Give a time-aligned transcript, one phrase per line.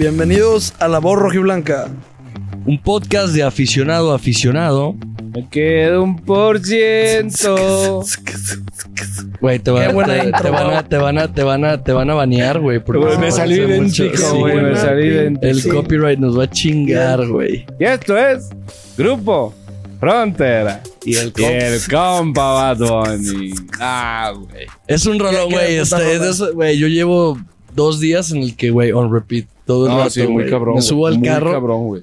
[0.00, 1.88] Bienvenidos a La Voz Rojiblanca.
[2.66, 4.94] Un podcast de aficionado a aficionado.
[5.34, 8.04] Me queda un por ciento.
[9.40, 12.14] Güey, te, te- te van a, te van a, te van a, te van a
[12.14, 12.78] banear, güey.
[12.78, 15.46] porque me salí idéntico, güey, me salí idéntico.
[15.48, 15.68] El Sí.
[15.68, 17.66] copyright nos va a chingar, güey.
[17.80, 18.48] Y esto es
[18.96, 19.52] Grupo
[19.98, 20.80] Frontera.
[21.04, 23.52] Y el Y el compa Bad Bunny.
[23.80, 24.66] Ah, güey.
[24.86, 25.80] Es un rolón, ¿Qué- qué güey.
[25.82, 27.36] puta Este, es güey, yo llevo
[27.74, 29.46] dos días en el que, güey, on repeat.
[29.66, 30.76] Todo el No, rato, sí, muy cabrón.
[30.76, 31.52] Me subo al Muy carro.
[31.52, 32.02] cabrón, güey.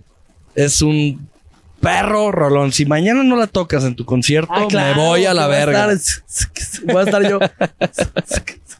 [0.54, 1.28] Es un
[1.82, 2.72] perro rolón.
[2.72, 5.88] Si mañana no la tocas en tu concierto, me voy a la verga.
[6.86, 7.40] Voy a estar yo.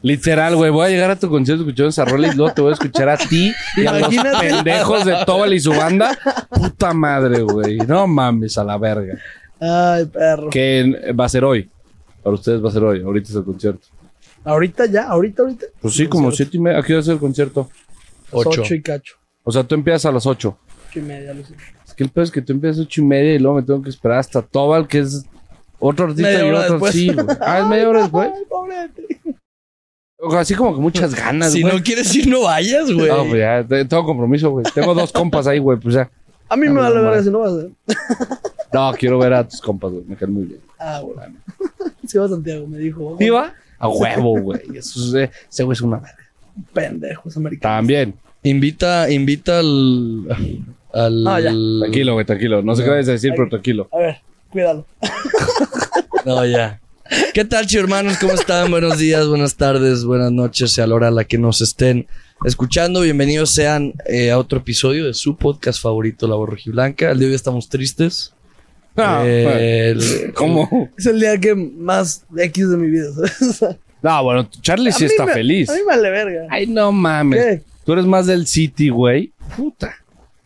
[0.02, 0.70] Literal, güey.
[0.70, 3.08] Voy a llegar a tu concierto escuchando esa rola y luego te voy a escuchar
[3.08, 4.48] a ti y a los Imagínate.
[4.48, 6.16] pendejos de Tobal y su banda.
[6.50, 7.78] Puta madre, güey.
[7.78, 9.18] No mames, a la verga.
[9.60, 10.50] Ay, perro.
[10.50, 11.68] Que va a ser hoy.
[12.22, 13.02] Para ustedes va a ser hoy.
[13.02, 13.86] Ahorita es el concierto.
[14.46, 15.66] Ahorita ya, ahorita, ahorita.
[15.80, 16.78] Pues sí, como siete y media.
[16.78, 17.68] Aquí va a ser el concierto.
[18.30, 18.62] Ocho.
[18.62, 19.16] Ocho y cacho.
[19.44, 20.56] O sea, tú empiezas a las ocho.
[20.88, 21.54] Ocho y media, lo sé.
[21.86, 23.62] Es que el peor es que tú empiezas a ocho y media y luego me
[23.62, 25.24] tengo que esperar hasta Tobal, que es
[25.78, 26.72] otro artista Media y hora otro.
[26.74, 26.92] después.
[26.94, 27.26] Sí, güey.
[27.40, 28.30] Ah, es media hora después.
[28.34, 29.20] Ay, pobrete.
[30.18, 31.74] O sea, así como que muchas ganas, Si güey.
[31.76, 33.08] no quieres ir, no vayas, güey.
[33.08, 34.64] No, pues ya, te- tengo compromiso, güey.
[34.74, 36.10] Tengo dos compas ahí, güey, pues ya.
[36.48, 37.22] A mí me vale man.
[37.24, 37.66] si no vas a
[38.72, 40.04] No, quiero ver a tus compas, güey.
[40.06, 40.60] Me caen muy bien.
[40.78, 41.16] Ah, güey.
[42.06, 43.16] Sí va Santiago, me dijo.
[43.18, 43.52] ¿Sí va?
[43.78, 44.60] A huevo, güey.
[44.74, 46.18] Eso es, ese güey es una verga.
[46.72, 47.76] Pendejos americanos.
[47.76, 48.14] También.
[48.42, 50.24] Invita, invita al.
[50.92, 51.50] al Ah, ya.
[51.80, 52.62] Tranquilo, güey, tranquilo.
[52.62, 53.88] No sé qué vayas a decir, pero tranquilo.
[53.92, 54.16] A ver,
[54.50, 54.86] cuídalo.
[56.24, 56.80] No, ya.
[57.34, 58.18] ¿Qué tal, chi hermanos?
[58.18, 58.68] ¿Cómo están?
[58.68, 62.08] Buenos días, buenas tardes, buenas noches, a la hora a la que nos estén
[62.44, 63.02] escuchando.
[63.02, 67.12] Bienvenidos sean eh, a otro episodio de su podcast favorito, La Voz Rojiblanca.
[67.12, 68.34] El de hoy estamos tristes.
[68.96, 70.90] No, Eh, el- ¿Cómo?
[70.96, 73.76] Es el día que más X de mi vida, ¿sabes?
[74.02, 75.68] No, bueno, Charlie sí A mí está me- feliz.
[75.70, 76.46] A mí me vale verga.
[76.50, 77.44] Ay, no mames.
[77.44, 77.62] ¿Qué?
[77.84, 79.32] Tú eres más del City, güey.
[79.56, 79.94] Puta.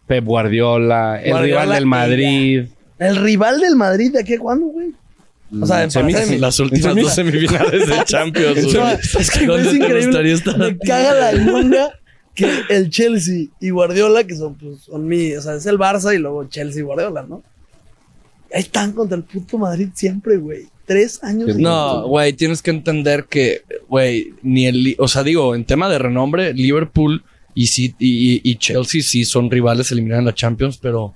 [0.06, 2.64] Pep Guardiola, el Guardiola rival del Madrid.
[2.98, 4.92] ¿El rival del Madrid de qué cuándo, güey?
[5.60, 6.38] O sea, en Semis- semi.
[6.38, 8.58] las últimas dos semifinales de Champions.
[9.19, 10.32] Es que güey, ¿Dónde es te gustaría increíble.
[10.34, 11.91] estar Me caga la ñonga
[12.34, 16.14] que el Chelsea y Guardiola, que son, pues, son mi, o sea, es el Barça
[16.14, 17.42] y luego Chelsea y Guardiola, ¿no?
[18.53, 20.66] Ahí están contra el puto Madrid siempre, güey.
[20.87, 21.56] Tres años.
[21.56, 25.99] No, güey, tienes que entender que, güey, ni el, o sea, digo, en tema de
[26.00, 27.22] renombre, Liverpool
[27.55, 31.15] y, sí- y, y Chelsea sí son rivales eliminados en la Champions, pero,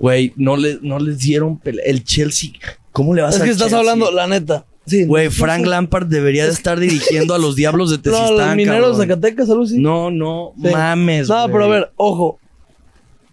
[0.00, 1.84] güey, no, le, no les dieron pelea.
[1.86, 2.50] El Chelsea,
[2.90, 3.78] ¿cómo le vas Es a que estás Chelsea?
[3.78, 4.66] hablando, la neta.
[4.86, 5.04] Sí.
[5.04, 8.36] Güey, no, Frank no, Lampard debería de estar dirigiendo a los Diablos de No, Tezistán,
[8.48, 9.20] los mineros de cabrón.
[9.20, 9.78] Zacatecas, algo así.
[9.78, 10.68] No, no, Sí.
[10.72, 12.40] mames, No, pero a ver, ojo.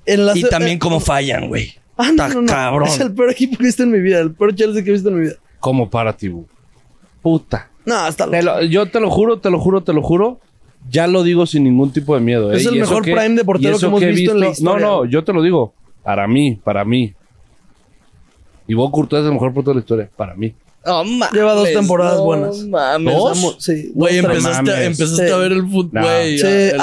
[0.06, 1.74] En la Y también eh, cómo fallan, güey.
[2.02, 2.48] Ah, Está no, no, no.
[2.48, 2.88] cabrón.
[2.88, 4.20] Es el peor equipo que he visto en mi vida.
[4.20, 5.36] El peor Chelsea que he visto en mi vida.
[5.60, 6.32] Como para ti.
[7.22, 7.70] Puta.
[7.86, 10.40] No, hasta Te lo- yo te lo juro, te lo juro, te lo juro.
[10.90, 12.52] Ya lo digo sin ningún tipo de miedo.
[12.54, 12.58] ¿eh?
[12.58, 14.86] Es el Y mejor prime de portero que hemos he visto en la No, historia,
[14.88, 15.10] no, güey.
[15.12, 15.74] yo te lo digo.
[16.04, 17.14] Para mí, para mí.
[18.68, 20.10] Y vos Courtois es el mejor portero de la historia.
[20.16, 20.54] Para mí.
[20.86, 21.32] No mames.
[21.34, 22.58] Lleva dos temporadas no buenas.
[22.66, 23.14] mames.
[23.14, 23.56] ¿Dos?
[23.60, 23.92] Sí.
[23.94, 24.86] Güey, empezaste, mames.
[24.86, 25.34] empezaste Sí.
[25.34, 26.02] a ver el fútbol, No.
[26.02, 26.38] güey.
[26.40, 26.82] Sí, el fútbol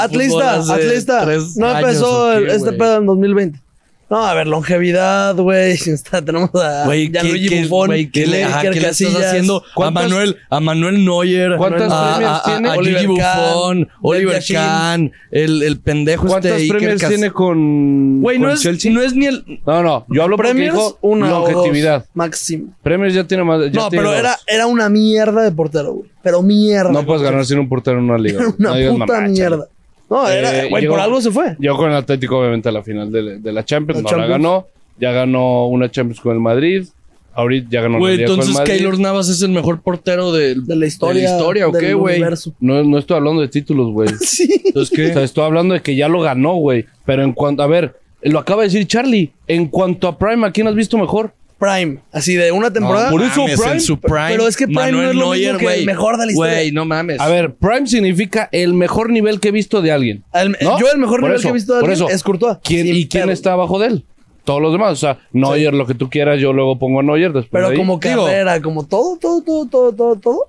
[0.75, 1.25] atlista.
[1.25, 3.61] tres No empezó ¿o qué, el- este pedo en 2020.
[4.09, 5.73] No, a ver, longevidad, güey.
[5.87, 8.89] Está- Tenemos a Güey, ¿qué, Gianluigi qué- Buffon, güey, ¿qué le, ajá, Iker ¿qué le
[8.91, 12.69] estás haciendo a ¿Cuántas- Manuel, a Manuel Neuer, ¿Cuántas a, premios a- a- tiene?
[12.69, 14.43] a Oliver Gigi Kahn, Buffon, Oliver.
[14.53, 18.61] Kahn, el, el pendejo ¿Cuántas este Iker premios Cas- tiene con, Güey, no con es,
[18.63, 18.93] Chelsea?
[18.93, 19.61] no es ni el...
[19.67, 20.07] No, no.
[20.09, 21.99] Yo hablo porque Premiers, dijo una o longevidad.
[22.03, 22.75] dos, máximo.
[22.85, 23.61] Premios ya tiene más.
[23.73, 24.19] ya No, tiene pero dos.
[24.21, 26.11] era, era una mierda de portero, güey.
[26.23, 26.93] Pero mierda.
[26.93, 28.41] No puedes ganar sin un portero en una liga.
[28.41, 29.67] Era una No puta mierda.
[30.09, 31.57] No, Eh, era, güey, llegó- por algo se fue.
[31.59, 34.03] Llegó con el Atlético, obviamente, a la final de, de la Champions.
[34.03, 34.31] La no la Champions.
[34.43, 34.67] ganó.
[34.99, 36.87] Ya ganó una Champions con el Madrid.
[37.35, 38.73] Ahorita ya ganó la Güey, Liga con el entonces Madrid.
[38.75, 41.23] Keylor Navas es el mejor portero de, De la historia.
[41.25, 42.23] ¿De la historia o qué, güey?
[42.61, 44.09] No, no estoy hablando de títulos, güey.
[44.21, 44.49] Sí.
[44.65, 45.13] Entonces, O ¿qué?
[45.13, 46.87] sea, estoy hablando de que ya lo ganó, güey.
[47.05, 49.33] Pero en cuanto, a ver, lo acaba de decir Charlie.
[49.47, 51.33] En cuanto a Prime, ¿a quién has visto mejor?
[51.59, 51.99] Prime.
[52.13, 53.11] Así de una temporada.
[53.11, 54.27] por eso mames, Prime- en su prime.
[54.29, 56.55] pero es que Prime no es lo mismo que el mejor de la historia.
[56.55, 57.19] Güey, no mames.
[57.21, 60.23] A ver, Prime significa el mejor nivel que he visto de alguien.
[60.35, 60.79] El- ¿No?
[60.79, 62.09] Yo el mejor Por nivel eso, que he visto de alguien eso.
[62.11, 62.59] es Courtois.
[62.63, 64.05] ¿Quién, Sin ¿Y quién está abajo de él?
[64.45, 64.93] Todos los demás.
[64.93, 67.49] O sea, Neuer, lo que tú quieras, yo luego pongo a Neuer después.
[67.51, 67.79] Pero de ahí.
[67.79, 70.41] como Digo, carrera, como todo, todo, todo, todo, todo, todo.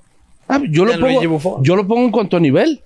[0.50, 2.82] ah, yo, lo pongo, yo lo pongo en cuanto a nivel.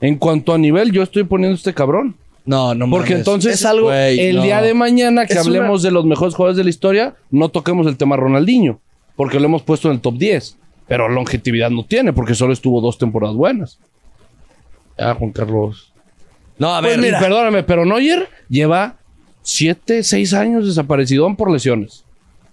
[0.00, 2.16] En cuanto a nivel, yo estoy poniendo este cabrón.
[2.46, 3.18] No, no Porque mames.
[3.26, 4.42] entonces, Es algo- Güey, el no.
[4.44, 7.86] día de mañana que Es hablemos de los mejores jugadores de la historia, no toquemos
[7.86, 8.80] el tema Ronaldinho.
[9.16, 10.56] Porque lo hemos puesto en el top 10.
[10.86, 13.78] Pero longevidad no tiene, porque solo estuvo dos temporadas buenas.
[14.98, 15.92] Ah, Juan Carlos.
[16.58, 17.18] No, a Pues ver, mira.
[17.18, 18.96] Perdóname, pero Neuer lleva
[19.42, 22.04] 7, 6 años desaparecido por lesiones.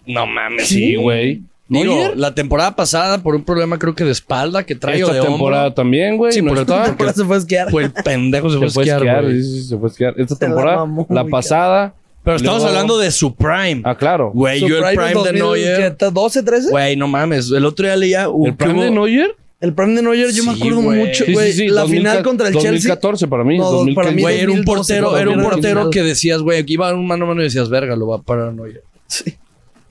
[0.06, 0.68] no mames.
[0.68, 1.42] Sí, güey.
[1.70, 2.18] Digo, ¿Neuer?
[2.18, 5.26] la temporada pasada por un problema creo que de espalda que trae o Esta de
[5.28, 5.74] temporada hombro.
[5.76, 6.34] también, güey.
[6.34, 7.72] Sí, no por esta Por eso se fue a esquiar.
[7.72, 9.42] Fue el pendejo se fue a Se fue a esquiar, esquiar, güey.
[9.44, 10.14] sí, sí, se fue a esquiar.
[10.18, 11.94] Esta Se la temporada, mamó, la muy pasada.
[12.24, 13.82] Pero estamos luego- hablando de su prime.
[13.84, 14.32] Ah, claro.
[14.34, 15.96] Güey, yo el prime de 2000, Neuer.
[15.98, 16.70] ¿qué, 12, 13?
[16.70, 17.50] Güey, no mames.
[17.52, 18.30] El otro día leía.
[18.30, 19.36] uh, ¿El prime hubo- de Neuer?
[19.60, 21.00] El prime de Neuer yo me Sí, acuerdo güey.
[21.00, 21.54] mucho, Sí, sí, güey.
[21.54, 22.72] sí, la 2000 final contra el Chelsea.
[22.72, 23.58] 2014 para mí.
[23.58, 23.96] No, 2015.
[23.96, 26.74] para mí Güey, era un 2012, portero, era un la portero que decías, güey, aquí
[26.74, 28.84] iba un mano a mano y decías, verga, lo va a parar Neuer.
[29.08, 29.36] Sí.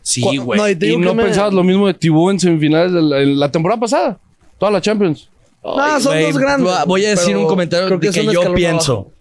[0.03, 0.59] Sí, güey.
[0.61, 3.01] no, y te Y digo no me- pensabas lo mismo de Thibaut en semifinales de
[3.03, 4.19] la, en la temporada pasada.
[4.59, 5.29] Toda la Champions.
[5.65, 8.09] No, Ay, son güey, dos grandes, va- Voy a decir pero un comentario creo que
[8.09, 9.13] es un yo escalón pienso.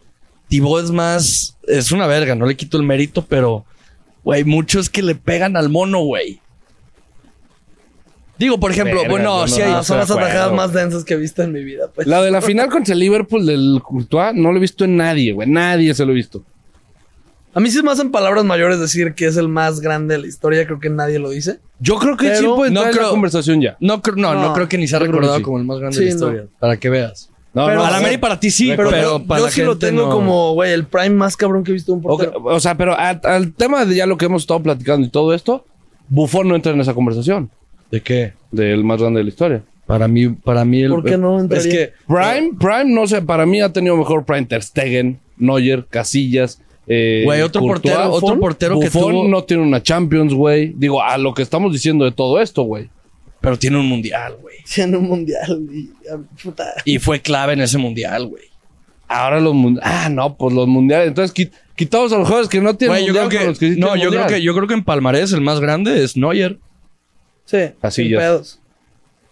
[0.49, 1.57] Thibaut es más.
[1.67, 3.63] Es una verga, no le quito el mérito, pero.
[4.23, 6.39] Güey, muchos que le pegan al mono, güey.
[8.37, 9.71] Digo, por ejemplo, Verga, bueno, yo no- si hay.
[9.71, 10.67] Ah, no son las estoy de atajadas acuerdo.
[10.67, 11.89] más densas que he visto en mi vida.
[11.93, 12.07] Pues.
[12.07, 15.31] La de la final contra el Liverpool del Courtois no lo he visto en nadie,
[15.33, 15.47] güey.
[15.47, 16.43] Nadie se lo he visto.
[17.53, 20.21] A mí sí es más en palabras mayores decir que es el más grande de
[20.21, 20.65] la historia.
[20.65, 21.59] Creo que nadie lo dice.
[21.79, 23.75] Yo creo que sí Pero puede no entrar en la creo- conversación ya.
[23.79, 25.41] No, no, no, No, creo que ni se ha recordado sí.
[25.43, 26.15] como el más grande Sí, de la no.
[26.27, 26.45] historia.
[26.59, 27.29] Para que veas.
[27.53, 28.03] No, Pero- no, a la no.
[28.03, 30.09] Mary para ti sí, Pero, pero, yo, para yo la sí lo tengo no.
[30.09, 32.33] como, güey, el prime más cabrón que he visto de un portero.
[32.41, 35.33] o sea, pero a- al tema de ya lo que hemos estado platicando y todo
[35.33, 35.65] esto,
[36.07, 37.49] Buffon no entra en esa conversación
[37.91, 38.33] ¿De qué?
[38.51, 39.63] del más grande de la historia.
[39.85, 40.91] Para mí, para mí el.
[40.91, 41.71] ¿Por qué no Es entraría?
[41.71, 41.93] que.
[42.07, 46.61] Prime, Prime, no sé, para mí ha tenido mejor Prime Ter Stegen, Neuer, Casillas.
[46.87, 47.93] Eh, Güey, otro Courtois.
[47.93, 49.27] portero, otro Buffon, portero que Buffon tuvo.
[49.27, 50.73] no tiene una Champions, güey.
[50.75, 52.89] Digo, a lo que estamos diciendo de todo esto, güey.
[53.39, 54.57] Pero tiene un mundial, güey.
[54.77, 55.61] en un mundial.
[55.73, 56.73] Y, ah, puta.
[56.85, 58.43] Y fue clave en ese mundial, güey.
[59.07, 59.91] Ahora los mundiales.
[59.93, 61.07] Ah, no, pues los mundiales.
[61.09, 63.79] Entonces, qui- quitamos a los jugadores que no tienen Güey, yo creo los que, sí
[63.79, 66.57] no, tienen yo creo que yo creo que en Palmarés el más grande es Neuer.
[67.45, 68.19] Sí, Casillas.
[68.21, 68.59] pedos.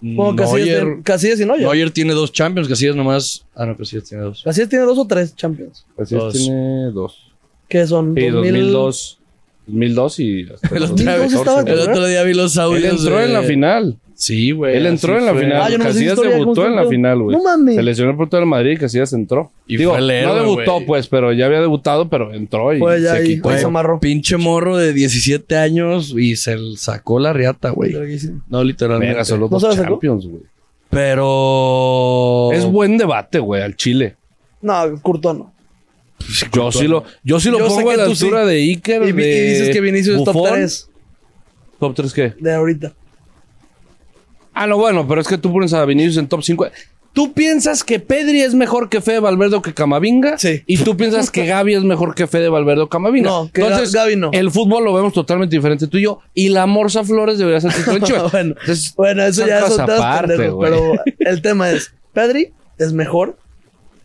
[0.01, 1.62] Neuer, tiene- Casillas y Neuer.
[1.62, 3.46] Neuer tiene dos Champions, Casillas nomás.
[3.56, 4.42] Ah, no, Casillas tiene dos.
[4.44, 5.86] Casillas tiene dos o tres Champions.
[5.98, 6.34] Casillas Dos.
[6.34, 7.28] tiene dos.
[7.69, 8.54] Que son Sí, 2000.
[8.54, 9.16] 2002.
[9.68, 12.83] 2002 y hasta El otro, 2002 estaba el otro día vi los audios.
[12.83, 13.98] Él entró de- en la final.
[14.16, 14.75] Sí, güey.
[14.75, 15.44] Él entró en la fue.
[15.44, 15.62] final.
[15.62, 17.38] Ah, no Casillas debutó ¿cómo en la final, güey.
[17.38, 17.75] No mames.
[17.75, 19.50] Se lesionó por todo el Madrid y Casillas entró.
[19.66, 22.80] Y Digo, fue el héroe, no debutó, pues, pero ya había debutado, pero entró y
[22.80, 23.48] Fue ya se quitó.
[23.50, 24.00] ahí se amarró.
[24.01, 27.94] Pinche morro de 17 años y se sacó la riata, güey.
[28.50, 29.13] No, literalmente.
[29.13, 29.74] Verga, solo ¿No dos?
[29.75, 30.42] Champions, güey.
[30.89, 32.50] Pero.
[32.51, 34.15] Es buen debate, güey, al Chile.
[34.62, 35.54] No, Curto no.
[36.51, 38.25] Yo sí lo, yo sí lo Yo pongo a la tú sí.
[38.25, 39.04] altura de Iker.
[39.04, 40.54] Y, de y dices que Vinicius es top Buffon.
[40.54, 40.89] 3
[41.80, 42.33] ¿Top 3 qué?
[42.39, 42.94] de ahorita.
[44.54, 46.68] Ah, no, bueno, pero es que tú pones a Vinicius en top 5.
[47.13, 50.38] ¿Tú piensas que Pedri es mejor que Fede Valverde o que Camavinga?
[50.38, 50.62] Sí.
[50.68, 53.30] Y tú piensas que Gaby es mejor que Fede Valverde o Camavinga.
[53.30, 54.30] No, que Ga- Gaby no.
[54.31, 56.19] El fútbol lo vemos totalmente diferente tú y yo.
[56.33, 58.31] Y la Morsa Flores debería ser titular en Chivas.
[58.31, 60.72] bueno, Entonces, bueno, eso ya aparte, pendejos, güey.
[60.72, 60.94] Pero
[61.31, 63.38] el tema es: Pedri es mejor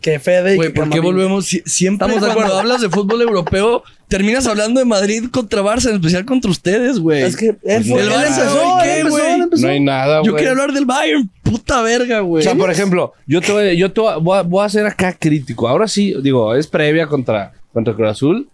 [0.04, 1.46] que Fede y Güey, que ¿por qué volvemos?
[1.46, 2.60] Si- siempre Estamos de cuando acuerdo.
[2.60, 7.22] hablas de fútbol europeo, terminas hablando de Madrid contra Barça, en especial contra ustedes, güey.
[7.22, 9.32] Es que él, Pues fue, no él hay empezó, él ¿Qué, empezó, güey?
[9.32, 9.62] él empezó.
[9.66, 10.34] No hay nada, Yo güey.
[10.36, 12.42] quería hablar del Bayern, puta verga, O güey.
[12.44, 14.84] sea, por ejemplo, yo te voy, yo te voy, a- voy a, voy a ser
[14.84, 15.66] acá crítico.
[15.66, 18.48] Ahora sí, digo, es previa contra, contra Cruz Azul.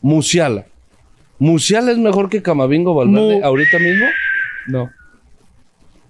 [0.00, 0.64] Musiala.
[1.38, 4.06] ¿Musiala es mejor que Camavingo Valverde Mu- ahorita mismo?
[4.68, 4.90] no.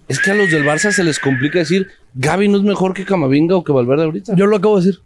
[0.08, 3.04] Es que a los del Barça se les complica decir, Gaby no es mejor que
[3.04, 4.34] Camavinga o que Valverde ahorita.
[4.36, 5.00] Yo lo acabo de decir.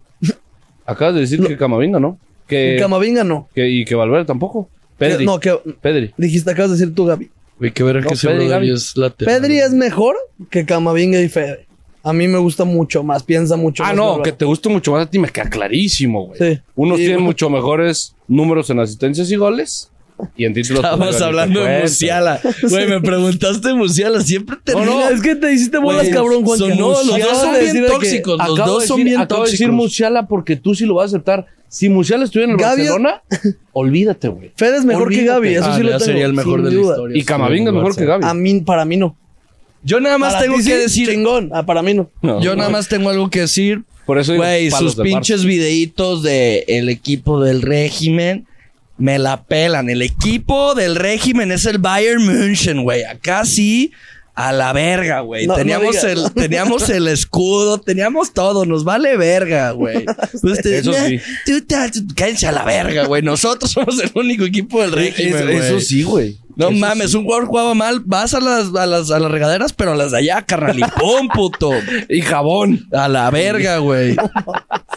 [0.86, 2.18] Acabas de decir que Camavinga, ¿no?
[2.46, 3.48] Que, Camavinga no.
[3.54, 4.68] que- y que Valverde tampoco.
[4.98, 5.24] Pedri.
[5.24, 6.12] No, que Pedri.
[6.18, 7.30] dijiste, acabas de decir tú, Gaby.
[7.58, 8.70] Güey, qué No, que Pedri, Gaby.
[8.72, 9.40] es lateral.
[9.40, 10.16] Pedri es mejor
[10.50, 11.66] que Camavinga y Fede.
[12.02, 13.96] A mí me gusta mucho más, piensa mucho Ah, más.
[13.96, 14.30] no, Valverde.
[14.32, 16.38] que te guste mucho más a ti me queda clarísimo, güey.
[16.56, 16.60] Sí.
[16.74, 19.90] Unos tienen mucho mejores números en asistencias y goles.
[20.36, 20.82] Y en títulos.
[20.84, 21.82] Estábamos hablando te de.
[21.82, 22.40] Musiala.
[22.68, 24.20] Güey, me preguntaste Musiala.
[24.22, 24.86] Siempre termina.
[24.86, 26.58] No, es que te hiciste bolas, Güey, cabrón, Juan.
[26.58, 28.38] sonó, los dos son bien tóxicos.
[28.46, 29.74] Los dos de son bien acabo de decir tóxicos.
[29.74, 31.46] Musiala porque tú sí lo vas a aceptar.
[31.68, 33.22] Si Musiala estuviera en el Gaby- Barcelona,
[33.72, 34.50] olvídate, güey.
[34.56, 35.24] Fede es mejor Olvídate.
[35.26, 36.04] que Gaby, eso Ah, sí lo ya tengo.
[36.06, 37.16] sería el mejor de la historia.
[37.18, 38.24] Y Camavinga es mejor que Gaby.
[38.26, 39.16] A mí, para mí no.
[39.82, 41.08] Yo nada más Para tengo que sí, decir.
[41.08, 41.50] Chingón.
[41.54, 42.10] Ah, para mí no.
[42.22, 42.56] No, Yo no.
[42.56, 43.82] nada más tengo algo que decir.
[44.04, 48.46] Por eso digo, Güey, sus pinches videitos de el equipo del régimen
[49.00, 49.90] me la pelan.
[49.90, 53.02] El equipo del régimen es el Bayern München, güey.
[53.04, 53.92] Acá sí
[54.34, 55.46] a la verga, güey.
[55.46, 60.04] No, teníamos el teníamos el escudo, teníamos todo, nos vale verga, güey.
[60.42, 61.20] Ustedes, Eso sí.
[61.44, 63.22] tú, tú, tú, cállense a la verga, güey.
[63.22, 65.56] Nosotros somos el único equipo del régimen, Eso, güey.
[65.58, 66.38] eso sí, güey.
[66.56, 67.16] No Eso mames, sí.
[67.16, 70.12] un jugador jugaba mal, vas a las, a las, a las regaderas, pero a las
[70.12, 71.70] de allá, carnal, y pum, puto.
[72.08, 72.86] Y jabón.
[72.92, 74.16] A la verga, güey.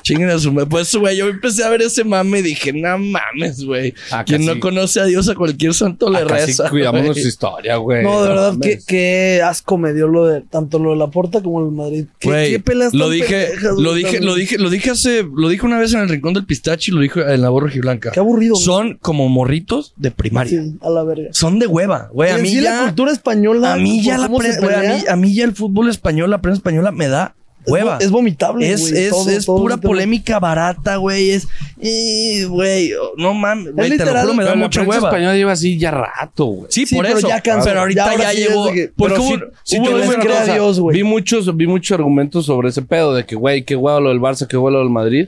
[0.03, 0.69] Chinguen a su madre.
[0.69, 3.93] Pues, güey, yo empecé a ver ese mame y dije, no mames, güey.
[4.11, 4.59] Acá Quien no sí.
[4.59, 6.69] conoce a Dios, a cualquier santo le Acá sí reza.
[6.69, 7.05] cuidamos güey.
[7.07, 8.03] nuestra historia, güey.
[8.03, 11.41] No, de verdad, qué, qué asco me dio lo de tanto lo de la Porta
[11.41, 12.05] como lo del Madrid.
[12.19, 15.49] ¿Qué, Güey, qué peleas lo dije, pendejas, lo dije, lo dije, lo dije hace, lo
[15.49, 18.11] dije una vez en el rincón del pistache y lo dije en la borra blanca.
[18.11, 18.55] Qué aburrido.
[18.55, 20.61] Son como morritos de primaria.
[20.61, 21.29] Sí, a la verga.
[21.31, 22.31] Son de hueva, güey.
[22.31, 23.73] A mí sí la ya, cultura española.
[23.73, 26.57] a mí ya la pre- a mí, a mí ya el fútbol español, la prensa
[26.57, 27.35] española me da
[27.67, 27.97] hueva.
[28.01, 28.71] Es, vomitable.
[28.71, 31.31] Es, güey, es, todo, es todo pura polémica barata, güey.
[31.31, 31.47] Es,
[31.81, 35.09] y, güey, no mames, güey, te lo juro, me da la mucha hueva.
[35.09, 36.67] española lleva así ya rato, güey.
[36.69, 37.27] Sí, Sí, por pero eso.
[37.27, 37.65] ya cansó.
[37.65, 38.63] pero ahorita Ya ya, sí llegó.
[38.65, 40.53] porque Pero hubo, sí hubo crea cosa.
[40.53, 40.97] Dios, güey.
[40.97, 44.19] Vi muchos, vi muchos argumentos sobre ese pedo de que, güey, qué huevo lo del
[44.19, 45.27] Barça, qué huevo lo del Madrid.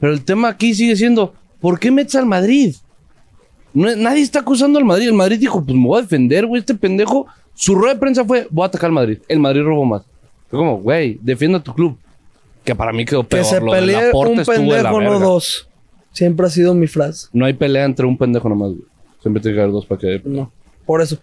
[0.00, 2.74] Pero el tema aquí sigue siendo, ¿por qué metes al Madrid?
[3.74, 5.08] No- nadie está acusando al Madrid.
[5.08, 7.26] El Madrid dijo, pues me voy a defender, güey, este pendejo.
[7.54, 9.18] Su rueda de prensa fue, voy a atacar al Madrid.
[9.28, 10.02] El Madrid robó más.
[10.48, 11.98] Fue como, güey, defienda tu club.
[12.64, 13.42] Que para mí quedó peor.
[13.42, 15.68] Que se lo pelee un pendejo, no dos.
[16.12, 17.28] Siempre ha sido mi frase.
[17.32, 18.84] No hay pelea entre un pendejo nomás, güey.
[19.20, 20.22] Siempre tiene que haber dos para que.
[20.24, 20.50] No.
[20.84, 21.18] Por eso.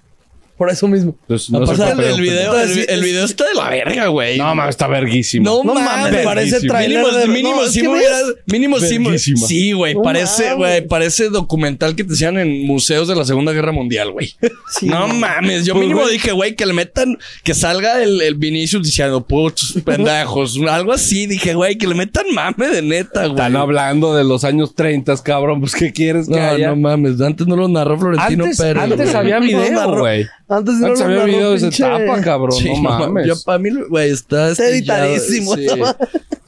[0.58, 1.18] Por eso mismo.
[1.24, 2.80] Entonces, no Aparte, el, el video, pendejo.
[2.82, 4.38] el, el video está de la verga, güey.
[4.38, 5.44] No, mames, está verguísimo.
[5.44, 7.28] No, No mames, parece trailer Mínimo, de...
[7.28, 11.96] mínimo, no, es sí que me hubiera- mínimo sí, güey, No parece, güey, parece documental
[11.96, 14.34] que te hacían en museos de la Segunda Guerra Mundial, güey.
[14.80, 18.36] Sí, no mames, yo Pues, mínimo dije, güey, que le metan, que salga el, el
[18.36, 23.32] Vinicius diciendo, putos pendejos, algo así, dije, güey, que le metan mame de neta, güey.
[23.32, 25.60] Están hablando de los años 30, cabrón.
[25.60, 26.70] Pues, ¿qué quieres que No, haya?
[26.70, 28.84] no mames, antes no lo narró Florentino antes Pérez.
[28.84, 29.16] antes güey.
[29.16, 30.26] había video, güey.
[30.48, 32.52] Antes no Antes había narró, video de etapa, cabrón.
[32.52, 33.28] Sí, no mames.
[33.28, 35.56] Yo para mí, güey, está editadísimo.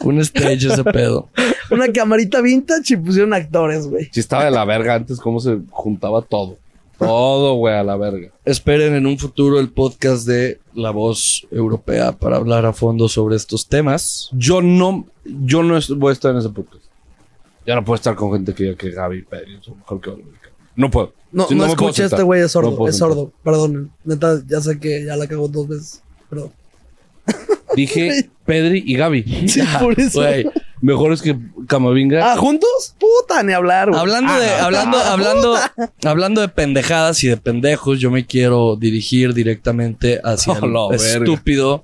[0.04, 1.30] Un stage ese pedo.
[1.72, 4.10] Una camarita vintage y pusieron actores, güey.
[4.12, 6.58] Sí estaba de la verga antes cómo se juntaba todo.
[7.00, 8.30] Todo, güey, a la verga.
[8.46, 13.36] Esperen en un futuro el podcast de La Voz Europea para hablar a fondo sobre
[13.36, 14.30] estos temas.
[14.32, 16.84] Yo no, yo no voy a estar en ese podcast.
[17.66, 20.12] Ya no puedo estar con gente que diga que Gaby Pérez son mejor que.
[20.76, 21.14] No puedo.
[21.32, 23.32] No, Sí, no, puedo escuché, este güey es sordo, No es sordo.
[23.44, 26.02] Perdón, neta, ya sé que ya la cagó dos veces.
[26.30, 26.52] Perdón.
[27.76, 29.48] Dije Pedri y Gaby.
[29.50, 30.22] Sí, por eso.
[30.22, 30.46] Güey,
[30.80, 31.36] Mejores que
[31.68, 32.34] Camavinga.
[32.34, 32.96] Ah, ¿juntos?
[33.00, 34.00] Puta, ni hablar, güey.
[34.00, 35.56] hablando de, Ah, hablando, hablando,
[36.06, 41.18] hablando de pendejadas y de pendejos, yo me quiero dirigir directamente hacia Oh, el verga.
[41.18, 41.84] estúpido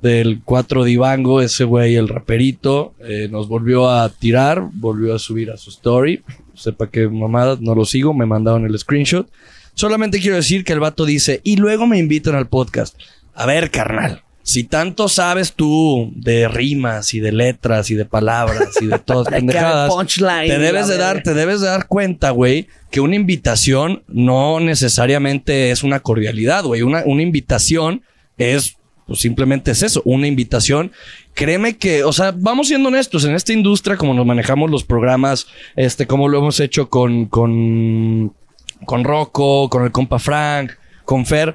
[0.00, 5.50] del 4 Divango, ese güey, el raperito, eh, nos volvió a tirar, volvió a subir
[5.50, 6.22] a su story.
[6.60, 9.28] Sepa que mamada, no lo sigo, me mandaron el screenshot.
[9.74, 12.96] Solamente quiero decir que el vato dice, y luego me invitan al podcast.
[13.34, 18.70] A ver, carnal, si tanto sabes tú de rimas y de letras y de palabras
[18.80, 23.00] y de todas pendejadas, te debes de dar, te debes de dar cuenta, güey, que
[23.00, 26.82] una invitación no necesariamente es una cordialidad, güey.
[26.82, 28.02] Una, una invitación
[28.38, 28.76] es,
[29.06, 30.92] pues simplemente es eso, una invitación.
[31.34, 35.46] Créeme que, o sea, vamos siendo honestos, en esta industria, como nos manejamos los programas,
[35.76, 38.32] este, como lo hemos hecho con, con,
[38.84, 40.72] con Rocco, con el compa Frank,
[41.04, 41.54] con Fer.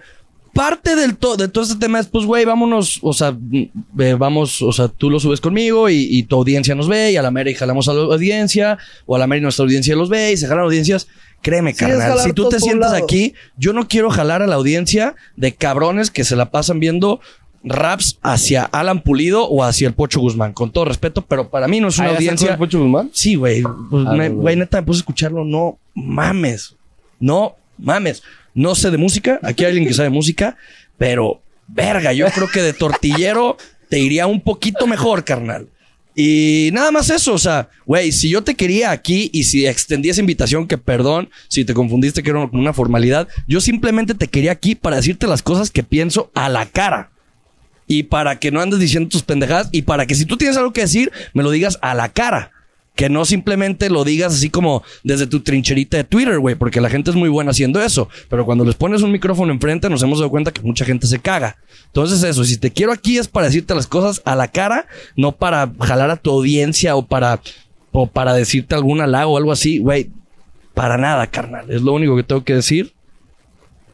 [0.53, 3.67] Parte del to- de todo este tema es, pues, güey, vámonos, o sea, mm,
[3.99, 7.17] eh, vamos, o sea, tú lo subes conmigo y, y tu audiencia nos ve y
[7.17, 9.95] a la mera y jalamos a la audiencia, o a la mera y nuestra audiencia
[9.97, 11.07] los ve y se jalan audiencias.
[11.41, 13.03] Créeme, Sí, carnal, si tú te sientas lado.
[13.03, 17.19] aquí, yo no quiero jalar a la audiencia de cabrones que se la pasan viendo
[17.65, 21.79] raps hacia Alan Pulido o hacia el Pocho Guzmán, con todo respeto, pero para mí
[21.79, 22.51] no es una Ah, ¿ya sacó audiencia.
[22.51, 23.09] el Pocho Guzmán?
[23.13, 23.63] Sí, güey.
[23.89, 25.43] Pues, Ah, güey, neta, me puse a escucharlo.
[25.43, 26.75] No mames.
[27.19, 28.23] No mames.
[28.53, 29.39] No sé de música.
[29.43, 30.55] Aquí hay alguien que sabe música.
[30.97, 33.57] Pero, verga, yo creo que de tortillero
[33.89, 35.67] te iría un poquito mejor, carnal.
[36.17, 40.09] Y nada más eso, o sea, güey, si yo te quería aquí y si extendí
[40.09, 44.53] esa invitación, que perdón, si te confundiste que era una formalidad, yo simplemente te quería
[44.53, 47.11] aquí para decirte las cosas que pienso a la cara.
[47.87, 50.73] Y para que no andes diciendo tus pendejadas y para que si tú tienes algo
[50.73, 52.51] que decir, me lo digas a la cara.
[52.95, 56.89] Que no simplemente lo digas así como desde tu trincherita de Twitter, güey, porque la
[56.89, 58.07] gente es muy buena haciendo eso.
[58.29, 61.19] Pero cuando les pones un micrófono enfrente, nos hemos dado cuenta que mucha gente se
[61.19, 61.57] caga.
[61.87, 64.87] Entonces, eso, si te quiero aquí es para decirte las cosas a la cara,
[65.17, 67.41] no para jalar a tu audiencia o para,
[67.91, 70.09] o para decirte algún halago o algo así, güey.
[70.73, 71.69] Para nada, carnal.
[71.69, 72.94] Es lo único que tengo que decir.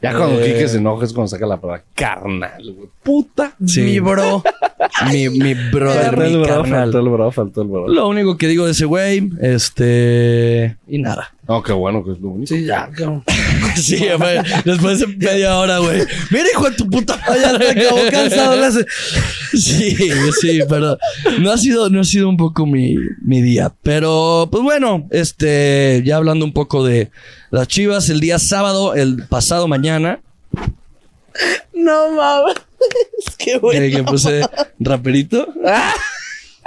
[0.01, 0.45] Ya cuando Eh.
[0.53, 2.89] Quique se enoja es cuando saca la palabra carnal, güey.
[3.03, 3.55] Puta.
[3.65, 3.81] Sí.
[3.81, 4.41] Mi bro.
[5.11, 6.71] Mi, mi brother, Faltó el mi bro, carnal.
[6.81, 7.87] faltó el bro, faltó el bro.
[7.87, 10.77] Lo único que digo de ese güey, este.
[10.87, 11.33] Y nada.
[11.51, 12.47] No, qué bueno que es lo único.
[12.47, 13.23] Sí, ya, cabrón.
[13.75, 14.37] Sí, güey.
[14.63, 16.01] Después de media hora, güey.
[16.29, 17.73] Mira, hijo de tu puta madre.
[17.73, 18.55] te acabó cansado.
[18.55, 18.85] le hace-
[19.53, 19.95] Sí,
[20.41, 20.97] sí, pero
[21.39, 23.73] no ha sido, no ha sido un poco mi, mi día.
[23.83, 27.11] Pero, pues bueno, este, ya hablando un poco de
[27.49, 30.19] las chivas, el día sábado, el pasado mañana,
[31.73, 32.55] No mames.
[33.27, 33.59] Es que
[33.91, 34.41] que, puse
[34.79, 35.47] raperito.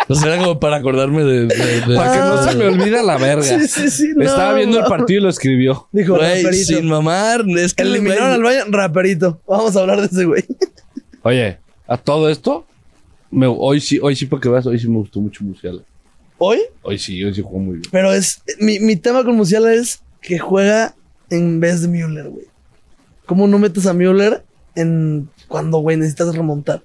[0.08, 1.46] O sea, era como para acordarme de.
[1.46, 3.42] de- de- Para que no se me olvida la verga.
[3.42, 4.12] Sí, sí, sí.
[4.14, 5.88] no, Estaba viendo el partido y lo escribió.
[5.92, 6.64] Dijo, Güey, raperito.
[6.76, 7.44] sin mamar.
[7.56, 9.40] Es que Eliminaron al Bayern, raperito.
[9.46, 10.44] Vamos a hablar de ese güey.
[11.23, 12.66] Oye, a todo esto,
[13.30, 15.80] me- hoy sí, hoy sí, para que veas, hoy sí me gustó mucho Musiala.
[16.38, 16.58] ¿Hoy?
[16.82, 17.88] Hoy sí, hoy sí jugó muy bien.
[17.90, 18.42] Pero es.
[18.61, 20.94] Mi, mi tema con Musiala es que juega
[21.30, 22.46] en vez de Müller, güey.
[23.25, 24.44] ¿Cómo no metes a Müller
[24.75, 26.82] en cuando, güey, necesitas remontar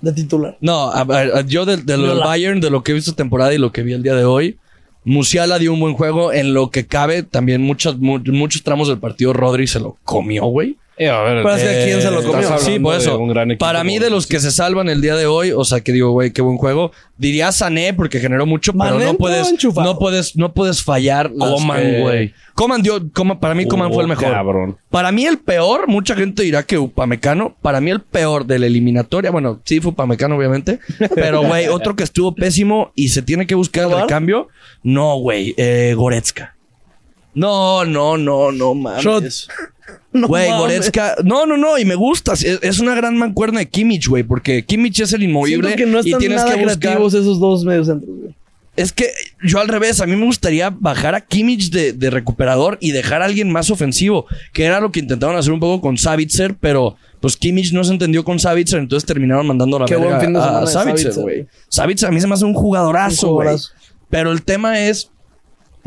[0.00, 0.56] de titular?
[0.60, 2.24] No, a- yo de, de lo del.
[2.24, 4.58] Bayern, de lo que he visto temporada y lo que vi el día de hoy,
[5.04, 6.32] Musiala dio un buen juego.
[6.32, 10.44] En lo que cabe, también muchos, mu- muchos tramos del partido, Rodri se lo comió,
[10.46, 10.76] güey.
[10.98, 12.58] Eh, a ver, Pero es que ¿a quién se lo comió?
[12.58, 13.20] Sí, por eso.
[13.58, 16.10] Para mí, de los que se salvan el día de hoy, o sea, que digo,
[16.12, 16.90] güey, qué buen juego.
[17.18, 19.92] Diría Sané porque generó mucho, pero no puedes, enchufado.
[19.92, 21.30] no puedes, no puedes fallar.
[21.38, 22.32] Coman, güey.
[22.54, 24.32] Coman dio, Coman- para mí Coman fue el Oh, mejor.
[24.32, 24.78] cabrón.
[24.88, 28.64] Para mí el peor, mucha gente dirá que Upamecano, para mí el peor de la
[28.66, 30.80] eliminatoria, bueno, sí fue Upamecano obviamente,
[31.14, 34.48] pero güey, otro que estuvo pésimo y se tiene que buscar el recambio,
[34.82, 36.54] no güey, eh, Goretzka.
[37.34, 39.04] No, no, no, no mames.
[39.04, 39.24] Shot.
[40.12, 40.60] No Güey, mames.
[40.60, 41.16] Goretzka.
[41.24, 42.32] No, no, no, y me gusta.
[42.32, 45.90] Es, es una gran mancuerna de Kimmich, güey, porque Kimmich es el inmovible Siento que
[45.90, 46.78] no y tienes nada que buscar.
[46.80, 48.34] creativos esos dos mediocentros, güey.
[48.76, 49.10] Es que
[49.42, 53.22] yo al revés, a mí me gustaría bajar a Kimmich de, de recuperador y dejar
[53.22, 56.96] a alguien más ofensivo, que era lo que intentaron hacer un poco con Savitzer, pero
[57.20, 60.20] pues Kimmich no se entendió con Savitzer, entonces terminaron mandando a la Qué verga buen
[60.20, 61.46] fin de a- a Savitzer, güey.
[61.68, 63.56] Savitzer a mí se me hace un jugadorazo, güey.
[64.10, 65.10] Pero el tema es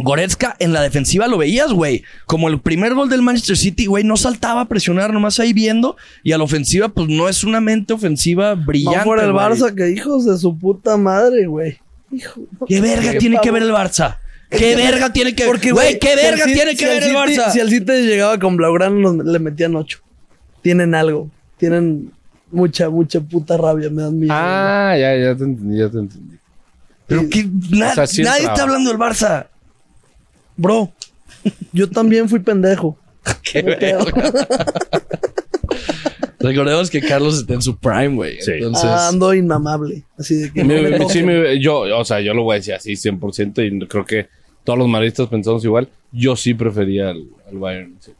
[0.04, 2.04] Goretzka en la defensiva lo veías, güey.
[2.26, 5.98] Como el primer gol del Manchester City, güey, no saltaba a presionar, nomás ahí viendo.
[6.24, 8.98] Y a la ofensiva, pues no es una mente ofensiva brillante.
[9.00, 9.32] No fuera el.
[9.32, 11.78] Barça, que hijos de su puta madre, güey.
[12.12, 12.42] Hijo.
[12.68, 14.18] ¿Qué verga Qué tiene que ver el Barça?
[14.50, 15.52] ¿Qué verga tiene que ver?
[15.52, 17.52] Porque, Güey, ¿qué verga el tiene si que ver el City- Barça?
[17.52, 20.00] Si el City llegaba con Blaugrana, nos- le metían ocho.
[20.64, 21.30] Tienen algo.
[21.58, 22.12] Tienen
[22.52, 23.90] mucha, mucha puta rabia.
[23.92, 24.34] Me dan miedo.
[24.36, 26.36] Ah, ya, ya te entendí, ya te entendí.
[27.06, 28.54] Pero que na- O sea, sí nadie entraba.
[28.56, 29.48] está hablando del Barça.
[30.60, 30.92] Bro,
[31.72, 32.98] yo también fui pendejo.
[33.44, 34.06] Qué quedo.
[36.40, 38.42] Recordemos que Carlos está en su prime, güey.
[38.42, 38.52] Sí.
[38.54, 40.04] Entonces, Ah, Ando inmamable.
[40.18, 40.64] Así de que.
[40.64, 43.88] Me- me sí, me- yo, o sea, yo lo voy a decir así 100% y
[43.88, 44.28] creo que
[44.64, 45.90] todos los maristas pensamos igual.
[46.12, 47.96] Yo sí prefería al, al Bayern.
[48.00, 48.12] sí.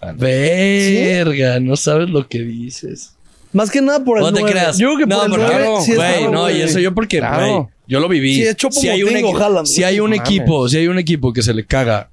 [0.00, 0.18] Ah, no.
[0.18, 3.14] verga, no sabes lo que dices.
[3.52, 4.78] Más que nada por el No te creas.
[4.78, 7.54] Yo creo que no, por el claro, sí güey, no, y eso yo porque, Claro.
[7.54, 8.34] güey, yo lo viví.
[8.34, 11.66] Sí, si hay un, Haaland, si hay equipo, si hay un equipo que se le
[11.66, 12.08] caga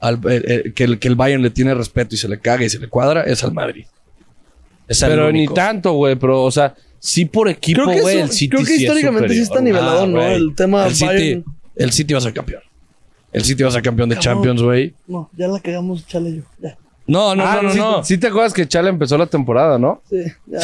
[0.00, 2.64] al eh, eh, que, el, que el Bayern le tiene respeto y se le caga
[2.64, 3.84] y se le cuadra, es al Madrid.
[4.88, 6.16] Es Pero ni tanto, güey.
[6.16, 8.16] Pero, o sea, sí por equipo, Creo que, güey.
[8.16, 10.18] eso- el City creo que sí es históricamente sí está nivelado, Ah, ¿no?
[10.18, 10.34] güey.
[10.34, 11.44] El tema el City, Bayern.
[11.76, 12.62] el City va a ser campeón.
[13.32, 14.34] El City va a ser campeón de Cabrón.
[14.34, 14.94] Champions, güey.
[15.06, 16.42] No, ya la cagamos, chale yo.
[16.60, 16.76] Ya.
[17.06, 18.04] No, no, Ah, no, no, sí, no.
[18.04, 20.02] sí te acuerdas que Chala empezó la temporada, ¿no?
[20.10, 20.58] Sí, ya.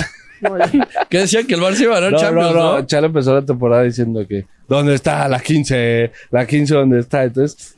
[1.09, 2.79] Que decían que el Barça iba a ganar No, Champions, no, ¿no?
[2.79, 2.87] no.
[2.87, 6.11] Chala empezó la temporada diciendo que ¿dónde está la 15?
[6.31, 7.25] La 15 ¿dónde está?
[7.25, 7.77] Entonces,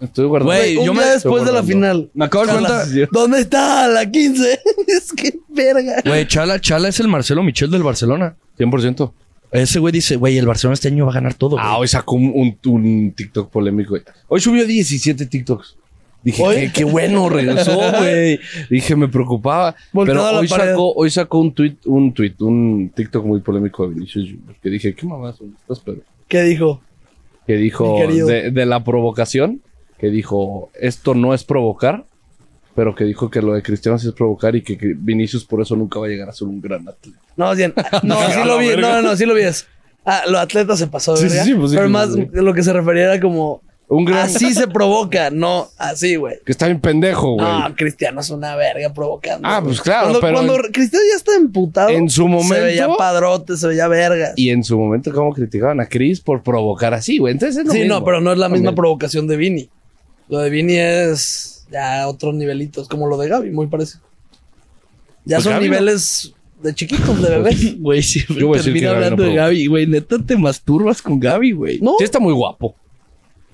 [0.00, 0.52] estoy guardando.
[0.54, 2.10] Güey, Un yo día me- después de la final.
[2.14, 2.84] Me acabo de cuenta.
[3.10, 4.60] ¿Dónde está la 15?
[4.86, 6.02] es que verga.
[6.04, 8.36] Güey, Chala, Chala es el Marcelo Michel del Barcelona.
[8.58, 9.12] 100%.
[9.52, 11.58] Ese güey dice, güey, el Barcelona este año va a ganar todo.
[11.58, 13.90] Ah, hoy sacó un, un- un TikTok polémico.
[13.90, 14.02] güey.
[14.28, 15.76] Hoy subió 17 TikToks.
[16.22, 18.38] Dije, qué, qué bueno, regresó, güey.
[18.70, 19.74] Dije, me preocupaba.
[20.04, 24.24] Pero hoy sacó, hoy sacó un tweet, un tweet, un TikTok muy polémico de Vinicius
[24.30, 24.54] Junior.
[24.62, 25.80] Que dije, ¿qué mamás son estas?
[25.80, 26.80] Pero ¿Qué dijo?
[27.46, 29.60] que dijo de, de la provocación,
[29.98, 32.04] que dijo, esto no es provocar,
[32.74, 35.60] pero que dijo que lo de Cristiano sí es provocar y que, que Vinicius por
[35.60, 37.18] eso nunca va a llegar a ser un gran atleta.
[37.36, 37.74] No, bien.
[38.02, 38.68] No, sí lo vi.
[38.76, 39.42] No, no, sí lo vi.
[40.04, 41.28] Ah, lo atleta se pasó, ¿verdad?
[41.28, 43.62] sí, sí, pues sí Pero que más lo que se refería era como.
[43.88, 44.20] Un gran...
[44.20, 46.36] Así se provoca, no así, güey.
[46.46, 47.46] Que está bien pendejo, güey.
[47.46, 49.46] No, Cristiano es una verga provocando.
[49.46, 51.90] Ah, pues claro, Cuando, pero cuando en- Cristiano ya está emputado.
[51.90, 54.32] en su Se momento- veía padrote, se veía verga.
[54.36, 57.32] Y en su momento, ¿cómo criticaban a Chris por provocar así, güey?
[57.32, 57.96] Entonces es lo Sí, mismo.
[57.98, 58.74] no, pero no es la misma También.
[58.76, 59.68] provocación de Vini.
[60.28, 64.00] Lo de Vini es ya otros nivelitos, como lo de Gaby, muy parecido.
[65.26, 67.76] Ya Pues son Gaby no- niveles de chiquitos, de bebés.
[67.78, 69.34] Güey, sí, Yo voy a decir que termina Gaby no hablando de.
[69.34, 69.86] Gaby, güey.
[69.86, 71.78] Neta te masturbas con Gaby, güey.
[71.80, 72.74] No, Sí está muy guapo.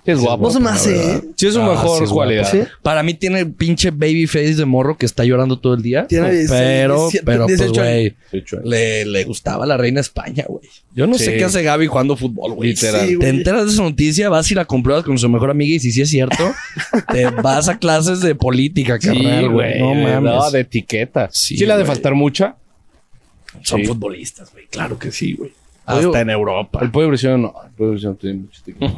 [0.04, 0.44] Es guapo.
[0.44, 1.12] no se me hace.
[1.16, 1.20] ¿eh?
[1.36, 2.50] Sí es su Ah, mejor sí es cualidad.
[2.50, 2.60] Sí.
[2.82, 6.06] Para mí tiene pinche baby face de morro que está llorando todo el día.
[6.06, 10.44] Tiene 16, pero, 17, pero pues, 18 güey, Sí, le, le gustaba la reina España,
[10.48, 10.62] güey.
[10.94, 11.32] Yo no sé Sí.
[11.36, 12.70] qué hace Gaby jugando fútbol, güey.
[12.70, 13.02] Literal.
[13.02, 13.28] Sí, Te güey.
[13.28, 16.00] enteras de esa noticia, vas y la compruebas con su mejor amiga y si sí
[16.00, 16.52] es cierto,
[17.12, 19.78] te vas a clases de política, carnal, güey.
[19.80, 20.22] No mames.
[20.22, 21.28] No, de etiqueta.
[21.30, 21.94] Sí, Sí, le ha de güey.
[21.94, 22.56] faltar mucha.
[23.62, 23.86] Son Sí.
[23.86, 24.66] futbolistas, güey.
[24.70, 25.52] Claro que sí, güey.
[25.86, 26.78] Oye, Hasta en Europa.
[26.82, 27.54] El pollo Briseño no.
[27.64, 28.94] El pollo Briseño tiene mucha etiqueta.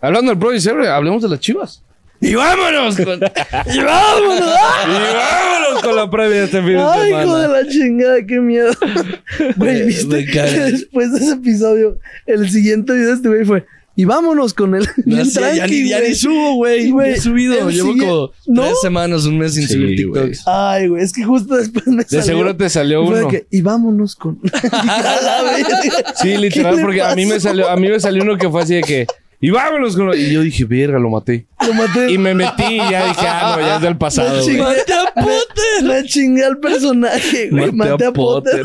[0.00, 1.82] Hablando del pollo Briseño, hablemos de las chivas.
[2.22, 3.14] Y vámonos con...
[3.74, 4.54] ¡Y vámonos!
[4.86, 8.40] ¡Y vámonos con la previa de este fin de Ay, hijo de la chingada, qué
[8.40, 8.70] miedo.
[9.56, 13.64] Güey, viste que después de ese episodio, el siguiente video de este güey fue,
[13.96, 14.86] y vámonos con él.
[15.04, 16.92] No, Bien ya, tranqui, ya ni subo, güey.
[17.06, 17.68] He subido.
[17.70, 18.62] Llevo como ¿No?
[18.64, 20.22] tres semanas, un mes sin Sí, subir güey.
[20.24, 20.42] TikToks.
[20.46, 22.22] Ay, güey, es que justo después me De salió.
[22.24, 23.28] seguro te salió de uno.
[23.28, 24.38] que, y vámonos con...
[26.22, 28.48] Sí, literal, ¿Qué le porque a mí me salió, a mí me salió uno que
[28.50, 29.06] fue así de que,
[29.40, 30.14] y vámonos con lo-".
[30.14, 31.46] Y yo dije, verga, lo maté.
[31.66, 32.10] Lo maté.
[32.12, 34.48] Y me metí y ya dije, ah, no, ya es del pasado, Me güey.
[34.56, 35.84] chingué- ¡Maté a Potter!
[35.84, 37.72] Me chingué al personaje, güey.
[37.72, 38.62] Maté, a Potter.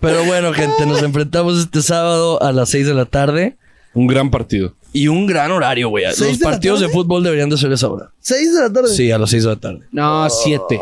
[0.00, 3.56] Pero bueno, gente, nos enfrentamos este sábado a las 6 de la tarde.
[3.94, 4.74] Un gran partido.
[4.92, 6.04] Y un gran horario, güey.
[6.12, 8.10] ¿Seis Los de la partidos de fútbol deberían de ser a esa hora.
[8.20, 8.88] Seis de la tarde.
[8.88, 9.80] Sí, a las 6 de la tarde.
[9.92, 10.78] No, siete.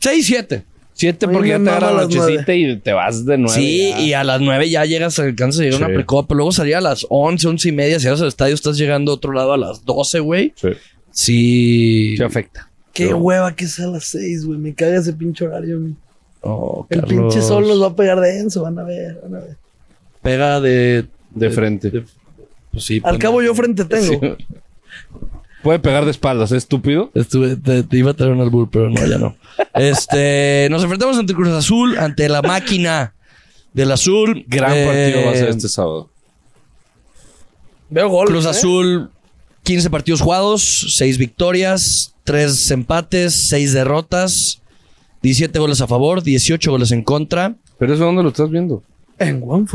[0.00, 0.64] 6, 7.
[0.98, 3.52] Siete porque ya te agarra la nochecita y te vas de nuevo.
[3.54, 5.94] Sí, y a las 9 ya llegas, alcanzas a llegar a una Sí.
[5.94, 6.34] precopa.
[6.34, 7.98] Luego salía a las 11, 11 y media.
[7.98, 10.54] Si llegas al estadio, estás llegando a otro lado a las 12, güey.
[10.56, 10.68] Sí.
[11.10, 12.14] Sí.
[12.16, 12.70] Se afecta.
[12.94, 14.58] Qué hueva que sea a las seis, güey.
[14.58, 15.80] Me caga ese pinche horario.
[15.80, 15.94] güey.
[16.40, 17.34] Oh, El Carlos.
[17.34, 18.62] pinche sol los va a pegar denso.
[18.62, 19.56] Van a ver, van a ver.
[20.22, 21.04] Pega de...
[21.30, 21.90] De frente.
[21.90, 22.04] de-
[22.72, 23.00] pues sí.
[23.04, 24.18] Al cabo yo frente tengo.
[24.20, 24.46] Sí.
[25.66, 27.10] Puede pegar de espaldas, ¿es estúpido?
[27.12, 29.34] Estuve, te, te iba a traer un albur, pero no, ya no.
[29.74, 33.14] Este, nos enfrentamos ante Cruz Azul, ante la máquina
[33.72, 34.44] del Azul.
[34.46, 36.08] Gran Eh, partido va a ser este sábado.
[37.90, 38.28] Veo gol.
[38.28, 38.50] Cruz ¿eh?
[38.50, 39.10] Azul,
[39.64, 44.62] 15 partidos jugados, 6 victorias, 3 empates, 6 derrotas,
[45.22, 47.56] 17 goles a favor, 18 goles en contra.
[47.76, 48.84] ¿Pero eso dónde lo estás viendo?
[49.18, 49.66] En One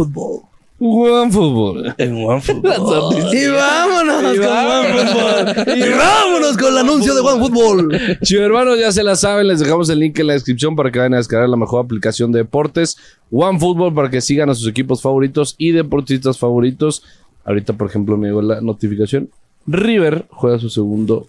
[0.81, 1.01] Football.
[1.01, 1.93] Juegan fútbol.
[1.99, 3.35] En OneFootball.
[3.35, 4.47] Y vámonos Y con.
[4.47, 5.77] OneFootball.
[5.77, 8.19] Y vámonos con el anuncio de OneFootball.
[8.23, 10.97] Chivo hermanos, ya se la saben, les dejamos el link en la descripción para que
[10.97, 12.97] vayan a descargar la mejor aplicación de deportes,
[13.29, 17.03] OneFootball, para que sigan a sus equipos favoritos y deportistas favoritos.
[17.45, 19.29] Ahorita, por ejemplo, me llegó la notificación.
[19.67, 21.27] River juega su segundo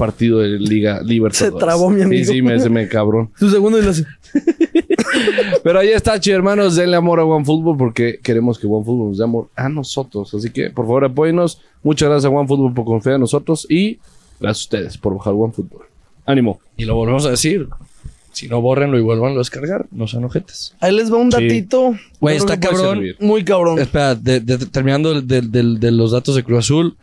[0.00, 1.52] partido de Liga Libertadores.
[1.52, 2.24] Se trabó mi amigo.
[2.24, 3.30] Sí, sí, me, se me cabrón.
[3.38, 4.06] Su segundo y lo hace.
[5.62, 9.24] Pero ahí está, chido hermanos, denle amor a OneFootball porque queremos que OneFootball nos dé
[9.24, 10.32] amor a nosotros.
[10.32, 11.60] Así que, por favor, apóyenos.
[11.82, 13.98] Muchas gracias a OneFootball por confiar en nosotros y
[14.40, 15.82] gracias a ustedes por bajar OneFootball.
[16.24, 16.60] Ánimo.
[16.78, 17.68] Y lo volvemos a decir.
[18.32, 19.86] Si no, bórrenlo y vuelvan a descargar.
[19.90, 20.74] No sean ojetes.
[20.80, 21.94] Ahí les va un datito.
[22.20, 22.98] Güey, está cabrón.
[23.20, 23.78] Muy cabrón.
[23.80, 26.96] Espera, de- de- terminando de, de- de- de los datos de Cruz Azul.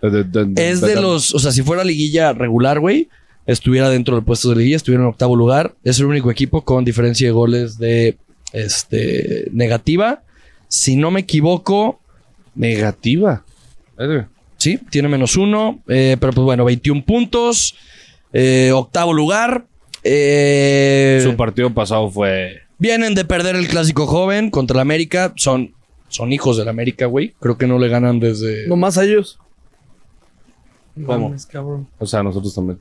[0.55, 3.09] Es de los, o sea, si fuera liguilla regular, güey,
[3.45, 5.75] estuviera dentro del puesto de liguilla, estuviera en octavo lugar.
[5.83, 8.17] Es el único equipo con diferencia de goles de
[8.53, 10.21] este negativa.
[10.69, 11.99] Si no me equivoco,
[12.55, 13.43] Negativa.
[14.57, 15.81] Sí, tiene menos uno.
[15.87, 17.75] eh, pero pues bueno, 21 puntos.
[18.33, 19.65] eh, octavo lugar.
[20.03, 22.61] Eh, Su partido pasado fue.
[22.77, 25.33] vienen de perder el clásico joven contra el América.
[25.35, 25.73] Son,
[26.09, 27.33] son hijos del América, güey.
[27.39, 28.67] Creo que no le ganan desde.
[28.67, 29.39] Nomás a ellos.
[31.05, 31.29] ¿Cómo?
[31.29, 31.87] Mames, cabrón.
[31.99, 32.79] O sea, nosotros también.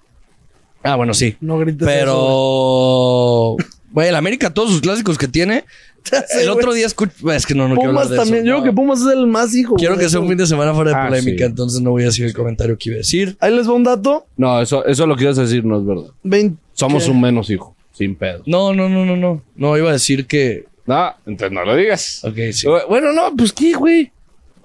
[0.83, 1.37] Ah, bueno, sí.
[1.41, 3.57] No grites Pero.
[3.93, 5.65] Güey, el América, todos sus clásicos que tiene.
[6.05, 7.13] sé, el otro día escuché.
[7.35, 8.39] Es que no, no quiero hablar Pumas de también.
[8.39, 8.47] eso.
[8.47, 8.63] Yo no.
[8.63, 9.75] creo que Pumas es el más hijo.
[9.77, 10.07] Quiero güey.
[10.07, 11.51] que sea un fin de semana fuera de Ah, polémica, sí.
[11.51, 13.37] entonces no voy a decir el comentario que iba a decir.
[13.41, 14.27] Ahí les va un dato.
[14.37, 16.11] No, eso, eso lo que ibas a decir no es verdad.
[16.23, 17.11] 20 Somos ¿qué?
[17.11, 17.75] un menos hijo.
[17.93, 18.43] Sin pedo.
[18.47, 19.43] No, no, no, no, no.
[19.55, 20.67] No, iba a decir que.
[20.85, 22.23] No, entonces no lo digas.
[22.25, 22.69] Ok, sí.
[22.89, 24.13] Bueno, no, pues qué, güey.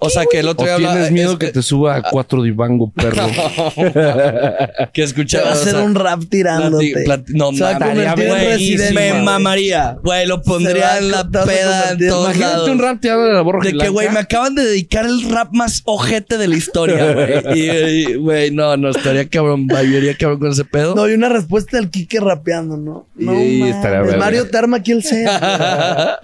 [0.04, 2.42] O sea, que el otro ¿O día tienes miedo es- que te suba a cuatro
[2.42, 3.26] divango, perro?
[4.92, 5.44] Que escuchaba.
[5.44, 7.04] va a o hacer sea, un rap tirándote.
[7.28, 9.96] no, Residente, Me mamaría.
[10.02, 12.68] Güey, lo pondría en la peda en todos Imagínate lados.
[12.68, 15.48] un rap tirado de la borra De que, güey, me acaban de dedicar el rap
[15.52, 17.12] más ojete de la historia,
[17.44, 17.58] güey.
[17.58, 19.66] Y, güey, no, no, estaría cabrón.
[19.66, 20.94] Viviría cabrón con ese pedo.
[20.94, 23.06] No, y una respuesta del Kike rapeando, ¿no?
[23.14, 24.16] No Y estaría verga.
[24.18, 26.18] Mario Terma aquí el sea.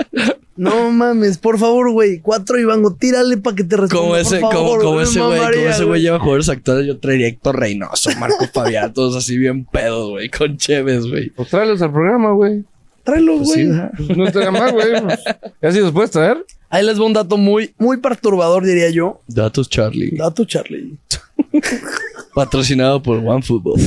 [0.59, 2.19] No mames, por favor, güey.
[2.21, 3.97] Cuatro Ivango, tírale para que te responda.
[4.01, 7.29] Como por ese, favor, como, ese güey, como ese güey lleva jugadores actuales, yo traería
[7.29, 11.31] Héctor Reynoso, Marco Fabián, todos así bien pedos, güey, con Chévez, güey.
[11.31, 12.65] Pues tráelos al programa, güey.
[13.05, 13.67] Tráelo, Pues güey.
[13.67, 13.73] sí.
[14.07, 15.01] Pues no estaría mal, güey.
[15.01, 15.21] Pues,
[15.63, 16.45] ¿Ya sí los puedes traer?
[16.71, 19.23] Ahí les va un dato muy, muy perturbador, diría yo.
[19.29, 20.11] Datos Charlie.
[20.17, 20.99] Dato, Charlie.
[22.35, 23.81] Patrocinado por OneFootball.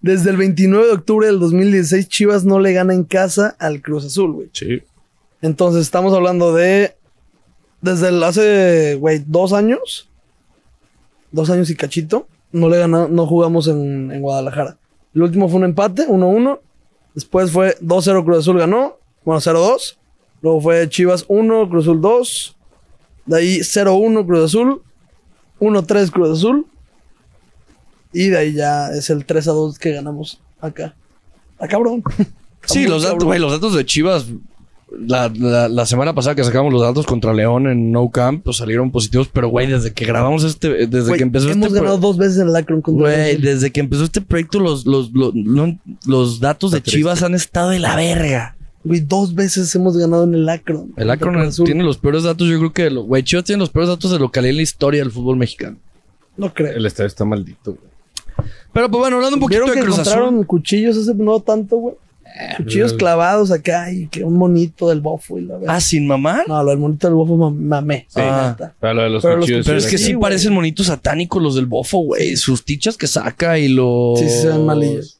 [0.00, 4.04] Desde el 29 de octubre del 2016, Chivas no le gana en casa al Cruz
[4.04, 4.48] Azul, güey.
[4.52, 4.82] Sí.
[5.44, 6.96] Entonces, estamos hablando de.
[7.82, 10.08] Desde el hace, güey, dos años.
[11.32, 12.26] Dos años y cachito.
[12.50, 14.78] No le gana, no jugamos en, en Guadalajara.
[15.14, 16.60] El último fue un empate, 1-1.
[17.14, 18.96] Después fue 2-0 Cruz Azul ganó.
[19.22, 19.96] Bueno, 0-2.
[20.40, 22.56] Luego fue Chivas 1, Cruz Azul 2.
[23.26, 24.82] De ahí 0-1 Cruz Azul.
[25.60, 26.66] 1-3 Cruz Azul.
[28.14, 30.94] Y de ahí ya es el 3-2 que ganamos acá.
[31.58, 32.02] Ah, cabrón.
[32.64, 34.24] Sí, los datos, güey, los datos de Chivas
[35.06, 38.56] la, la- la semana pasada que sacamos los datos contra León en No Camp, pues
[38.58, 41.98] salieron positivos, pero güey, desde que grabamos este, desde Güey, que empezó hemos este ganado
[41.98, 45.34] dos veces en el Akron contra Güey, desde que empezó este proyecto, los, los, los,
[45.34, 45.76] lo-
[46.06, 46.98] los datos de triste.
[46.98, 48.56] Chivas han estado de la verga.
[48.84, 50.92] Güey, dos veces hemos ganado en el Akron.
[50.96, 53.88] El Akron tiene los peores datos, yo creo que, lo- güey, Chivas tiene los peores
[53.88, 55.76] datos de localidad en la historia del fútbol mexicano.
[56.36, 56.72] No creo.
[56.72, 57.94] El estadio está maldito, güey.
[58.72, 60.46] Pero pues bueno, hablando un poquito ¿Vieron de que Cruz encontraron Azul.
[60.48, 61.94] cuchillos hace no tanto, güey?
[62.56, 65.76] Cuchillos pero- clavados acá y que un monito del bofo y la verdad.
[65.76, 66.48] Ah, sin mamar.
[66.48, 68.06] No, lo del monito del bofo mam- mamé.
[68.08, 68.20] Sí.
[68.20, 68.74] neta.
[68.80, 69.46] Pero lo de los Pero los.
[69.64, 72.36] Pero es que sí, parecen monitos satánicos los del bofo, güey.
[72.36, 74.18] Sus tichas que saca y los.
[74.18, 75.18] Sí, sí se ven malillos.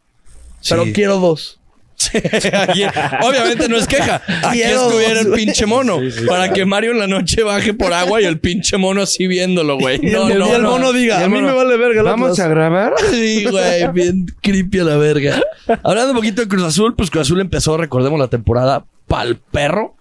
[0.68, 1.60] Pero quiero dos.
[3.22, 4.16] Obviamente no es queja.
[4.44, 6.00] Aquí Quiero estuviera el pinche mono.
[6.00, 6.54] Sí, sí, para claro.
[6.54, 9.98] que Mario en la noche baje por agua y el pinche mono así viéndolo, güey.
[10.02, 10.70] Y No, el, no, y el no.
[10.72, 12.02] mono Y diga, el a mí mono, me vale verga.
[12.02, 12.46] Vamos Atlas".
[12.46, 12.92] a grabar.
[13.10, 15.40] Sí, güey, bien creepy a la verga.
[15.82, 19.94] Hablando un poquito de Cruz Azul, pues Cruz Azul empezó, recordemos, la temporada pa'l perro.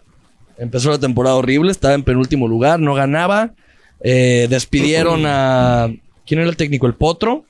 [0.57, 3.53] Empezó la temporada horrible, estaba en penúltimo lugar, no ganaba.
[4.01, 5.89] Eh, despidieron a.
[6.25, 6.87] ¿Quién era el técnico?
[6.87, 7.45] El Potro.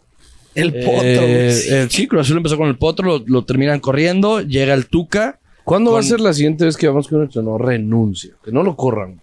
[0.56, 4.42] El potro, Eh, eh, sí, Cruz Azul empezó con el Potro, lo, lo terminan corriendo,
[4.42, 5.40] llega el Tuca.
[5.64, 7.42] ¿Cuándo va a ser la siguiente vez que vamos con esto?
[7.42, 8.36] No, renuncio.
[8.44, 9.20] Que no lo corran.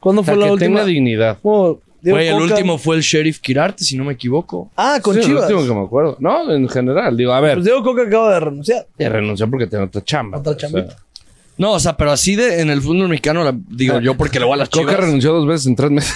[0.00, 0.68] ¿Cuándo O sea, fue la que última?
[0.68, 1.38] tenga dignidad.
[1.42, 2.44] Oh, Güey, el Coca.
[2.52, 4.70] último fue el Sheriff Kirarte, si no me equivoco.
[4.76, 5.48] Ah, con Sí, es Chivas.
[5.48, 6.16] el último que me acuerdo.
[6.20, 7.16] No, en general.
[7.16, 7.54] Digo, a ver.
[7.54, 8.86] Pues Diego Coca acaba de renunciar.
[8.98, 10.36] ya renunció porque tenía otra chamba.
[10.38, 10.80] Otra pues, o sea.
[10.80, 11.02] chambita.
[11.56, 14.44] No, o sea, pero así de en el fútbol mexicano, la- digo yo porque le
[14.44, 14.96] voy a las Coca chivas.
[15.06, 16.14] renunció dos veces en tres meses.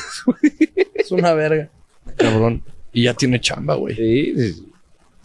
[0.95, 1.71] Es una verga.
[2.17, 2.63] Cabrón.
[2.93, 3.95] Y ya tiene chamba, güey.
[3.97, 4.65] Sí, sí.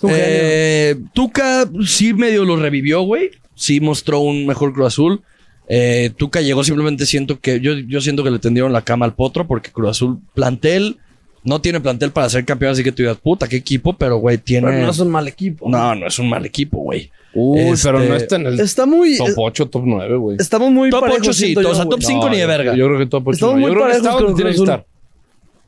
[0.09, 3.31] Eh, Tuca sí medio lo revivió, güey.
[3.55, 5.21] Sí mostró un mejor Cruz Azul.
[5.69, 9.13] Eh, Tuca llegó simplemente siento que yo, yo siento que le tendieron la cama al
[9.13, 10.97] potro porque Cruz Azul plantel
[11.45, 14.37] no tiene plantel para ser campeón, así que tú digas, puta, qué equipo, pero güey,
[14.37, 14.67] tiene.
[14.67, 15.69] Pero no es un mal equipo.
[15.69, 17.11] no, no es un mal equipo, güey.
[17.33, 19.17] Uy, Este- pero no está en el Está muy.
[19.17, 20.37] top 8, top 9, güey.
[20.39, 22.13] Estamos muy Top parejos, 8 sí, yo, o sea, top güey.
[22.13, 22.75] 5 ni de verga.
[22.75, 23.33] Yo creo que top 8.
[23.35, 23.61] Estamos no.
[23.61, 24.79] muy Yo creo que está con donde tiene que estar.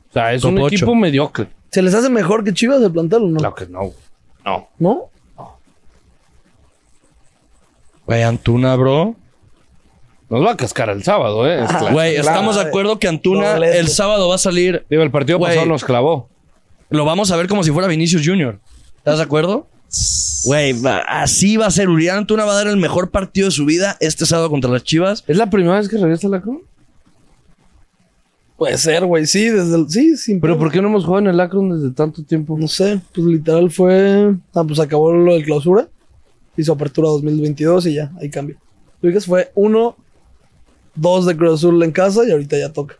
[0.08, 1.48] O sea, es Top un equipo mediocre.
[1.70, 3.38] ¿Se les hace mejor que Chivas el plantel o no?
[3.38, 3.92] Claro que no.
[4.44, 4.68] No.
[4.78, 5.00] ¿No?
[8.06, 9.16] Güey, Antuna, bro.
[10.28, 11.62] Nos va a cascar el sábado, ¿eh?
[11.64, 11.92] Es claro.
[11.92, 13.78] Güey, estamos de acuerdo que Antuna Doblete.
[13.78, 14.84] el sábado va a salir.
[14.90, 15.52] Digo, el partido Güey.
[15.52, 16.28] pasado nos clavó.
[16.88, 18.58] Lo vamos a ver como si fuera Vinicius Jr.
[18.98, 19.66] ¿Estás de acuerdo?
[20.44, 21.88] Güey, va- así va a ser.
[21.88, 24.82] Urián Antuna va a dar el mejor partido de su vida este sábado contra las
[24.84, 25.24] Chivas.
[25.26, 26.62] ¿Es la primera vez que regresa la Cruz?
[28.56, 29.26] Puede ser, güey.
[29.26, 29.90] Sí, desde el.
[29.90, 30.58] Sí, sin Pero.
[30.58, 32.56] ¿por qué no hemos jugado en el Akron desde tanto tiempo?
[32.58, 34.34] No sé, pues literal fue.
[34.54, 35.88] Ah, pues acabó lo de clausura.
[36.56, 38.56] Hizo apertura 2022 y ya, ahí cambio.
[39.00, 39.94] Tú dices, fue uno,
[40.94, 42.96] dos de Cruz Azul en casa y ahorita ya toca.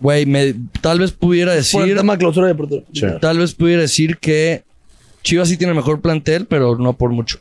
[0.00, 1.96] Güey, me- tal vez pudiera Por el decir.
[1.96, 2.82] tema de clausura y apertura.
[2.92, 3.06] Sí.
[3.20, 4.64] Tal vez pudiera decir que
[5.22, 7.38] Chivas sí tiene mejor plantel, pero no por mucho.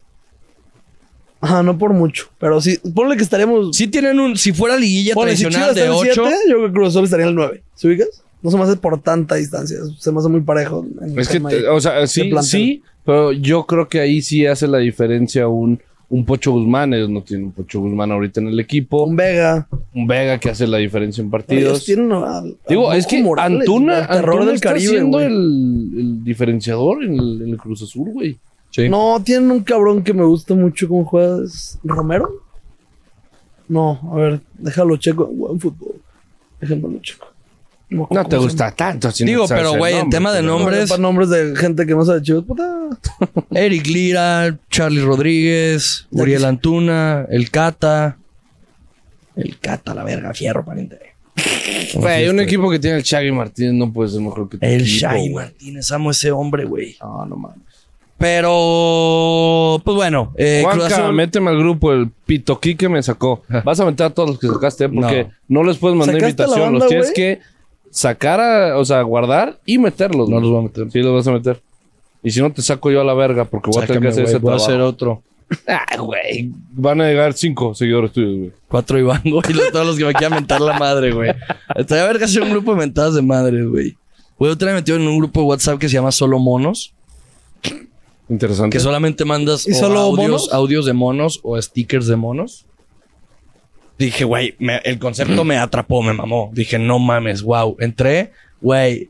[1.42, 2.28] Ajá, no por mucho.
[2.40, 3.76] Pero sí, ponle que estaríamos.
[3.76, 4.36] Sí tienen un.
[4.38, 6.38] Si fuera liguilla ponle, si tradicional Chivas de está en 8.
[6.38, 7.64] 7, yo creo que Cruz Azul estaría en el 9.
[7.76, 8.08] ¿Se ubicas?
[8.42, 9.78] No se me hace por tanta distancia.
[10.00, 10.86] Se me hace muy parejo.
[11.18, 14.78] Es que, te- o sea, sí, sí, pero yo creo que ahí sí hace la
[14.80, 16.94] diferencia un, un Pocho Guzmán.
[16.94, 19.04] Ellos no tienen un Pocho Guzmán ahorita en el equipo.
[19.04, 19.68] Un Vega.
[19.94, 21.86] Un Vega que hace la diferencia en Ellos partidos.
[21.86, 25.20] tienen a- a Digo, es que Morales, Antuna, el terror Antuna del está Caribe, siendo
[25.20, 25.34] el,
[25.98, 28.38] el diferenciador en el, en el Cruz Azul, güey.
[28.76, 28.90] Sí.
[28.90, 31.46] No, tienen un cabrón que me gusta mucho cómo juega.
[31.46, 32.30] ¿es ¿Romero?
[33.70, 35.28] No, a ver, déjalo checo.
[35.28, 35.96] Buen fútbol.
[36.60, 37.26] Déjenmelo checo.
[37.90, 39.12] No te se gusta tanto.
[39.12, 42.04] si no Digo, pero, güey, en tema de nombres- Para nombres de gente que no
[42.04, 42.44] sabe chivas.
[42.44, 42.90] Puta.
[43.52, 48.18] Eric Lira, Charlie Rodríguez, Uriel Antuna, el Cata.
[49.38, 51.00] El Cata, la verga, fierro, pariente.
[51.94, 54.82] Güey, un equipo que tiene el Shaggy Martínez no puede ser mejor que tu El
[54.82, 55.30] equipo, Shaggy.
[55.30, 56.98] Martínez, amo ese hombre, güey.
[57.00, 57.75] No, no mames.
[58.18, 63.44] Pero, pues bueno, eh, Cruz Juanca, Azul- méteme al grupo, el Pito que me sacó.
[63.64, 64.90] Vas a meter a todos los que sacaste, ¿eh?
[64.90, 66.72] porque no, les puedes mandar ¿Sacaste a la invitación.
[66.74, 67.16] banda, los tienes güey?
[67.16, 67.40] que
[67.92, 70.30] sacar, a- o sea, guardar y meterlos.
[70.30, 70.42] No güey.
[70.42, 70.92] los voy a meter.
[70.92, 71.62] Sí, los vas a meter.
[72.24, 74.24] Y si no, te saco yo a la verga, porque voy a tener que hacer
[74.24, 74.66] güey, ese voy a trabajo.
[74.72, 75.22] hacer otro.
[75.68, 76.50] Ay, güey.
[76.72, 78.52] Van a llegar cinco seguidores tuyos, güey.
[78.68, 81.32] Cuatro Ivango y los- todos los que me quieran mentar la madre, güey.
[81.76, 83.96] Estaría verga hacer un grupo de mentadas de madre, güey.
[84.40, 86.94] Güey, otra vez metido en un grupo de WhatsApp que se llama Solo Monos.
[88.30, 88.76] Interesante.
[88.76, 90.54] Que solamente mandas ¿Y o solo audios, monos?
[90.54, 92.66] audios de monos o stickers de monos.
[93.98, 96.50] Dije, güey, me- el concepto me atrapó, me mamó.
[96.54, 97.78] Dije, no mames, wow.
[97.80, 99.10] Entré, güey,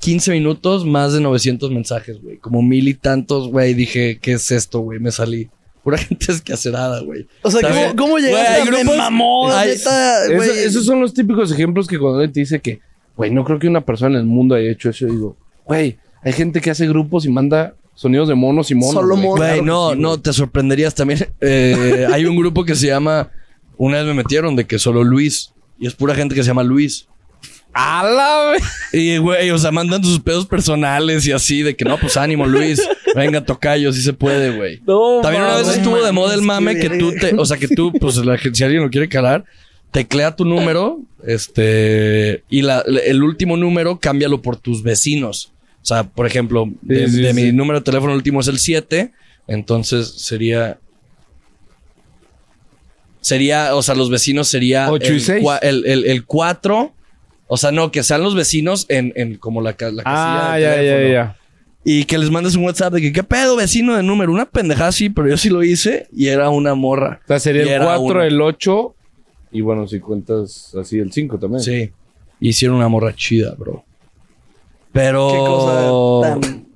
[0.00, 2.38] 15 minutos, más de 900 mensajes, güey.
[2.38, 3.74] Como mil y tantos, güey.
[3.74, 4.98] Dije, ¿qué es esto, güey?
[4.98, 5.48] Me salí.
[5.84, 7.26] Pura gente escacerada, güey.
[7.42, 7.60] O sea,
[7.96, 9.52] ¿cómo, llegaste a me grupos- mamó?
[9.52, 12.80] hay- neta, Eso- esos son los típicos ejemplos que cuando alguien te dice que,
[13.16, 15.06] güey, no creo que una persona en el mundo haya hecho eso.
[15.06, 18.94] Digo, güey, hay gente que hace grupos y manda Sonidos de monos y monos.
[18.94, 19.38] Solo monos.
[19.38, 21.28] Güey, no, sí, no, te sorprenderías también.
[21.40, 23.30] Eh, hay un grupo que se llama.
[23.76, 25.52] Una vez me metieron de que solo Luis.
[25.78, 27.08] Y es pura gente que se llama Luis.
[27.74, 28.56] ¡A la
[28.92, 32.46] Y, güey, o sea, mandan sus pedos personales y así, de que no, pues ánimo,
[32.46, 32.80] Luis.
[33.16, 34.80] Venga, tocayo, sí se puede, güey.
[34.86, 37.66] No, También una vez estuvo de moda el mame que tú te, o sea, que
[37.66, 39.44] tú, pues la gente, si alguien lo quiere calar,
[39.90, 45.52] teclea tu número, este, y la, el último número cámbialo por tus vecinos.
[45.84, 47.42] O sea, por ejemplo, de, Sí, sí, de sí.
[47.42, 49.12] mi número de teléfono el último es el 7,
[49.46, 50.78] entonces sería...
[53.20, 54.90] Sería, o sea, los vecinos sería...
[54.90, 55.42] Ocho y el seis.
[55.44, 56.92] cua- El, el, el 4,
[57.46, 60.62] o sea, no, que sean los vecinos en, en como la, la casilla Ah, de
[60.62, 61.36] ya, ya, ya.
[61.84, 64.32] Y que les mandes un WhatsApp de que, ¿qué pedo, vecino de número?
[64.32, 67.20] Una pendejada sí, pero yo sí lo hice y era una morra.
[67.24, 68.22] O sea, sería Y el era 4, uno.
[68.22, 68.94] el 8
[69.52, 71.62] y bueno, si cuentas así el 5 también.
[71.62, 71.92] Sí.
[72.40, 73.84] Hicieron una morra chida, bro.
[74.94, 76.22] Pero...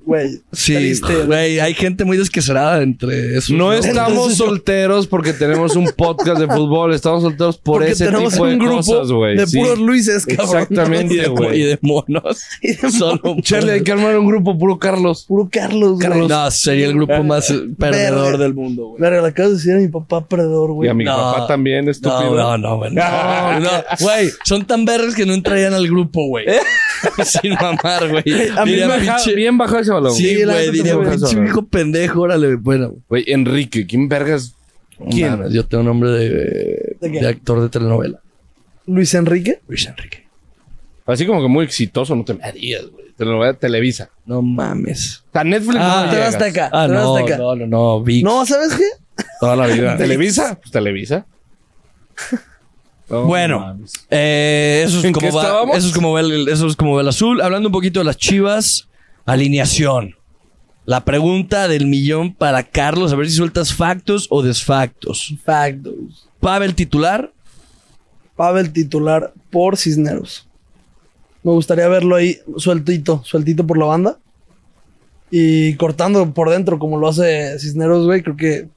[0.09, 0.41] güey.
[0.51, 3.51] Sí, triste, güey, hay gente muy desquecerada entre esos.
[3.51, 8.33] No estamos solteros porque tenemos un podcast de fútbol, estamos solteros por Porque ese tenemos
[8.33, 9.37] tipo de un grupo cosas, güey.
[9.37, 9.57] de sí.
[9.59, 10.45] puros Luises, cabrón.
[10.45, 11.61] Exactamente, Y de, güey.
[11.61, 12.41] y de monos.
[12.61, 15.25] Y de Solo Charlie, hay que armar un grupo puro Carlos.
[15.27, 16.27] Puro Carlos, güey.
[16.27, 18.37] No, sería el grupo más eh, perdedor Verga.
[18.43, 19.01] del mundo, güey.
[19.01, 20.89] Verga, le acabas de decir a mi papá perdedor, Y güey.
[20.89, 21.15] a mi No.
[21.15, 22.35] papá también, estúpido.
[22.35, 22.91] No, no, no, güey.
[22.93, 23.69] No, no.
[23.99, 26.45] Güey, son tan verdes que no entrarían al grupo, güey.
[27.23, 28.23] Sin mamar, güey.
[28.57, 30.15] A mí Diría, Bien, baja- pinche- bien bajado ese balón.
[30.17, 32.95] Sí, güey, fue pinche viejo pendejo, órale, bueno.
[33.07, 34.53] Güey, Enrique, ¿quién vergas?
[35.09, 35.49] ¿Quién?
[35.49, 37.19] Yo tengo nombre de, ¿De qué?
[37.21, 38.19] de actor de telenovela.
[38.85, 39.59] Luis Enrique.
[39.67, 40.27] Luis Enrique.
[41.05, 43.05] Así como que muy exitoso, no te me digas, güey.
[43.15, 44.09] Te lo voy a Televisa.
[44.25, 45.23] No mames.
[45.29, 46.69] O sea, Netflix Ah, no Te vas acá.
[46.71, 47.37] Ah, no, acá.
[47.37, 48.23] no, no, no, VIX.
[48.23, 48.85] No, ¿sabes qué?
[49.39, 49.97] toda la vida.
[49.97, 50.57] ¿Televisa?
[50.59, 51.25] Pues Televisa.
[53.09, 53.79] No, Bueno,
[54.11, 57.01] eh, eso, es ¿En como va, eso es como va el, eso es como va
[57.01, 57.41] el azul.
[57.41, 58.87] Hablando un poquito de las chivas,
[59.25, 60.15] alineación.
[60.85, 65.35] La pregunta del millón para Carlos, a ver si sueltas factos o desfactos.
[65.45, 66.27] Factos.
[66.39, 67.31] Pavel titular,
[68.39, 70.47] Pavel titular por Cisneros.
[71.43, 74.17] Me gustaría verlo ahí sueltito, sueltito por la banda.
[75.29, 78.23] Y cortando por dentro como lo hace Cisneros, güey.
[78.23, 78.69] Creo que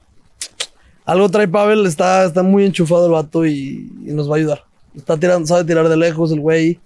[1.05, 1.85] algo trae Pavel.
[1.85, 4.65] Está, está muy enchufado el vato y, y nos va a ayudar.
[4.97, 6.81] Está tirando, sabe tirar de lejos el güey.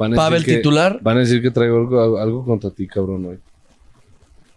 [0.00, 0.98] Van a decir Pavel que- titular.
[1.02, 3.38] Van a decir que traigo algo, algo contra ti, cabrón, hoy.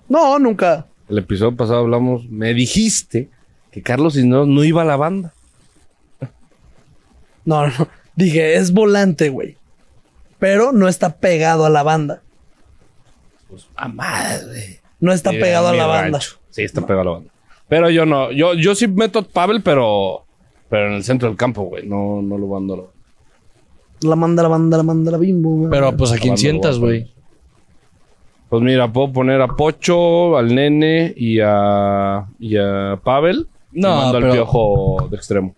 [0.10, 0.88] No, nunca.
[1.10, 3.29] El episodio pasado hablamos, me dijiste
[3.71, 5.34] que Carlos Cisneros no iba a la banda.
[7.45, 7.88] No, no.
[8.15, 9.58] Dije, es volante, güey.
[10.39, 12.21] Pero no está pegado a la banda.
[13.75, 14.82] A madre.
[14.99, 16.19] No está Sí, pegado a la banda.
[16.19, 16.38] rancho.
[16.49, 17.32] Sí, está pegado a la banda.
[17.67, 20.25] Pero yo no, yo, yo sí meto a Pavel, pero,
[20.69, 21.88] pero en el centro del campo, güey.
[21.88, 22.77] No, no lo mando a
[24.01, 25.49] la manda, la manda, la manda, la bimbo.
[25.58, 25.69] güey.
[25.71, 27.12] pero pues a quién sientas, güey.
[28.49, 33.47] Pues mira, puedo poner a Pocho, al nene y a, y a Pavel.
[33.71, 35.56] No, y mando pero- al piojo de extremo.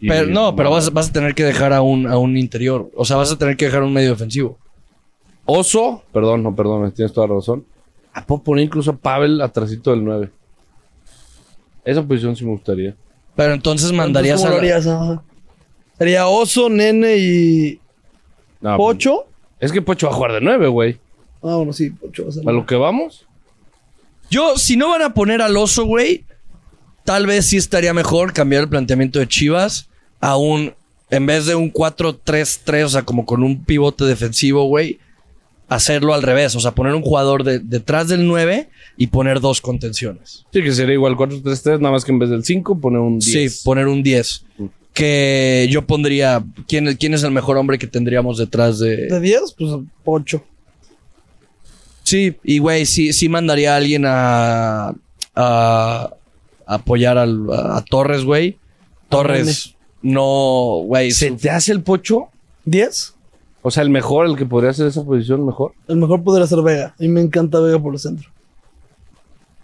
[0.00, 2.90] Y- Pero, no, pero vas, vas a tener que dejar a un, a un interior.
[2.96, 4.56] O sea, vas a tener que dejar un medio defensivo.
[5.44, 7.66] Oso, perdón, no, perdón, tienes toda la razón.
[8.14, 10.30] Ah, puedo poner incluso a Pavel atrásito del 9.
[11.84, 12.94] Esa posición sí me gustaría.
[13.36, 14.86] Pero entonces mandarías ¿Cómo a lo la- harías?
[14.86, 15.22] Ajá.
[16.00, 17.78] Sería Oso, Nene y
[18.62, 19.26] No, Pocho.
[19.60, 20.96] Es que Pocho va a jugar de 9, güey.
[21.42, 22.22] Ah, bueno, sí, Pocho.
[22.24, 23.26] va a ser- A lo que vamos.
[24.30, 26.24] Yo, si no van a poner al oso, güey,
[27.04, 30.72] tal vez sí estaría mejor cambiar el planteamiento de Chivas a un,
[31.10, 35.00] en vez de un 4-3-3, o sea, como con un pivote defensivo, güey,
[35.68, 39.60] hacerlo al revés, o sea, poner un jugador de- detrás del 9 y poner dos
[39.60, 40.46] contenciones.
[40.50, 43.52] Sí, que sería igual 4-3-3, nada más que en vez del 5 poner un 10.
[43.54, 44.46] Sí, poner un 10.
[44.92, 49.06] Que yo pondría, ¿quién, ¿quién es el mejor hombre que tendríamos detrás de...
[49.06, 49.70] De 10, pues
[50.04, 50.42] Pocho.
[52.02, 54.94] Sí, y güey, sí, sí mandaría a alguien a, a,
[55.34, 56.10] a
[56.66, 58.58] apoyar al, a, Torres, güey.
[59.08, 61.12] Torres, no, güey.
[61.12, 62.28] ¿Se su- te hace el Pocho?
[62.66, 63.12] ¿10?
[63.62, 65.72] O sea, el mejor, el que podría hacer esa posición mejor.
[65.86, 66.94] El mejor podría ser Vega.
[66.98, 68.28] A mí me encanta Vega por el centro.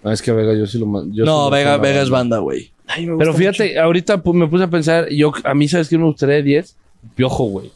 [0.05, 2.39] Ah, es que Vega yo sí lo man- yo sí No, Vega, Vega es banda,
[2.39, 2.71] güey.
[2.87, 5.89] Ay, me Pero gusta fíjate, ahorita pues, me puse a pensar, yo a mí sabes
[5.89, 6.77] quién me gustaría de 10?
[7.15, 7.71] Piojo, güey.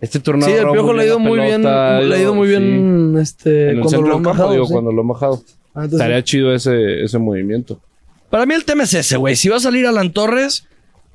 [0.00, 1.62] Este torneo Sí, el Piojo le ha ido muy bien.
[1.62, 4.52] Le ha ido muy bien este, En el cuando lo han campo, bajado.
[4.52, 4.72] digo, sí.
[4.72, 5.42] cuando lo han bajado.
[5.74, 7.80] Ah, entonces, Estaría chido ese, ese movimiento.
[8.28, 9.36] Para mí el tema es ese, güey.
[9.36, 10.66] Si va a salir Alan Torres,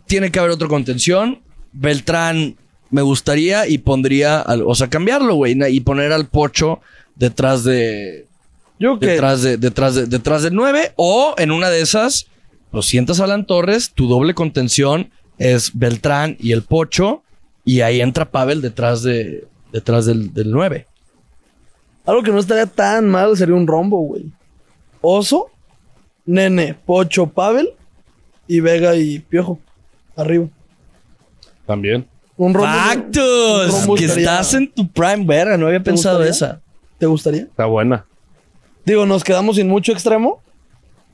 [0.06, 1.40] tiene que haber otro contención.
[1.74, 2.56] Beltrán
[2.90, 6.80] me gustaría y pondría, al- o sea, cambiarlo, güey, y poner al Pocho
[7.16, 8.26] detrás de,
[8.80, 12.28] yo que detrás de, detrás de, detrás del 9 o en una de esas
[12.78, 15.10] lo sientas a Alan Torres, tu doble contención
[15.40, 17.24] es Beltrán y el Pocho
[17.66, 20.86] y ahí entra Pavel detrás de detrás del, del 9.
[22.06, 24.26] Algo que no estaría tan mal sería un rombo, güey.
[25.02, 25.48] Oso,
[26.28, 27.70] Nene, Pocho, Pavel
[28.48, 29.58] y Vega y Piojo.
[30.16, 30.46] Arriba.
[31.66, 32.08] También.
[32.38, 32.70] Un rombo.
[32.72, 33.74] ¡Factos!
[33.74, 35.58] un rombo Que estaría- estás en tu prime, verga.
[35.58, 36.32] No había ¿Te pensado gustaría?
[36.54, 36.62] esa.
[37.00, 37.42] ¿Te gustaría?
[37.42, 38.06] Está buena.
[38.86, 40.44] Digo, nos quedamos sin mucho extremo,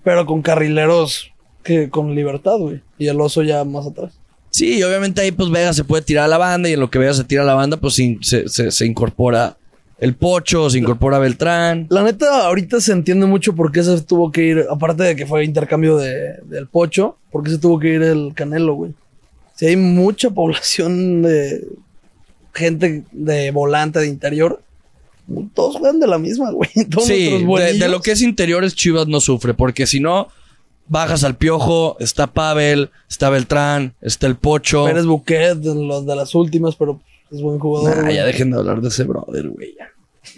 [0.03, 1.31] pero con carrileros
[1.63, 2.81] que con libertad, güey.
[2.97, 4.13] Y el oso ya más atrás.
[4.49, 6.89] Sí, y obviamente ahí pues Vega se puede tirar a la banda y en lo
[6.91, 9.57] que Vega se tira a la banda pues se, se- se incorpora
[9.97, 11.87] el Pocho, se incorpora Beltrán.
[11.89, 15.25] La neta, ahorita se entiende mucho por qué se tuvo que ir, aparte de que
[15.25, 18.91] fue intercambio de, del Pocho, por qué se tuvo que ir el Canelo, güey.
[19.55, 21.65] Si hay mucha población de
[22.53, 24.61] gente de volante, de interior,
[25.53, 26.69] todos juegan de la misma, güey.
[26.91, 30.27] Todos Sí, de, de lo que es interiores Chivas no sufre porque si no
[30.87, 34.85] bajas al Piojo, está Pavel, está Beltrán, está el Pocho.
[34.85, 36.99] Pérez Buquet, de, los de las últimas, pero
[37.31, 37.95] es buen jugador.
[37.97, 38.15] Nah, güey.
[38.15, 39.75] ya dejen de hablar de ese brother, güey.
[39.77, 39.87] ya.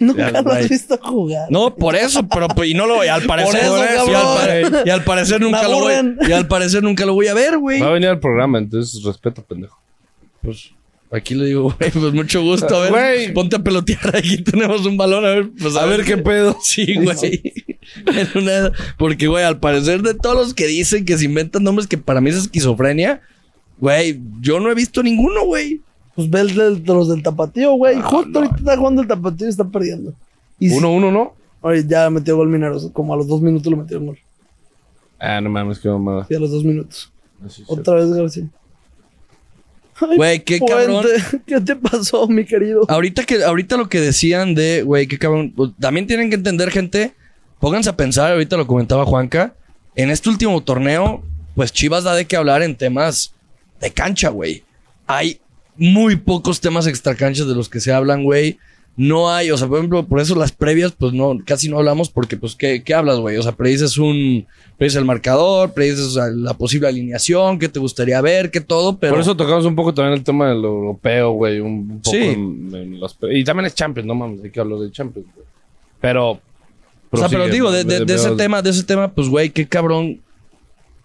[0.00, 1.46] Nunca ya, lo has visto jugar.
[1.50, 3.76] No, por eso, pero y no lo y al parecer eso,
[4.10, 5.94] y, al, pare- y al parecer nunca lo voy
[6.28, 7.80] y al parecer nunca lo voy a ver, güey.
[7.80, 9.78] Va a venir al programa, entonces respeto, pendejo.
[10.42, 10.70] Pues
[11.16, 12.90] aquí le digo, güey, pues mucho gusto, a ver.
[12.90, 13.32] Güey.
[13.34, 16.56] Ponte a pelotear, aquí tenemos un balón, a ver, pues A ver qué pedo.
[16.62, 17.42] Sí, güey.
[18.06, 21.86] En una- porque, güey, al parecer de todos los que dicen que se inventan nombres
[21.86, 23.20] que para mí es esquizofrenia,
[23.78, 25.80] güey, yo no he visto ninguno, güey.
[26.14, 27.96] Pues ve el de los del tapatío, güey.
[27.96, 28.38] No, Justo no.
[28.38, 30.14] ahorita está jugando el tapatío y está perdiendo.
[30.58, 31.34] Y Uno, uno, ¿no?
[31.60, 32.88] Oye, ya metió gol mineros.
[32.92, 34.18] Como a los dos minutos lo metieron gol.
[35.18, 36.24] Ah, no mames, qué mamada.
[36.26, 37.12] Sí, a los dos minutos.
[37.44, 38.48] Así es Otra vez, García.
[40.00, 41.06] Güey, qué Puente, cabrón.
[41.46, 42.84] ¿Qué te pasó, mi querido?
[42.88, 45.52] Ahorita que, ahorita lo que decían de, güey, qué cabrón.
[45.56, 47.14] pues, También tienen que entender, gente.
[47.58, 49.54] Pónganse a pensar, ahorita lo comentaba Juanca.
[49.94, 51.22] En este último torneo,
[51.54, 53.32] pues Chivas da de qué hablar en temas
[53.80, 54.62] de cancha, güey.
[55.06, 55.40] Hay
[55.76, 58.58] muy pocos temas extracanchas de los que se hablan, güey.
[58.98, 62.08] No hay, o sea, por ejemplo, por eso las previas, pues no, casi no hablamos
[62.08, 63.36] porque, pues, ¿qué, qué hablas, güey?
[63.36, 64.46] O sea, predices un,
[64.78, 69.12] predices el marcador, predices la posible alineación, qué te gustaría ver, qué todo, pero...
[69.12, 71.60] Por eso tocamos un poco también el tema del europeo, güey.
[71.60, 72.22] Un, un poco Sí.
[72.22, 75.46] en- en los- y también es Champions, no mames, hay que hablar de Champions, güey.
[76.00, 76.40] Pero.
[77.10, 79.66] O sea, pero digo, de, de- de ese tema, de ese tema, pues, güey, qué
[79.68, 80.20] cabrón.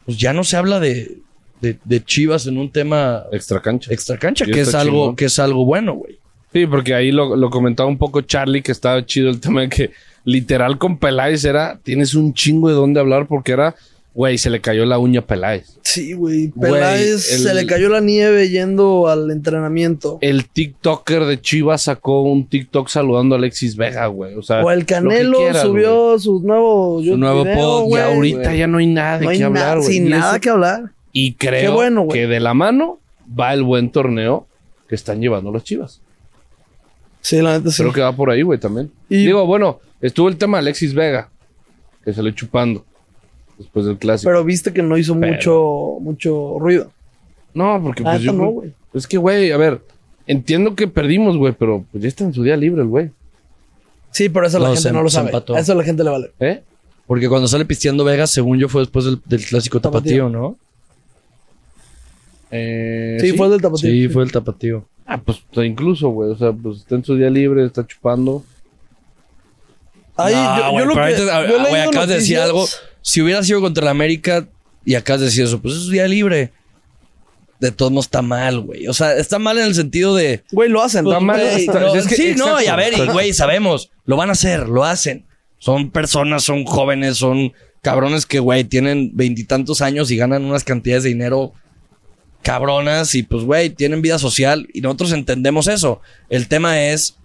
[0.06, 1.18] Pues ya no se habla de,
[1.62, 3.94] de, Chivas en un tema Extra cancha.
[3.94, 6.21] extra cancha, Y que es algo, que es algo bueno, güey.
[6.54, 9.70] Sí, porque ahí lo, lo comentaba un poco Charlie, que estaba chido el tema de
[9.70, 9.92] que
[10.26, 13.74] literal con Peláez era, tienes un chingo de dónde hablar porque era,
[14.14, 15.78] güey, se le cayó la uña a Peláez.
[15.82, 16.48] Sí, güey.
[16.54, 20.18] Güey, Peláez el- se le cayó la nieve yendo al entrenamiento.
[20.22, 24.36] El TikToker de Chivas sacó un TikTok saludando a Alexis Vega, güey.
[24.36, 28.02] O sea, o el Canelo quieras, subió su nuevo, Su nuevo video, pod, güey.
[28.04, 28.16] Y güey.
[28.16, 28.58] ahorita güey.
[28.60, 29.90] ya no hay nada de no hay qué hablar, güey.
[29.94, 30.92] sin Y nada eso- que hablar.
[31.14, 32.20] Y creo bueno, güey.
[32.20, 33.00] que de la mano
[33.40, 34.48] va el buen torneo
[34.90, 36.02] que están llevando los Chivas.
[37.22, 37.82] Sí, la neta sí.
[37.84, 38.92] Creo que va por ahí, güey, también.
[39.10, 41.30] Y- Digo, bueno, estuvo el tema de Alexis Vega,
[42.04, 42.84] que se lo chupando
[43.58, 44.30] después del clásico.
[44.30, 46.92] Pero viste que no hizo Pero- mucho, mucho ruido.
[47.54, 48.74] no, porque La pues yo no, güey.
[48.94, 49.82] Es que, güey, a ver,
[50.28, 53.12] entiendo que perdimos, güey, pero pues ya está en su día libre el güey.
[54.12, 55.28] Sí, pero eso la gente se- no lo sabe.
[55.28, 55.56] empató.
[55.56, 56.32] A eso la gente le vale.
[56.40, 56.62] ¿Eh?
[57.08, 60.30] Porque cuando sale pisteando Vegas, según yo, fue después del, del clásico tapatío, Tapatío.
[60.30, 60.58] ¿no?
[62.52, 63.90] Eh, sí, fue el del tapatío.
[63.90, 64.86] Sí, fue el tapatío.
[65.14, 68.46] Ah, pues incluso, güey, o sea, pues está en su día libre, está chupando.
[70.16, 71.18] Ahí, No, yo, lo que.
[71.18, 72.66] yo ah, güey, acabas de decir algo.
[73.02, 74.48] Si hubiera sido contra el América
[74.86, 76.52] y acabas de decir eso, pues es su día libre.
[77.60, 78.88] De todos modos está mal, güey.
[78.88, 80.44] O sea, está mal en el sentido de.
[80.52, 81.06] Güey, lo hacen.
[81.06, 83.92] Está mal, Güey, está- no, es que- sí, no, y a ver, y, güey, sabemos,
[84.06, 85.26] lo van a hacer, lo hacen.
[85.58, 87.52] Son personas, son jóvenes, son
[87.82, 91.54] cabrones que, güey, tienen veintitantos años y ganan unas cantidades de dinero
[92.42, 96.02] cabronas y pues, güey, tienen vida social y nosotros entendemos eso.
[96.30, 97.16] El tema es,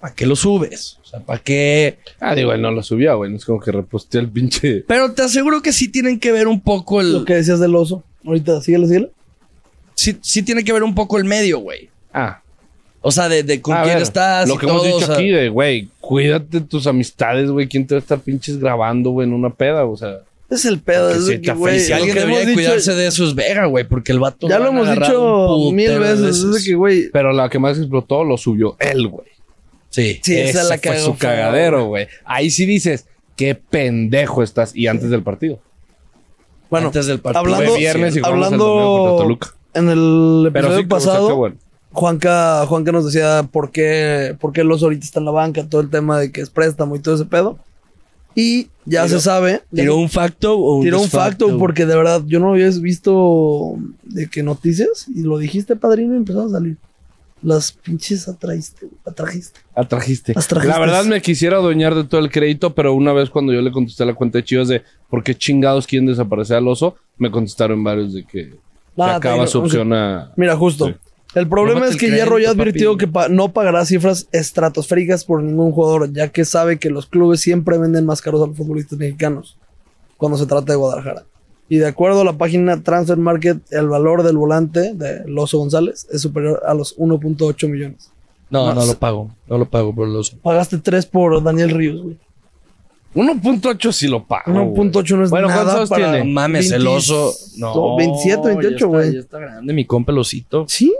[0.00, 0.98] ¿para qué lo subes?
[1.02, 1.98] O sea, ¿para qué?
[2.20, 4.84] Ah, digo, él no lo subía, güey, no es como que reposteó el pinche...
[4.86, 7.24] Pero te aseguro que sí tienen que ver un poco Lo el...
[7.24, 8.02] que decías del oso.
[8.24, 9.10] Ahorita, síguele, síguele.
[9.94, 11.90] Sí, sí tiene que ver un poco el medio, güey.
[12.12, 12.40] Ah,
[13.02, 14.96] O sea, de, de con a quién ver, estás Lo y que todo, hemos o
[14.96, 18.20] dicho sea, aquí de, güey, cuídate de tus amistades, güey, ¿quién te va a estar
[18.20, 19.84] pinches grabando, güey, en una peda?
[19.84, 20.20] O sea...
[20.52, 21.10] Es el pedo.
[21.10, 21.80] Es sí que, güey.
[21.80, 24.48] Si alguien debería dicho- cuidarse de eso es Vega, güey, porque el vato...
[24.48, 26.44] Ya lo hemos dicho mil veces.
[26.44, 26.64] Veces.
[26.64, 27.10] que, güey.
[27.10, 29.28] Pero la que más explotó lo subió él, güey.
[29.88, 30.20] Sí.
[30.22, 32.06] Sí, esa es Ese la que fue su cagadero, güey.
[32.24, 34.76] Ahí sí dices, qué pendejo estás.
[34.76, 35.58] Y antes del partido.
[36.70, 37.40] Bueno, Antes del partido.
[37.40, 39.54] hablando, viernes y el hablando Toluca.
[39.74, 41.56] en el Pero episodio sí, pasado, bueno.
[41.92, 45.82] Juanca, Juanca nos decía por qué, por qué los ahorita está en la banca, todo
[45.82, 47.58] el tema de que es préstamo y todo ese pedo.
[48.34, 49.62] Y ya se sabe.
[49.74, 53.74] ¿Tiró un facto o un tiró un facto porque de verdad yo no había visto
[54.04, 56.76] de que noticias y lo dijiste, padrino, y empezó a salir.
[57.42, 58.86] Las pinches atraíste.
[59.04, 59.60] Atrajiste.
[59.74, 60.32] Atrajiste.
[60.34, 60.72] Las trajiste.
[60.72, 63.72] La verdad me quisiera adueñar de todo el crédito, pero una vez cuando yo le
[63.72, 67.30] contesté a la cuenta de Chivas de por qué chingados quieren desaparecer al oso, me
[67.32, 68.58] contestaron varios de que, que
[68.96, 70.32] Ah, acaba te- su opción a...
[70.36, 70.86] Mira, justo.
[70.86, 70.94] Sí.
[71.34, 72.98] El problema es que Hierro ya advirtió papi.
[73.06, 77.40] que pa- no pagará cifras estratosféricas por ningún jugador, ya que sabe que los clubes
[77.40, 79.56] siempre venden más caros a los futbolistas mexicanos
[80.18, 81.24] cuando se trata de Guadalajara.
[81.68, 86.06] Y de acuerdo a la página Transfer Market, el valor del volante de Loso González
[86.12, 88.10] es superior a los 1.8 millones.
[88.50, 89.30] No, No, lo pago.
[89.48, 90.36] No lo pago por el oso.
[90.42, 92.18] Pagaste 3 por Daniel Ríos, güey.
[93.14, 94.44] 1.8 si lo pago.
[94.52, 96.12] 1.8 no es Bueno, nada ¿cuántos para...
[96.12, 96.24] tiene?
[96.26, 97.32] No mames, el 20 oso.
[97.56, 97.96] No.
[97.96, 99.12] 27, 28, ya está- güey.
[99.14, 100.64] Ya está grande, mi compa el osito.
[100.68, 100.92] Sí,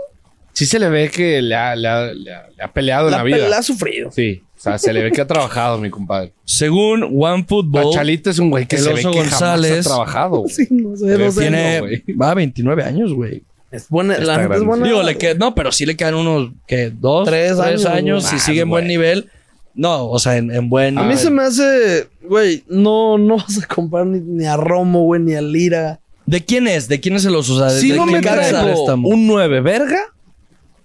[0.63, 3.11] Sí se le ve que le ha, le ha- le ha- le ha peleado en
[3.11, 3.47] la, vida.
[3.47, 4.11] la ha sufrido.
[4.11, 6.33] Sí, o sea, se le ve que ha trabajado, mi compadre.
[6.45, 10.43] Según OneFootball, Chalita es un güey que el se ve que González jamás ha trabajado.
[10.47, 11.41] Sí, no sé, no sé.
[11.41, 12.03] tiene.
[12.21, 13.43] Va a 29 años, güey.
[13.71, 14.85] Es buena, Está la es buena.
[14.85, 16.91] Digo, le queda, no, pero sí le quedan unos, ¿qué?
[16.95, 17.27] ¿Dos?
[17.27, 18.23] Tres años, años.
[18.23, 19.29] si sigue en buen nivel.
[19.75, 20.97] No, o sea, en, en buen.
[20.99, 25.01] A mí se me hace, güey, no, no vas a comprar ni, ni a Romo,
[25.05, 25.99] güey, ni a Lira.
[26.27, 26.87] ¿De quién es?
[26.87, 27.55] ¿De quién es el oso?
[27.55, 29.99] O sea, ¿de, Si de no me traigo un 9 verga,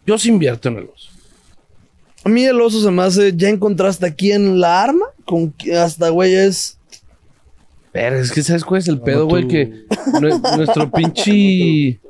[0.09, 1.11] yo sí invierto en el oso.
[2.25, 6.09] A mí el oso se me hace, ya encontraste aquí en la arma, con hasta,
[6.09, 6.79] güey, es...
[7.93, 9.47] Pero es que ¿sabes cuál es el pedo, güey?
[9.47, 9.85] Que
[10.21, 12.01] nue- nuestro pinche...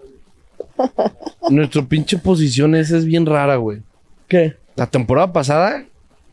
[1.50, 3.80] nuestro pinche posición esa es bien rara, güey.
[4.28, 4.54] ¿Qué?
[4.76, 5.84] La temporada pasada,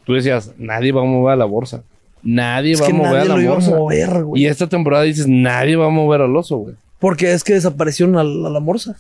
[0.06, 1.84] tú decías, nadie va a mover a la bolsa.
[2.24, 3.72] Nadie Es va que a mover nadie a la lo iba a bolsa.
[3.72, 4.42] mover, güey.
[4.44, 6.76] y esta temporada dices, nadie va a mover al oso, güey.
[7.00, 8.98] Porque es que desaparecieron a, la- a la morsa.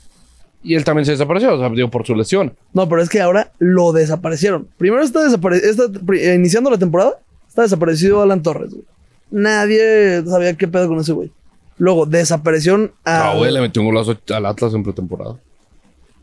[0.65, 2.53] Y él también se desapareció, o sea, digo, por su lesión.
[2.73, 4.67] No, pero es que ahora lo desaparecieron.
[4.77, 5.91] Primero está desaparecido,
[6.33, 8.83] iniciando la temporada, está desaparecido Alan Torres, güey.
[9.29, 11.31] Nadie sabía qué pedo con ese güey.
[11.77, 13.31] Luego desaparecieron a...
[13.31, 15.35] Ah, güey, le metió un golazo al Atlas en pretemporada.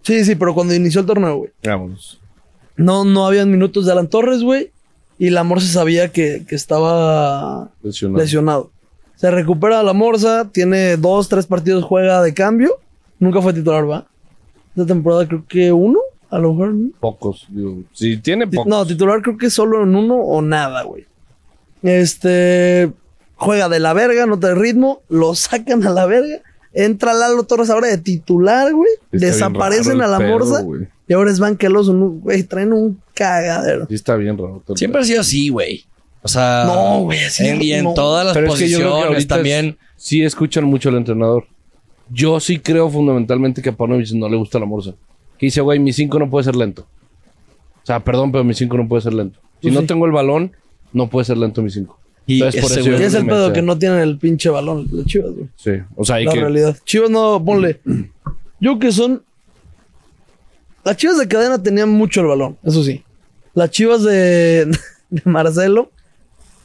[0.02, 1.50] Sí, sí, pero cuando inició el torneo, güey.
[1.62, 2.20] Vámonos.
[2.76, 4.70] No, no habían minutos de Alan Torres, güey.
[5.18, 8.18] Y la Morsa sabía que, que estaba Lesionado.
[8.22, 8.70] lesionado.
[9.14, 12.78] Se recupera la Morsa, tiene dos, tres partidos, juega de cambio.
[13.20, 14.06] Nunca fue titular, ¿va?
[14.76, 15.98] Esta temporada creo que uno,
[16.30, 16.74] a lo mejor.
[16.74, 16.90] ¿no?
[17.00, 17.82] Pocos, digo.
[17.92, 18.70] Si tiene Ti- pocos.
[18.70, 21.06] No, titular creo que solo en uno o nada, güey.
[21.82, 22.90] Este.
[23.36, 26.38] Juega de la verga, no trae ritmo, lo sacan a la verga.
[26.74, 28.88] Entra Lalo Torres ahora de titular, güey.
[29.10, 30.62] Está Desaparecen a la pedo, morsa.
[30.62, 30.86] güey.
[31.08, 32.44] Y ahora es banqueloso, güey.
[32.44, 33.86] Traen un cagadero.
[33.88, 34.62] Sí está bien raro.
[34.76, 35.84] Siempre ha sido así, güey.
[36.22, 36.64] O sea.
[36.66, 37.94] No, güey, así en- Y en no.
[37.94, 39.66] todas las Pero es que yo creo que posiciones también.
[39.66, 41.46] es- sí escuchan mucho al entrenador.
[42.12, 44.94] Yo sí creo fundamentalmente que a Paunovic no le gusta la morsa.
[45.38, 46.82] Que dice, güey, mi 5 no puede ser lento.
[47.82, 49.38] O sea, perdón, pero mi 5 no puede ser lento.
[49.60, 49.86] Si Pues no sí.
[49.86, 50.52] tengo el balón,
[50.92, 51.98] no puede ser lento mi 5.
[52.26, 53.52] Y ese güey- ¿Qué es el pedo?
[53.52, 55.48] Que no tienen el pinche balón, los chivas, güey.
[55.56, 56.40] Sí, o sea, hay La que...
[56.40, 56.76] realidad.
[56.84, 57.80] Chivas no, ponle.
[58.60, 59.22] Yo que son.
[60.84, 63.02] Las chivas de cadena tenían mucho el balón, eso sí.
[63.54, 64.66] Las chivas de,
[65.10, 65.90] de Marcelo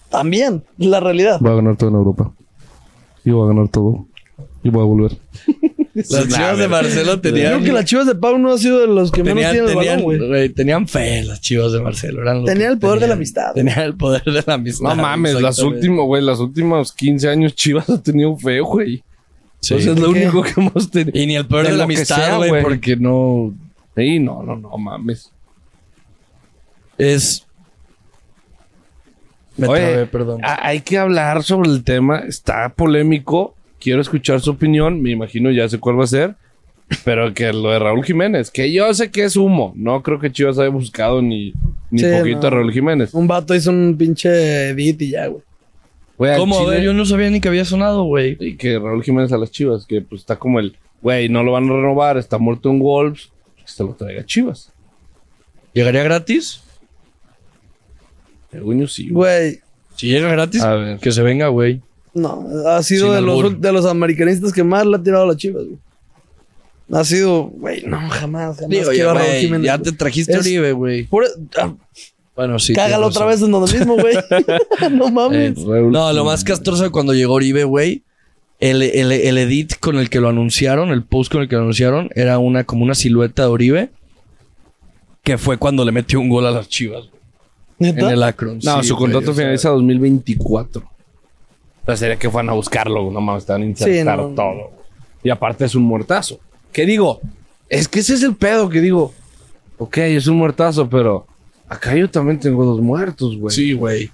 [0.10, 1.40] también, la realidad.
[1.40, 2.32] Voy a ganar todo en Europa.
[3.26, 4.06] Y voy a ganar todo.
[4.64, 5.18] Y voy a volver.
[5.94, 7.54] Las chivas de Marcelo tenían.
[7.54, 9.70] Creo que las chivas de Pau no ha sido de los que menos Tenían, tienen
[9.70, 10.50] el tenían, balón, güey.
[10.50, 12.22] tenían fe las chivas de Marcelo.
[12.22, 13.18] Eran lo Tenía que el poder de la tenían.
[13.18, 13.54] amistad.
[13.54, 14.90] Tenían el poder de la amistad.
[14.90, 19.04] No mames, las últimas, güey, las últimas 15 años Chivas ha tenido feo, güey.
[19.60, 19.74] Sí.
[19.74, 21.18] Entonces es lo único que hemos tenido.
[21.20, 23.54] Y ni el poder De de, la amistad, güey, porque no.
[23.96, 25.32] Sí, no, no, no mames.
[27.00, 27.44] Es.
[29.56, 30.42] Me Oye, trabé, perdón.
[30.44, 32.20] hay que hablar sobre el tema.
[32.20, 33.56] Está polémico.
[33.80, 35.02] Quiero escuchar su opinión.
[35.02, 36.36] Me imagino ya sé cuál va a ser.
[37.04, 39.74] Pero que lo de Raúl Jiménez, que yo sé que es humo.
[39.76, 41.52] No creo que Chivas haya buscado ni,
[41.92, 42.48] ni Sí, poquito no.
[42.48, 43.14] a Raúl Jiménez.
[43.14, 45.44] Un vato hizo un pinche edit y ya, güey.
[46.38, 46.56] ¿Cómo?
[46.58, 48.38] A Chile- ver, yo no sabía ni que había sonado, güey.
[48.40, 51.52] Y que Raúl Jiménez a las Chivas, que pues está como el, güey, no lo
[51.52, 54.72] van a renovar, está muerto en Wolves, que se lo traiga a Chivas.
[55.74, 56.64] ¿Llegaría gratis?
[58.52, 59.10] Según yo sí.
[59.10, 59.52] güey.
[59.52, 59.60] Güey,
[59.96, 61.00] Si llega gratis, A ver.
[61.00, 61.82] que se venga, güey.
[62.18, 65.38] No, ha sido de los, de los americanistas que más le ha tirado a las
[65.38, 65.78] chivas, güey.
[66.92, 70.72] Ha sido, güey, no, jamás, jamás Digo, quiero ya, a Jiménez, te trajiste Es- Oribe,
[70.72, 71.04] güey.
[71.04, 71.26] Por-
[71.58, 71.74] ah,
[72.36, 72.74] Bueno, sí.
[72.74, 74.16] cágalo otra vez en donde mismo, güey.
[74.92, 75.58] no mames.
[75.58, 78.04] Eh, No, lo más castroso de cuando llegó Oribe, güey.
[78.60, 81.62] El, el, el edit con el que lo anunciaron, el post con el que lo
[81.62, 83.90] anunciaron, era una como una silueta de Oribe.
[85.24, 87.92] Que fue cuando le metió un gol a las chivas, güey.
[87.92, 88.60] En el Akron.
[88.64, 90.90] No, Sí, su contrato o sea, finaliza 2024.
[91.88, 94.28] O sea, sería que fueran a buscarlo, no mames, estaban a insertar no.
[94.30, 94.72] todo.
[95.24, 96.40] Y aparte es un muertazo.
[96.74, 97.22] ¿Qué digo?
[97.70, 99.14] Es que ese es el pedo que digo.
[99.78, 101.26] Ok, es un muertazo, pero
[101.70, 103.56] acá yo también tengo dos muertos, güey.
[103.56, 104.12] Sí, güey.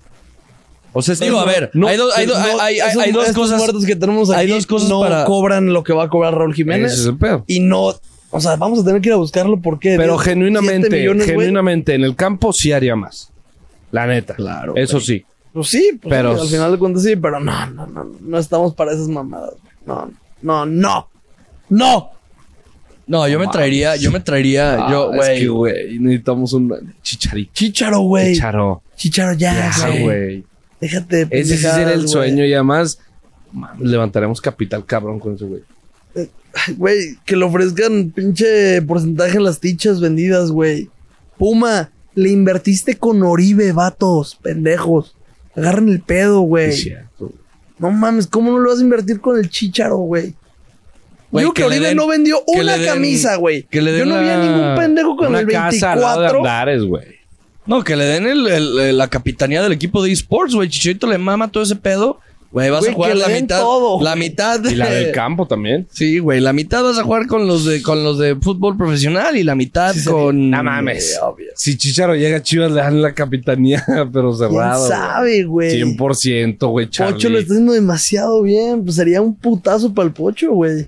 [0.92, 3.12] O sea, Digo, a ver, no- hay dos, hay, dos- No, hay, hay- esos- hay
[3.12, 3.58] dos estos cosas.
[3.58, 6.36] muertos que tenemos aquí hay dos cosas no para- cobran lo que va a cobrar
[6.36, 6.92] Raúl Jiménez.
[6.94, 7.44] Ese es el pedo.
[7.48, 7.94] Y no
[8.36, 9.96] O sea, vamos a tener que ir a buscarlo porque.
[9.98, 11.38] Pero 10, genuinamente, 7 millones, güey.
[11.38, 13.32] genuinamente, en el campo sí haría más.
[13.92, 14.34] La neta.
[14.36, 15.24] Claro, Eso sí.
[15.54, 18.38] Pues sí, pues Pero- sí, al final de cuentas sí, pero no, no, no, no
[18.40, 19.52] estamos para esas mamadas.
[19.62, 19.74] güey.
[19.86, 21.10] No, no, no,
[21.70, 22.10] no.
[23.06, 25.74] No, yo me traería, yo me traería, yo, Ah, es que, güey.
[25.88, 27.52] güey, necesitamos un chicharito.
[27.54, 28.34] Chicharo, güey.
[28.34, 28.82] Chicharo.
[28.96, 30.46] Chicharo ya, güey.
[30.80, 31.26] Déjate.
[31.26, 33.00] de Ese sí el sueño y además
[33.80, 35.62] levantaremos capital cabrón con ese güey.
[36.16, 40.90] Ay, Güey, que le ofrezcan pinche porcentaje en las tichas vendidas, güey.
[41.38, 45.16] Puma, le invertiste con Oribe, vatos, pendejos.
[45.56, 46.94] Agarren el pedo, güey.
[47.80, 50.34] No mames, ¿cómo no lo vas a invertir con el chicharo, güey?
[51.32, 53.64] Digo que, que Oribe den- no vendió una den- camisa, güey.
[53.64, 56.22] que le Yo den no vi a ningún pendejo con Una el casa al lado
[56.22, 56.38] de 24.
[56.40, 57.06] Andares, güey.
[57.66, 60.70] No, que le den el- el- la capitanía del equipo de esports, güey.
[60.70, 62.20] Chicharito le mama todo ese pedo.
[62.54, 63.60] Güey, vas Güey, a jugar la mitad.
[63.62, 64.72] todo, la mitad de.
[64.72, 65.88] Y la del campo también.
[65.92, 66.40] Sí, güey.
[66.40, 69.56] La mitad vas a jugar con los de, con los de fútbol profesional y la
[69.56, 70.52] mitad Sí, con.
[70.52, 71.20] No mames.
[71.22, 71.48] Obvio.
[71.56, 73.84] Si Chicharo llega a Chivas, le dan la capitanía,
[74.14, 74.88] pero ¿Quién cerrado.
[74.88, 75.82] sabe, güey?
[75.82, 77.14] 100%, güey, Charlie.
[77.14, 78.84] Pocho lo está haciendo demasiado bien.
[78.84, 80.88] Pues sería un putazo para el Pocho, güey.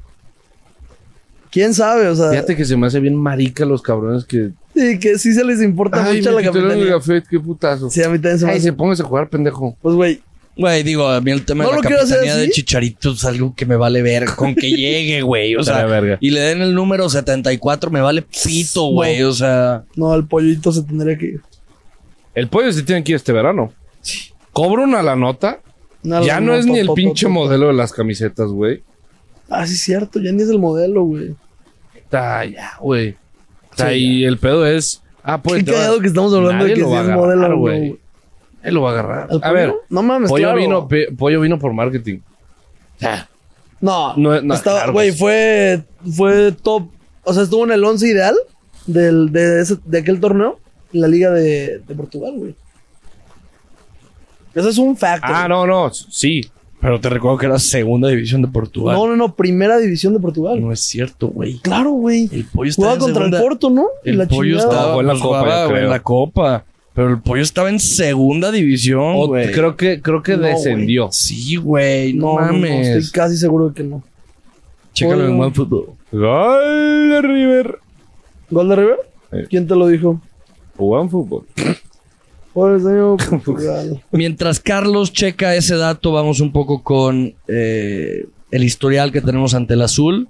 [1.52, 2.08] ¿Quién sabe?
[2.10, 4.52] O sea, Fíjate que se me hace bien marica los cabrones que...
[4.76, 6.86] sí, que sí se les importa Ay, mucho me la capitanía.
[6.86, 7.90] gafet, qué putazo.
[7.90, 9.76] Sí, a mí también se me Ay, se póngase a jugar, pendejo.
[9.82, 10.22] Pues, güey,
[10.58, 12.52] Güey, digo, a mí el tema ¿No de la capitanía de así?
[12.52, 14.26] Chicharito es algo que me vale ver.
[14.36, 15.56] Con que llegue, güey.
[15.56, 16.18] O sea, verga.
[16.22, 19.22] y le den el número 74, me vale pito, güey.
[19.24, 19.84] O sea.
[19.96, 21.42] no, al pollito se tendría que ir.
[22.34, 23.74] El pollo se tiene que ir este verano.
[24.52, 25.60] Cobra una la nota.
[26.04, 28.84] Una ya no es ni el pinche modelo de las camisetas, güey.
[29.50, 30.20] Ah, sí, es cierto.
[30.20, 31.36] Ya ni es el modelo, güey.
[31.96, 33.16] Está ya, güey.
[33.72, 35.02] Está Sí, ahí el pedo es...
[35.24, 35.64] Ah, pues...
[35.64, 37.58] Qué cagado que estamos hablando Nadie de que lo sí va a es agarrar, modelo,
[37.58, 38.00] güey.
[38.66, 39.28] Él lo va a agarrar.
[39.30, 39.54] ¿Al A pollo?
[39.54, 40.58] ver, No mames, pollo, claro.
[40.60, 42.20] vino, pe- pollo vino por marketing.
[43.82, 45.84] No, No, no, estaba, claro, güey, fue,
[46.16, 46.88] fue top.
[47.24, 48.36] O sea, estuvo en el 11 ideal
[48.88, 50.60] del, de, ese- de aquel torneo
[50.94, 52.56] en la Liga de, de Portugal, güey.
[54.54, 55.30] Eso es un factor.
[55.34, 55.92] Ah, no, no.
[55.94, 56.42] Sí.
[56.80, 58.96] Pero te recuerdo que era segunda división de Portugal.
[58.96, 60.62] No, no, no, primera división de Portugal.
[60.62, 61.58] No es cierto, güey.
[61.60, 62.30] Claro, güey.
[62.32, 63.38] El pollo estaba Jugaba contra segunda.
[63.40, 63.86] el Porto, ¿no?
[64.04, 64.80] El la pollo chingada.
[64.80, 66.66] estaba en la Copa, jugaba, yo güey, en la Copa.
[66.96, 69.52] Pero el pollo estaba en segunda división, güey.
[69.52, 71.10] creo que, creo que No, descendió.
[71.12, 72.14] Sí, güey.
[72.14, 72.88] No, No, no, no, mames.
[72.88, 74.02] estoy casi seguro de que no.
[74.94, 75.88] Chécalo en buen fútbol.
[76.12, 77.80] Gol de River.
[78.50, 78.98] ¿Gol de River?
[79.32, 79.38] Sí.
[79.50, 80.22] ¿Quién te lo dijo?
[82.54, 84.02] Por el señor Portugal.
[84.12, 89.74] Mientras Carlos checa ese dato, vamos un poco con eh, el historial que tenemos ante
[89.74, 90.30] el azul.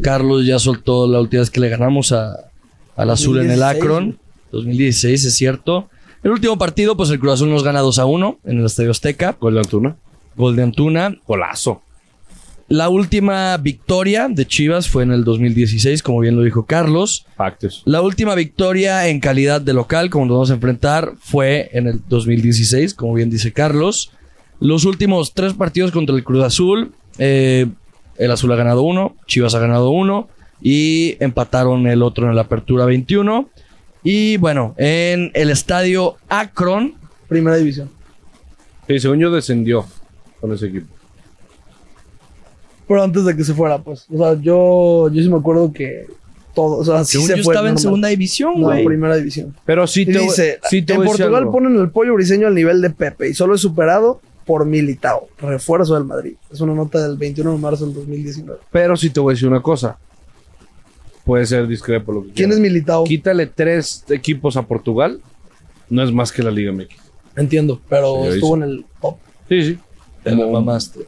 [0.00, 2.36] Carlos ya soltó la última vez que le ganamos a,
[2.94, 4.18] al azul en el 2016, Akron.
[4.52, 5.88] 2016, es cierto.
[6.24, 8.92] El último partido, pues el Cruz Azul nos gana 2 a 1 en el Estadio
[8.92, 9.36] Azteca.
[9.38, 9.96] Gol de Antuna.
[10.34, 11.14] Gol de Antuna.
[11.26, 11.82] Golazo.
[12.66, 17.26] La última victoria de Chivas fue en el 2016, como bien lo dijo Carlos.
[17.36, 17.82] Factos.
[17.84, 22.00] La última victoria en calidad de local, como nos vamos a enfrentar, fue en el
[22.08, 24.10] 2016, como bien dice Carlos.
[24.60, 27.66] Los últimos tres partidos contra el Cruz Azul, eh,
[28.16, 30.30] el Azul ha ganado uno, Chivas ha ganado uno
[30.62, 33.50] y empataron el otro en la Apertura 21.
[34.04, 36.94] Y bueno, en el estadio Akron,
[37.26, 37.90] Primera división.
[38.86, 39.86] Sí, según yo descendió
[40.40, 40.86] con ese equipo.
[42.86, 44.06] Pero antes de que se fuera, pues.
[44.12, 46.06] O sea, yo, yo sí me acuerdo que
[46.54, 46.76] todo.
[46.76, 47.54] O sea, sí según se yo fue.
[47.54, 48.84] estaba en segunda división, No, güey.
[48.84, 49.56] primera división.
[49.64, 51.52] Pero sí Y te dice, sí te en Portugal algo.
[51.52, 55.94] ponen el pollo briseño al nivel de Pepe y solo es superado por Militao, refuerzo
[55.94, 56.34] del Madrid.
[56.52, 58.60] Es una nota del 21 de marzo del 2019.
[58.70, 59.96] Pero sí te voy a decir una cosa.
[61.24, 62.72] Puede ser discrepo lo que ¿Quién es quieras.
[62.72, 63.04] Militao?
[63.04, 65.20] Quítale tres equipos a Portugal.
[65.88, 66.96] No es más que la Liga MX.
[67.36, 69.16] Entiendo, pero Sí, estuvo en el top.
[69.48, 69.78] Sí, sí.
[70.22, 71.00] Te la mamaste.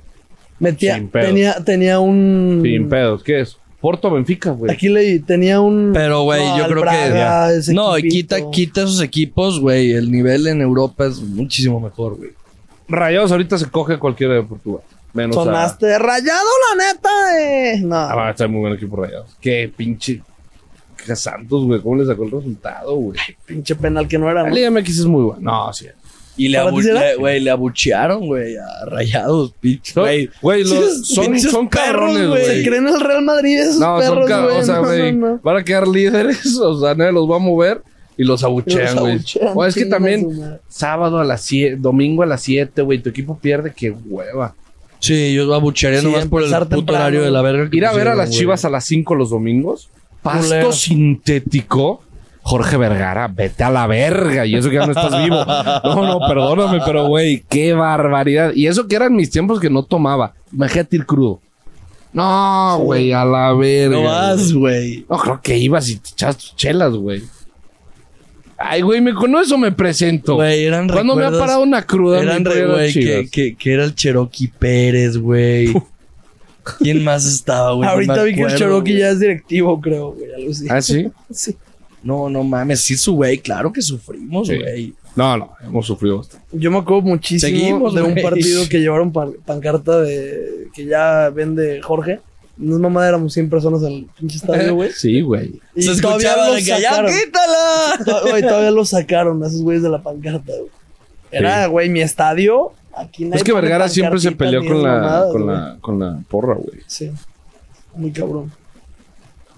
[0.58, 1.26] Metía, Sin pedos.
[1.28, 2.60] tenía, tenía un.
[2.62, 3.22] Sin pedos.
[3.22, 3.56] ¿Qué es?
[3.80, 4.72] Porto Benfica, güey.
[4.72, 5.90] Aquí leí, tenía un.
[5.92, 7.72] Pero, güey, No, yo creo Braga, que.
[7.74, 8.36] No, y equipito.
[8.36, 9.92] quita, quita esos equipos, güey.
[9.92, 12.30] El nivel en Europa es muchísimo mejor, güey.
[12.88, 14.80] Rayados ahorita se coge cualquiera de Portugal.
[15.16, 15.44] Menos a...
[15.44, 17.80] Sonaste rayado, la neta, eh.
[17.82, 17.96] No.
[17.96, 19.36] Ah, va a estar muy buen equipo Rayados.
[19.40, 20.22] Qué pinche...
[21.04, 21.80] Qué Santos, güey.
[21.80, 23.18] ¿Cómo le sacó el resultado, güey?
[23.44, 24.42] Pinche penal que no era.
[24.42, 24.54] La ¿no?
[24.54, 25.40] Liga MX es muy buena.
[25.42, 25.86] No, sí.
[26.38, 30.28] Y le, ¿Para abu- le- güey, le abuchearon, güey, a rayados, pinche, Son- güey.
[30.42, 32.44] Güey, los- son, son perros, cabrones, güey.
[32.44, 34.52] Se creen el Real Madrid esos No, son perros, cabrones.
[34.52, 34.60] güey.
[34.60, 35.40] O sea, güey, no, no.
[35.42, 36.56] van a quedar líderes.
[36.60, 37.82] O sea, nadie los va a mover.
[38.18, 39.20] Y los abuchean, güey.
[39.54, 42.98] O es que también sábado a las 7, domingo a las 7, güey.
[42.98, 44.54] Tu equipo pierde, qué hueva.
[45.06, 47.00] Sí, yo abuchearía Sí, nomás por el puto temprano.
[47.00, 47.70] horario de la verga.
[47.70, 48.38] que Ir a ver a las güey.
[48.40, 49.88] chivas a las 5 los domingos.
[50.22, 50.72] Pasto Culero.
[50.72, 52.02] sintético.
[52.42, 54.46] Jorge Vergara, vete a la verga.
[54.46, 55.44] Y eso que ya no estás vivo.
[55.84, 58.52] No, no, perdóname, pero güey, qué barbaridad.
[58.54, 60.32] Y eso que eran mis tiempos que no tomaba.
[60.52, 61.40] Imagínate ir crudo.
[62.12, 63.96] No, güey, a la verga.
[63.96, 64.60] No vas, güey.
[65.02, 65.06] güey.
[65.10, 67.22] No, creo que ibas y te echas tus chelas, güey.
[68.58, 70.36] Ay, güey, me con eso me presento.
[70.36, 72.22] Güey, eran ¿Cuándo me ha parado una cruda?
[72.22, 75.74] Eran re, güey, que, que, que era el Cherokee Pérez, güey.
[76.78, 77.88] ¿Quién más estaba, güey?
[77.88, 79.00] Ahorita vi que el Cherokee güey.
[79.00, 80.32] ya es directivo, creo, güey.
[80.34, 80.66] Algo así.
[80.70, 81.08] ¿Ah, sí?
[81.30, 81.56] Sí.
[82.02, 84.56] No, no mames, sí, su güey, claro que sufrimos, Sí.
[84.56, 84.94] güey.
[85.16, 86.46] No, no, hemos sufrido bastante.
[86.52, 91.30] Yo me acuerdo muchísimo Seguimos, de un partido que llevaron pan- pancarta de que ya
[91.30, 92.20] vende Jorge.
[92.56, 94.90] No es mamá, éramos 100 personas al pinche estadio, güey.
[94.94, 95.60] Sí, güey.
[95.74, 97.12] Y Se todavía escuchaba lo de que ya sacaron.
[97.12, 98.20] quítala.
[98.30, 100.70] Güey, todavía lo sacaron a esos güeyes de la pancarta, güey.
[101.30, 102.72] Era, güey, mi estadio.
[102.96, 106.18] Aquí nadie Es que Vergara siempre se peleó con la, mamadas, con, la, con la
[106.30, 106.80] porra, güey.
[106.86, 107.10] Sí.
[107.94, 108.50] Muy cabrón.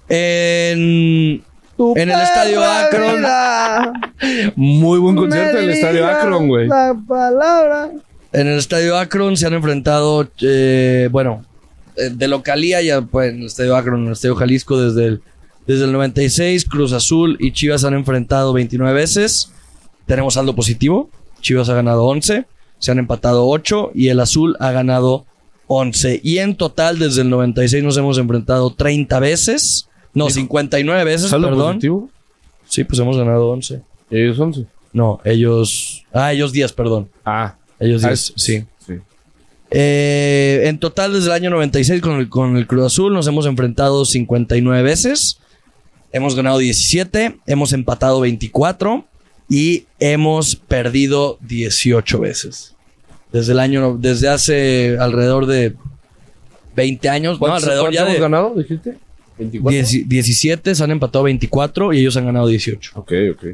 [0.09, 1.41] En,
[1.77, 3.21] en el estadio Akron.
[4.55, 6.67] Muy buen concierto en el Estadio Akron, güey.
[6.67, 7.91] La palabra.
[8.33, 11.45] En el estadio Akron se han enfrentado, eh, bueno,
[12.11, 15.21] de localía ya pues, en el estadio Akron, en el estadio Jalisco desde el,
[15.67, 19.51] desde el 96, Cruz Azul y Chivas han enfrentado 29 veces.
[20.05, 21.09] Tenemos saldo positivo.
[21.41, 22.45] Chivas ha ganado 11,
[22.79, 25.25] se han empatado 8 y el Azul ha ganado
[25.67, 26.19] 11.
[26.23, 29.87] Y en total desde el 96 nos hemos enfrentado 30 veces.
[30.13, 31.67] No, 59 veces, ¿Saldo perdón.
[31.75, 32.09] positivo?
[32.67, 33.81] Sí, pues hemos ganado 11.
[34.11, 34.65] ¿Y ellos 11?
[34.91, 36.03] No, ellos...
[36.11, 37.09] Ah, ellos 10, perdón.
[37.23, 38.65] Ah, Ellos Ah, 10, sí.
[39.71, 43.45] Eh, en total, desde el año 96 con el, con el Cruz Azul nos hemos
[43.45, 45.39] enfrentado 59 veces.
[46.11, 49.05] Hemos ganado 17, hemos empatado 24
[49.47, 52.75] y hemos perdido 18 veces.
[53.31, 55.75] Desde el año, desde hace alrededor de
[56.75, 58.97] 20 años, no, ¿Cuántos, alrededor ya hemos de ganado, dijiste?
[59.37, 59.71] 24.
[59.71, 62.91] 10 17 se han empatado 24 y ellos han ganado 18.
[62.95, 63.45] Ok, ok.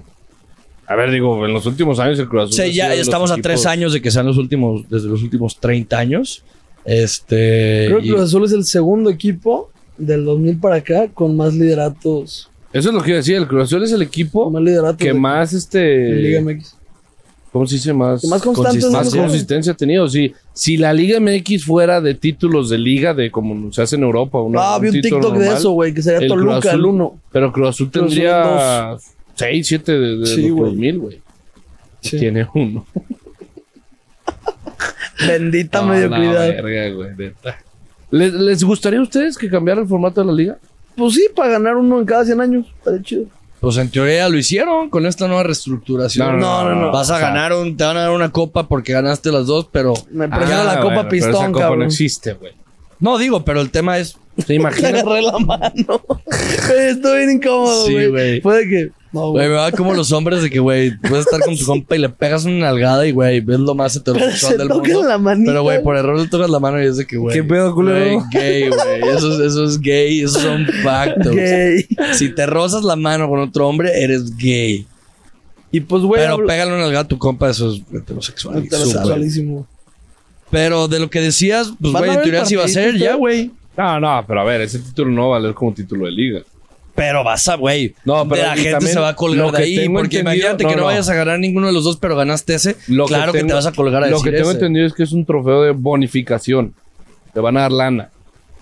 [0.88, 2.54] A ver, digo, en los últimos años el Cruz Azul.
[2.54, 5.24] Sí, ha ya estamos a equipos- tres años de que sean los últimos, desde los
[5.24, 6.44] últimos 30 años.
[6.84, 7.86] Este.
[7.88, 11.54] Creo que y- Cruz Azul es el segundo equipo del 2000 para acá con más
[11.54, 12.50] lideratos.
[12.72, 13.36] Eso es lo que iba a decir.
[13.38, 16.14] El Cruz Azul es el equipo más que de- más, este.
[16.14, 16.76] Liga MX.
[17.52, 17.94] ¿Cómo se dice?
[17.94, 18.22] Más.
[18.22, 18.84] Que más constantes.
[18.84, 19.22] consistencia.
[19.22, 20.08] más consistencia ha tenido.
[20.10, 24.04] Si, si la Liga MX fuera de títulos de liga, de como se hace en
[24.04, 26.80] Europa, uno, Ah, vi un TikTok de eso, güey, que sería el Cruz Toluca, Azul-
[26.80, 27.20] el 1.
[27.32, 28.98] Pero Cruz Azul Cruz Azul tendría
[29.36, 30.72] 6, 7 de, de Sí, los güey.
[30.72, 31.22] 2000, güey.
[32.02, 32.18] Sí.
[32.20, 32.86] Tiene uno.
[35.28, 36.34] Bendita No, mediocridad.
[36.56, 37.58] la verga, güey, neta.
[38.12, 40.58] ¿Les, ¿Les gustaría a ustedes que cambiara el formato de la liga?
[40.96, 42.68] Pues sí, para ganar uno en cada 100 años.
[42.78, 43.26] Estaría chido.
[43.60, 46.40] Pues en teoría lo hicieron con esta nueva reestructuración.
[46.40, 46.92] no, no, no.
[46.92, 49.48] Vas a O sea, ganar un, te van a dar una copa porque ganaste las
[49.48, 49.94] dos, pero.
[50.12, 51.80] Me prefiero Ah, la Copa bueno, pero esa Pistón, copa cabrón.
[51.80, 52.54] no existe, güey.
[53.00, 54.18] No digo, pero el tema es.
[54.38, 54.90] ¿Se Le imagina?
[55.00, 56.02] agarré la mano.
[56.78, 58.10] Estoy bien incómodo, Sí, güey.
[58.10, 58.42] güey.
[58.42, 58.92] Puede que.
[59.16, 59.50] No, Güey, güey.
[59.50, 62.10] me va como los hombres de que, güey, puedes estar con tu compa y le
[62.10, 65.04] pegas una nalgada y, güey, ves lo más heterosexual Se del mundo.
[65.08, 65.52] la manita.
[65.52, 67.34] Pero, güey, por error le tocas la mano y es de que, güey.
[67.34, 68.16] ¿Qué pedo, culero?
[68.16, 69.16] güey, Gay, güey.
[69.16, 70.22] Eso, es- eso es gay.
[70.22, 71.34] Esos son factos.
[71.34, 71.88] Gay.
[72.14, 74.86] Si te rozas la mano con otro hombre, eres gay.
[75.72, 76.22] Y pues, güey.
[76.22, 78.56] Pero hablo- pégale una nalgada a tu compa, eso es heterosexual.
[78.56, 78.68] Súper.
[78.68, 79.68] Heterosexualísimo.
[80.52, 83.16] Pero de lo que decías, pues, ¿Van güey, en teoría sí va a ser, ya,
[83.16, 83.52] güey.
[83.78, 86.42] No, no, pero a ver, ese título no va a valer como título de liga.
[86.96, 87.94] Pero vas a, güey.
[88.06, 89.90] No, pero la gente también se va a colgar de que ahí.
[89.90, 92.78] Porque imagínate que no, vayas a ganar ninguno de los dos, pero ganaste ese.
[92.88, 94.60] Lo claro que, tengo- te vas a colgar a Lo decir que tengo ese.
[94.60, 96.74] entendido es que es un trofeo de bonificación.
[97.34, 98.10] Te van a dar lana.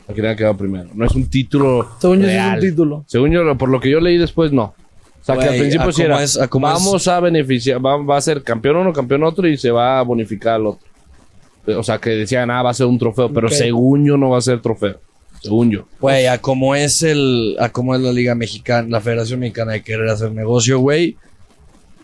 [0.09, 0.89] A quien haya quedado primero.
[0.95, 1.87] No es un título.
[2.01, 2.55] Según yo, sí es real.
[2.55, 3.03] un título.
[3.07, 4.63] Según yo, por lo que yo leí después, no.
[4.63, 6.21] O sea, que al principio sí era.
[6.23, 9.55] es- a cómo vamos a beneficiar, va, va a ser campeón uno, campeón otro y
[9.57, 10.87] se va a bonificar al otro.
[11.77, 14.39] O sea, que decían, ah, va a ser un trofeo, pero según yo no va
[14.39, 14.99] a ser trofeo.
[15.43, 15.85] Según yo.
[15.99, 19.83] Güey, a cómo es el, a cómo es la Liga Mexicana, la Federación Mexicana de
[19.83, 21.17] querer hacer negocio, güey.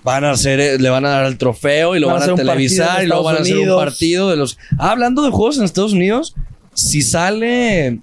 [0.03, 2.35] Van a hacer, eh, le van a dar el trofeo y lo Van a van
[2.35, 4.57] televisar y luego van a hacer un partido de los.
[4.77, 6.35] Ah, hablando de juegos en Estados Unidos,
[6.73, 7.99] si sale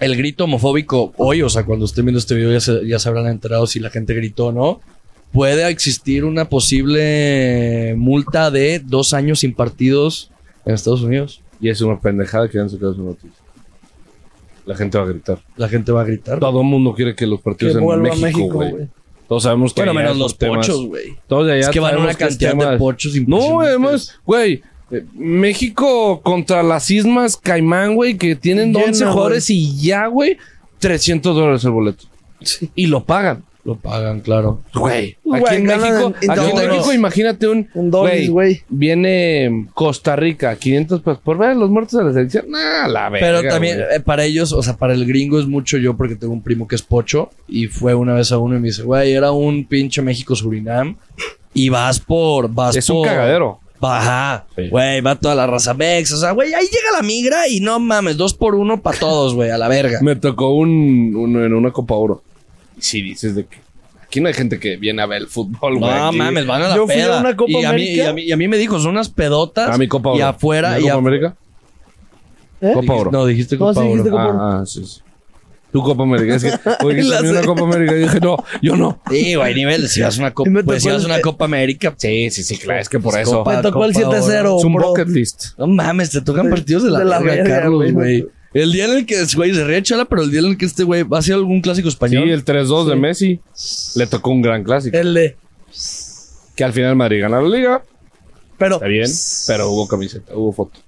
[0.00, 3.08] el grito homofóbico hoy, o sea, cuando estén viendo este video ya se, ya se
[3.10, 4.80] habrán enterado si la gente gritó o no.
[5.32, 10.30] Puede existir una posible multa de dos años sin partidos
[10.64, 11.42] en Estados Unidos.
[11.60, 13.45] Y es una pendejada que han sacado su noticia.
[14.66, 15.38] La gente va a gritar.
[15.56, 16.38] La gente va a gritar.
[16.40, 18.88] Todo el mundo quiere que los Que partidos en vuelva a México, México, güey.
[19.28, 21.16] Todos sabemos que Bueno, menos los temas- pochos, güey.
[21.26, 25.04] Todos de allá Es que van una que cantidad de pochos No, además, güey, eh,
[25.14, 29.12] México contra las Ismas Caimán, güey, que tienen Llena, 11 güey.
[29.12, 30.36] jugadores y ya, güey,
[30.78, 32.04] 300 dólares el boleto.
[32.40, 32.70] Sí.
[32.74, 33.42] Y lo pagan.
[33.66, 34.60] Lo pagan, claro.
[34.72, 36.68] Güey, Güey, aquí en México, en aquí en.
[36.68, 38.62] México, imagínate un, Un dólares, güey.
[38.68, 42.44] Viene Costa Rica, 500 pesos por ver a los muertos de la selección.
[42.48, 43.26] Nah, la verga.
[43.26, 43.96] Pero también güey.
[43.96, 46.68] eh, para ellos, o sea, para el gringo es mucho yo porque tengo un primo
[46.68, 49.64] que es pocho y fue una vez a uno y me dice, güey, era un
[49.66, 50.96] pinche México Surinam
[51.52, 52.98] y vas por, vas es por...
[52.98, 53.60] un cagadero.
[53.78, 54.68] Ajá, Sí.
[54.70, 56.10] güey, va toda la raza Mex.
[56.12, 59.34] O sea, güey, ahí llega la migra y no mames, dos por uno para todos,
[59.34, 59.98] güey, a la verga.
[60.02, 60.70] Me tocó un,
[61.44, 62.22] en una Copa Oro.
[62.78, 63.56] Si dices de que
[64.02, 65.90] aquí no hay gente que viene a ver el fútbol, güey.
[65.90, 67.20] No aquí- mames, van a la Yo fui a peda.
[67.20, 68.08] una Copa y, a mí, y, América.
[68.08, 69.70] a mí, y a mí me dijo, son unas pedotas.
[69.70, 70.18] A mi Copa Oro.
[70.18, 70.70] Y afuera.
[70.72, 71.36] ¿La Y Copa América?
[72.60, 72.70] ¿Eh?
[72.74, 73.10] Copa Oro.
[73.10, 73.88] No, dijiste No, Copa sí, Oro.
[73.88, 74.38] dijiste Copa Oro.
[74.40, 75.00] Ah, ah, sí, sí.
[75.72, 76.36] Tu Copa América.
[76.36, 76.52] Es que,
[76.84, 77.46] oye, La también una.
[77.46, 77.96] Copa América.
[77.96, 79.00] Y dije, no, yo no.
[79.10, 79.88] Sí, güey, nivel.
[79.88, 81.94] Si vas a una Copa, Y me pues, si vas a el- una Copa América.
[81.98, 82.80] Sí, sí, sí, claro.
[82.80, 83.38] Es que por Pues, eso.
[83.38, 84.16] Copa- Me tocó el Copa Oro.
[84.18, 84.58] 7-0.
[84.58, 84.88] Es un bro.
[84.88, 85.44] bucket list.
[85.58, 88.26] No mames, te tocan De- partidos de la, de la verga, verga, Carlos, güey.
[88.54, 90.64] El día en el que, güey, se ríe Chala, pero el día en el que
[90.66, 92.30] este güey va a ser algún clásico Sí, español.
[92.30, 93.40] el 3-2 de Messi
[93.96, 94.96] le tocó un gran clásico.
[94.96, 95.36] El de.
[96.54, 97.82] Que al final Madrid gana la liga.
[98.58, 98.76] Pero.
[98.76, 99.10] Está bien,
[99.46, 100.80] pero hubo camiseta, hubo foto.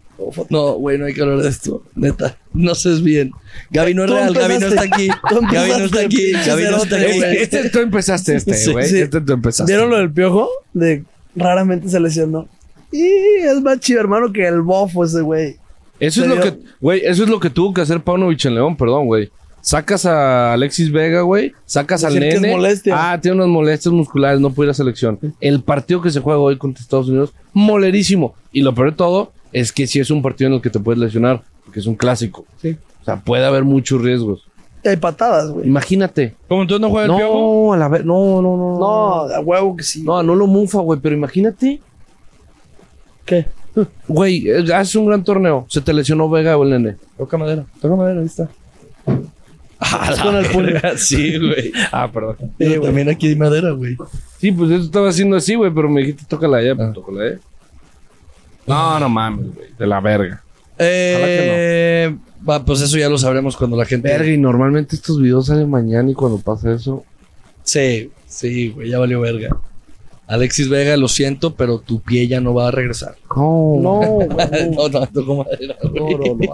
[0.51, 1.85] No, güey, no hay que hablar de esto.
[1.95, 3.31] Neta, no sé bien.
[3.71, 5.09] Gaby no es real, Gaby no está aquí.
[5.53, 6.33] Gaby no está aquí.
[6.33, 7.19] Gaby no está aquí.
[7.39, 8.89] Este tú empezaste este, Sí, güey.
[8.89, 8.99] sí.
[8.99, 9.71] Este tú empezaste.
[9.73, 10.49] ¿Vieron lo del piojo?
[10.73, 11.05] De
[11.37, 12.49] raramente se lesionó.
[12.91, 13.05] Y
[13.45, 15.57] es más chido, hermano, que el bofo ese güey.
[16.01, 18.77] Eso es lo que, güey, eso es lo que tuvo que hacer Paunovic en León,
[18.77, 19.31] perdón, güey.
[19.61, 21.53] Sacas a Alexis Vega, güey.
[21.67, 22.55] Sacas al Decir que es nene.
[22.55, 22.95] molestia.
[23.13, 25.19] Ah, tiene unas molestias musculares, no puede ir a selección.
[25.41, 28.35] El partido que se juega hoy contra Estados Unidos, molerísimo.
[28.53, 30.79] Y lo peor de todo es que sí es un partido en el que te
[30.79, 32.45] puedes lesionar, porque es un clásico.
[32.63, 32.77] Sí.
[33.03, 34.45] O sea, puede haber muchos riesgos.
[34.85, 35.67] Y hay patadas, güey.
[35.67, 36.35] Imagínate.
[36.47, 37.67] ¿Cómo entonces no juega el piojo?
[37.67, 38.79] No, a la vez, no, no, no.
[38.79, 40.03] No, a huevo que sí.
[40.03, 41.81] No, no lo mufa, güey, pero imagínate.
[43.25, 43.47] ¿Qué?
[44.09, 45.67] Güey, eh, haces un gran torneo.
[45.69, 46.97] Se te lesionó Vega o el nene.
[47.17, 47.65] Toca madera.
[47.81, 48.49] Toca madera, ahí está.
[49.81, 50.73] Ah, con el puño.
[50.97, 51.73] Sí, güey.
[51.93, 52.37] Ah, perdón.
[52.59, 53.97] Pero también aquí hay madera, güey.
[54.41, 56.93] Sí, pues eso estaba haciendo así, güey, pero me dijiste, tócala allá, pues Ah.
[56.93, 57.39] tócala allá.
[58.67, 59.67] No, no mames, güey.
[59.79, 60.43] De la verga.
[60.79, 62.15] Eh,
[62.49, 64.09] va, pues eso ya lo sabremos cuando la gente.
[64.09, 67.05] Verga, y normalmente estos videos salen mañana y cuando pasa eso.
[67.63, 69.57] Sí, sí, güey, ya valió verga.
[70.29, 73.17] Alexis Vega, lo siento, pero tu pie ya no va a regresar.
[73.35, 74.01] No, No,
[74.71, 76.47] no, no, tocó madera, güey.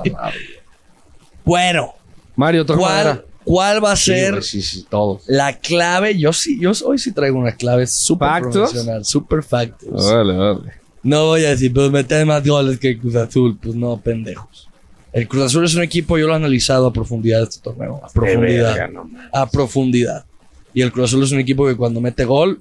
[1.44, 1.94] Bueno,
[2.36, 3.24] Mario, toca ¿cuál, madera.
[3.44, 5.22] ¿cuál va a Sí, ser sí, sí, todos.
[5.26, 6.16] la clave?
[6.18, 8.70] Yo sí, yo hoy sí traigo una clave súper ¿Factos?
[8.70, 10.06] profesional, súper factos.
[10.12, 10.72] Vale, vale.
[11.02, 13.58] No voy a decir, pues meter más goles que el Cruz Azul.
[13.62, 14.68] Pues no, pendejos.
[15.12, 18.00] El Cruz Azul es un equipo, yo lo he analizado a profundidad este torneo.
[18.02, 18.70] A profundidad.
[18.74, 20.24] verga, no a profundidad.
[20.72, 22.60] Y el Cruz Azul es un equipo que cuando mete gol,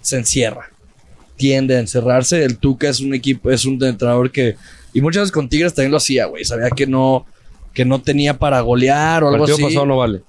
[0.00, 0.70] se encierra.
[1.36, 2.42] Tiende a encerrarse.
[2.44, 4.56] El Tuca es un equipo, es un entrenador que.
[4.92, 6.44] Y muchas veces con Tigres también lo hacía, güey.
[6.44, 7.26] Sabía que no,
[7.72, 9.74] que no tenía para golear o El algo partido así.
[9.74, 10.22] pasado no vale.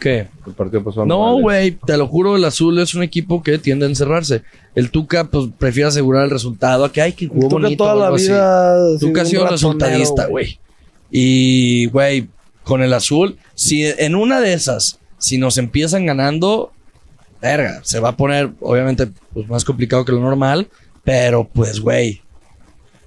[0.00, 0.28] ¿Qué?
[0.46, 1.42] El partido pasado no, No, vale.
[1.42, 4.42] güey, te lo juro, el azul es un equipo que tiende a encerrarse.
[4.74, 7.84] El Tuca, pues, prefiere asegurar el resultado a que hay que jugó Tuca bonito.
[7.84, 8.24] toda o la así.
[8.28, 8.98] vida.
[8.98, 10.58] Tuca ha sido resultadista, güey.
[11.10, 12.28] Y, güey,
[12.64, 16.72] con el azul, si en una de esas, si nos empiezan ganando,
[17.40, 20.68] verga, se va a poner, obviamente, pues más complicado que lo normal,
[21.04, 22.20] pero pues, güey,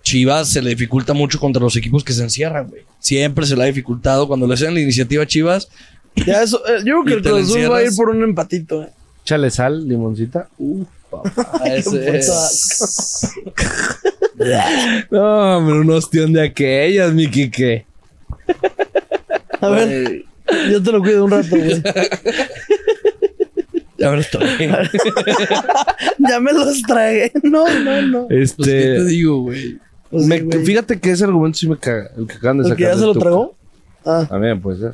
[0.01, 2.83] Chivas se le dificulta mucho contra los equipos que se encierran, güey.
[2.99, 5.69] Siempre se le ha dificultado cuando le hacen la iniciativa a Chivas.
[6.15, 8.83] Ya eso, eh, yo creo que el Cruz Azul va a ir por un empatito,
[8.83, 8.89] eh.
[9.23, 10.47] Échale sal, limoncita.
[10.57, 11.61] Uf, papá.
[11.65, 13.31] ese puto es-
[15.11, 17.85] No, hombre, un ostión de aquellas, mi Quique.
[19.61, 20.23] A ver,
[20.69, 21.81] yo te lo cuido un rato, güey.
[24.03, 24.69] Ya me lo tragué.
[26.19, 27.31] ya me los tragué.
[27.43, 28.27] No, no, no.
[28.27, 29.05] Pues, ¿qué te Este.
[29.05, 29.77] digo, güey?
[30.09, 30.65] Pues me- sí, güey.
[30.65, 32.11] fíjate que ese argumento sí me caga.
[32.17, 32.77] El que acaban de ¿El sacar.
[32.77, 33.55] que ya se lo tragó?
[34.05, 34.93] Ah, También puede ser.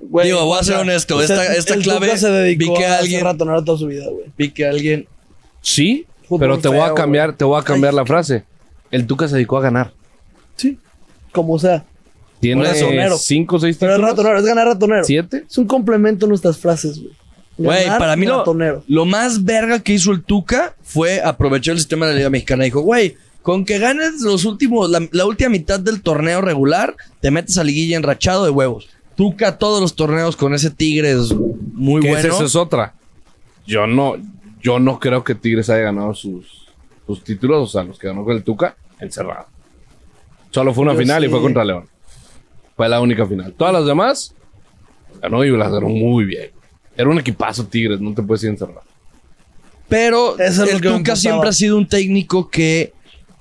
[0.00, 0.26] güey.
[0.26, 2.86] Digo, voy a ser honesto, sea, esta- esta el clave Tuca se dedicó vi que
[2.86, 4.26] a alguien- ratonar toda su vida, güey.
[4.36, 5.06] Vi que alguien.
[5.60, 8.44] Sí, Fútbol pero te voy a cambiar, te voy a cambiar la frase.
[8.90, 9.92] El Tuca se dedicó a ganar.
[10.56, 10.78] Sí,
[11.32, 11.84] como sea.
[12.40, 13.16] Tiene Ratonero.
[13.18, 15.04] cinco o seis Pero es ratonero, es ganar ratonero.
[15.04, 15.44] ¿Siete?
[15.48, 17.12] Es un complemento a nuestras frases, güey.
[17.62, 22.12] Güey, para mí lo, más verga que hizo el Tuca fue aprovechar el sistema de
[22.12, 22.64] la Liga Mexicana.
[22.64, 27.30] Dijo, güey, con que ganes los últimos, la, la última mitad del torneo regular, te
[27.30, 28.88] metes a liguilla enrachado de huevos.
[29.16, 32.28] Tuca todos los torneos con ese Tigres muy bueno.
[32.28, 32.94] esa es otra.
[33.66, 34.16] Yo no,
[34.60, 36.66] yo no creo que Tigres haya ganado sus,
[37.06, 39.46] sus títulos, o sea, los que ganó con el Tuca, encerrado.
[40.50, 41.88] Solo fue una Yo final y fue contra León.
[42.76, 43.52] Fue la única final.
[43.54, 44.34] Todas las demás
[45.20, 46.50] ganó y las ganó muy bien.
[46.96, 48.82] Era un equipazo Tigres, no te puedes ir encerrado.
[49.88, 51.16] Pero Eso es lo el que me Tuca imputaba.
[51.16, 52.92] siempre ha sido un técnico que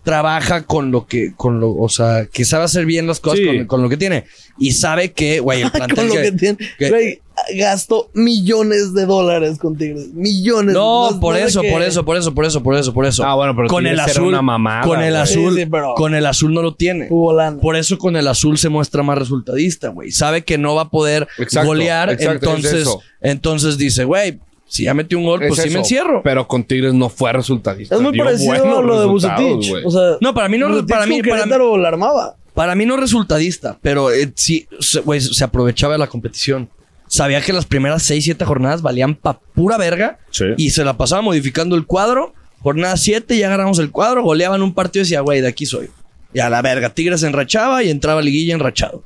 [0.04, 3.46] trabaja con lo que, con lo, o sea, que sabe hacer bien las cosas Sí.
[3.46, 4.26] con, con lo que tiene.
[4.58, 6.58] Y sabe que, güey, el plantel Con lo que- que tiene.
[6.78, 7.22] que- Güey,
[7.58, 10.14] gastó millones de dólares con Tigres.
[10.14, 10.74] Millones.
[10.74, 13.24] No, por eso, que- por eso, por eso, por eso, por eso, por eso.
[13.26, 16.14] Ah, bueno, pero con el azul, una mamada, con el azul, Sí, sí, pero- con
[16.16, 17.08] el azul no lo tiene.
[17.10, 17.60] Hubo lana.
[17.60, 20.12] Por eso con el azul se muestra más resultadista, güey.
[20.12, 22.88] Sabe que no va a poder Exacto, golear, exacto, entonces,
[23.22, 24.40] entonces dice, güey,
[24.74, 26.22] Si ya metió un gol, pues Es sí me encierro.
[26.24, 27.94] Pero con Tigres no fue resultadista.
[27.96, 29.70] Es muy dio parecido a lo de Bucetich.
[29.70, 29.84] güey.
[29.84, 32.38] O sea, No, para mí no- Bucetich para mí- para mí- la armaba.
[32.54, 36.70] Para mí no es resultadista, pero eh, sí, se- güey, se aprovechaba de la competición.
[37.14, 40.20] Sabía que las primeras 6, 7 jornadas valían pa' pura verga.
[40.30, 40.46] Sí.
[40.56, 42.34] Y se la pasaba modificando el cuadro.
[42.62, 45.90] Jornada 7, ya agarramos el cuadro, goleaban un partido y decía, güey, de aquí soy.
[46.34, 49.04] Y a la verga, Tigres enrachaba y entraba Liguilla enrachado.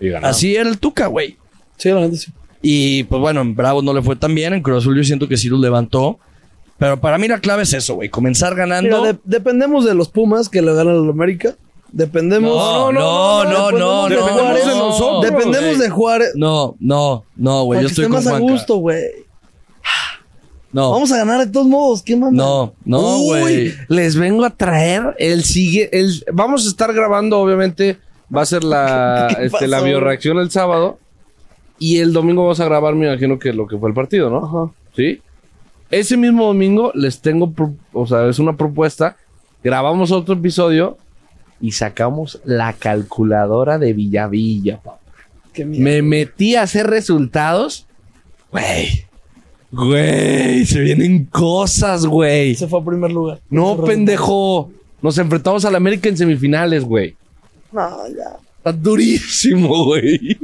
[0.00, 0.30] Y ganaba.
[0.30, 1.36] Así era el Tuca, güey.
[1.76, 2.32] Sí, la gente sí.
[2.62, 4.54] Y pues bueno, en Bravos no le fue tan bien.
[4.54, 6.18] En Cruz Azul yo siento que sí los levantó.
[6.78, 8.08] Pero para mí la clave es eso, güey.
[8.08, 8.98] Comenzar ganando.
[9.02, 11.54] Mira, de- dependemos de los Pumas que le ganan al América.
[11.92, 12.56] Dependemos.
[12.56, 14.66] No, no, no, no, dependemos de no, Juárez.
[14.66, 15.78] no, nosotros, Dependemos güey.
[15.78, 16.32] de Juárez.
[16.34, 17.82] No, no, no, güey.
[17.82, 19.02] Yo estoy esté con más a gusto, güey.
[20.72, 22.02] No, Vamos a ganar de todos modos.
[22.02, 22.32] ¿Qué mamá?
[22.32, 23.74] no, no, güey.
[23.88, 25.90] les vengo a traer el sigue.
[25.92, 27.98] El, vamos a estar grabando, obviamente.
[28.34, 30.98] Va a ser la, ¿Qué este, la bioreacción el sábado.
[31.78, 34.46] Y el domingo vamos a grabar, me imagino que lo que fue el partido, ¿no?
[34.46, 34.72] Ajá.
[34.96, 35.20] ¿Sí?
[35.90, 37.52] Ese mismo domingo les tengo,
[37.92, 39.16] o sea, es una propuesta.
[39.62, 40.96] Grabamos otro episodio
[41.62, 44.78] y sacamos la calculadora de Villavilla.
[44.82, 44.98] papá.
[45.54, 45.82] Qué miedo.
[45.82, 47.86] Me metí a hacer resultados.
[48.50, 49.06] Güey.
[49.70, 52.54] Güey, se vienen cosas, güey.
[52.54, 53.40] Se fue a primer lugar.
[53.48, 54.70] No, pendejo.
[55.00, 57.16] Nos enfrentamos al América en semifinales, güey.
[57.72, 58.36] No, ya.
[58.58, 60.36] Está durísimo, güey.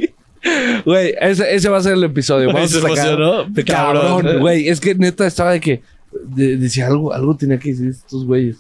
[0.85, 2.51] Güey, ese, ese va a ser el episodio.
[2.53, 2.97] Vamos se a sacar.
[3.09, 3.47] emocionó.
[3.67, 4.41] Cabrón, Cabrón.
[4.41, 4.69] güey.
[4.69, 5.83] Es que neta estaba de que
[6.25, 8.57] de- decía algo, algo tenía que decir estos güeyes.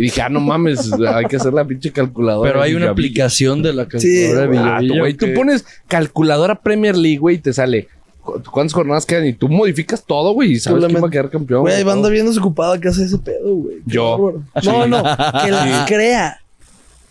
[0.00, 2.50] Y dije, ah, no mames, hay que hacer la pinche calculadora.
[2.50, 4.58] Pero hay de una aplicación de la calculadora de güey.
[4.58, 4.98] Ah, Villavilla.
[5.00, 7.88] güey, tú pones calculadora Premier League, güey, y te sale
[8.22, 11.30] cu- cuántas jornadas quedan y tú modificas todo, güey, y sabes quién va a quedar
[11.30, 11.60] campeón.
[11.62, 13.76] Güey, banda bien desocupada que hace ese pedo, güey.
[13.86, 14.18] Yo.
[14.18, 14.42] bárbaro.
[14.64, 15.02] No, no,
[15.44, 16.36] que las crea.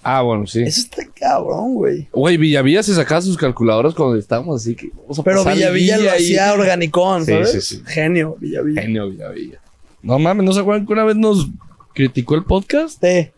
[0.02, 0.62] Ah, bueno, sí.
[0.64, 2.08] Eso está cabrón, güey.
[2.14, 6.10] Güey, Villavilla se sacaba sus calculadoras cuando estábamos así que vamos a Pero Villavilla lo
[6.10, 7.52] hacía organicón, Sí, ¿sabes?
[7.52, 7.82] sí, sí.
[7.86, 8.82] Genio, Villavilla.
[8.82, 9.60] Genio Villavilla.
[10.02, 11.50] No mames, ¿no se acuerdan que una vez nos
[12.00, 13.04] criticó el podcast?
[13.04, 13.30] Sí.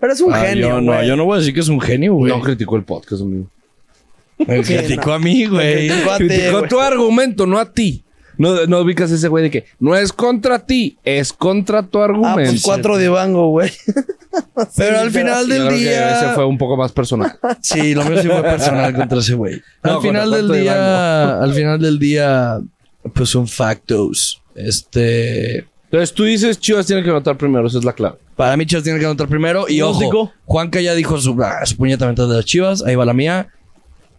[0.00, 1.06] Pero es un Ah, genio, yo, no, güey.
[1.06, 2.32] yo no voy a decir que es un genio, güey.
[2.32, 3.46] No criticó el podcast, amigo.
[4.38, 5.12] Me Sí, criticó no.
[5.14, 5.88] a mí, güey.
[5.88, 6.68] criticó a ti, Criticó güey.
[6.68, 8.02] tu argumento, no a ti.
[8.36, 12.06] No, no ubicas ese güey de que no es contra ti, es contra tu Ah,
[12.06, 12.50] argumento.
[12.50, 13.70] pues cuatro de Bango, güey.
[14.76, 16.18] Pero al final Yo del que día.
[16.18, 17.38] ese fue un poco más personal.
[17.62, 19.62] Sí, lo mío sí fue personal contra ese güey.
[19.84, 22.58] No, al final del día, al final del día,
[23.14, 24.42] pues son factos.
[24.56, 28.16] Este, Entonces tú dices Chivas tiene que anotar primero, esa es la clave.
[28.34, 30.32] para mí Chivas tiene que anotar primero y ojo, Pronóstico.
[30.44, 33.48] Juanca ya dijo su, ah, su puñeta mental de las Chivas, ahí va la mía.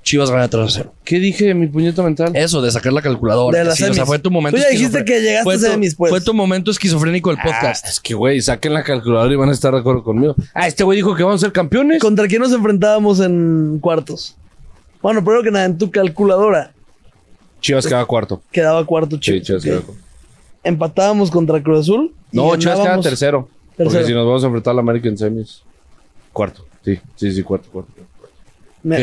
[0.02, 0.94] Chivas gana 3 a 0.
[1.04, 2.32] ¿Qué dije de mi puñeta mental?
[2.36, 3.58] Eso de sacar la calculadora.
[3.58, 5.14] De las Sí, o sea, fue tu momento Tú ya dijiste esquizofrénico.
[5.16, 6.10] que llegaste fue a tu- semis, pues.
[6.12, 7.86] Fue tu momento esquizofrénico del podcast.
[7.86, 10.36] Ah, es que, güey, saquen la calculadora y van a estar de acuerdo conmigo.
[10.54, 12.00] Ah, este güey dijo que vamos a ser campeones.
[12.02, 14.36] ¿Contra quién nos enfrentábamos en cuartos?
[15.02, 16.72] Bueno, primero que nada, en tu calculadora
[17.60, 18.42] Chivas queda cuarto.
[18.52, 19.44] quedaba cuarto Sí, Chivas.
[19.44, 19.66] Chivas ok.
[19.66, 20.05] queda cuarto.
[20.66, 22.14] Empatábamos contra Cruz Azul.
[22.32, 23.48] y No, Chivas queda tercero.
[23.78, 23.90] Tercero.
[23.92, 25.62] Porque si nos vamos a enfrentar a la América en semis.
[26.34, 26.66] Cuarto.
[26.84, 27.92] Sí, sí, sí, cuarto, cuarto.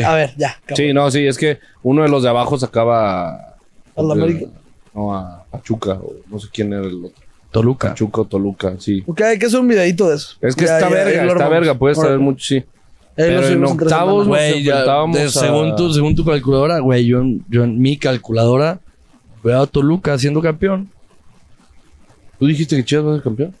[0.05, 0.55] A ver, ya.
[0.65, 0.77] cabrón.
[0.77, 3.31] Sí, no, sí, es que uno de los de abajo sacaba
[3.95, 4.45] ¿A la América?
[4.93, 7.23] No, a Pachuca, o no sé quién era el otro.
[7.51, 7.89] Toluca.
[7.89, 9.03] Pachuca o Toluca, sí.
[9.05, 10.35] Ok, hay que hacer un videito de eso.
[10.41, 12.63] Es que Ya, está ya, verga, está verga, puedes saber mucho, sí.
[13.15, 14.85] Pero en octavos, güey, a-
[15.29, 18.79] según, tu, según tu calculadora, güey, yo, yo en mi calculadora
[19.43, 20.89] veo a Toluca siendo campeón.
[22.39, 23.55] ¿Tú dijiste que Chivas va a ser campeón?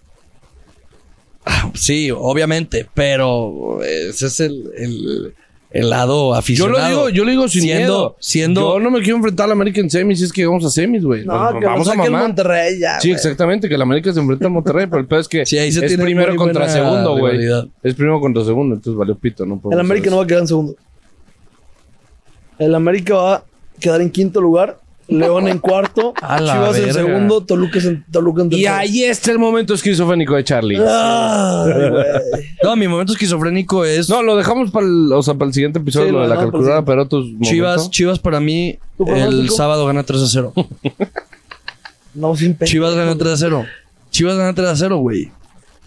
[1.73, 5.33] Sí, obviamente, pero ese es el, el,
[5.71, 6.77] el lado Yo aficionado.
[6.79, 8.15] lo digo, yo lo digo sin siendo, miedo.
[8.19, 10.63] Siendo, Yo no me quiero enfrentar a la América en semis si es que vamos
[10.65, 11.25] a semis, güey.
[11.25, 12.21] No, Nos- que vamos a el mamar.
[12.23, 12.99] Monterrey ya.
[13.01, 15.57] Sí, exactamente, que la América se enfrenta a Monterrey, pero el peor es que Sí,
[15.57, 17.39] ahí se es tiene primero contra segundo, güey.
[17.83, 19.61] Es primero contra segundo, entonces valió pito, ¿no?
[19.71, 20.75] El América no va a quedar en segundo.
[22.59, 23.43] El América va a
[23.79, 24.79] quedar en quinto lugar.
[25.07, 26.13] León en cuarto.
[26.37, 26.93] Chivas en verga.
[26.93, 27.41] segundo.
[27.45, 28.73] Toluca en, Toluca en Y tercero.
[28.75, 30.77] ahí está el momento esquizofrénico de Charlie.
[30.77, 30.87] Güey.
[32.63, 35.79] No, mi momento esquizofrénico es No, lo dejamos para el, o sea, para el siguiente
[35.79, 37.91] episodio, Sí, lo de la calculadora, pero otros Chivas, momentos.
[37.91, 40.53] Chivas para mí ¿Tu el sábado gana 3 a 0.
[42.15, 43.65] No, sin pe- Chivas gana 3 a 0.
[44.11, 45.31] Chivas gana 3 a 0, güey.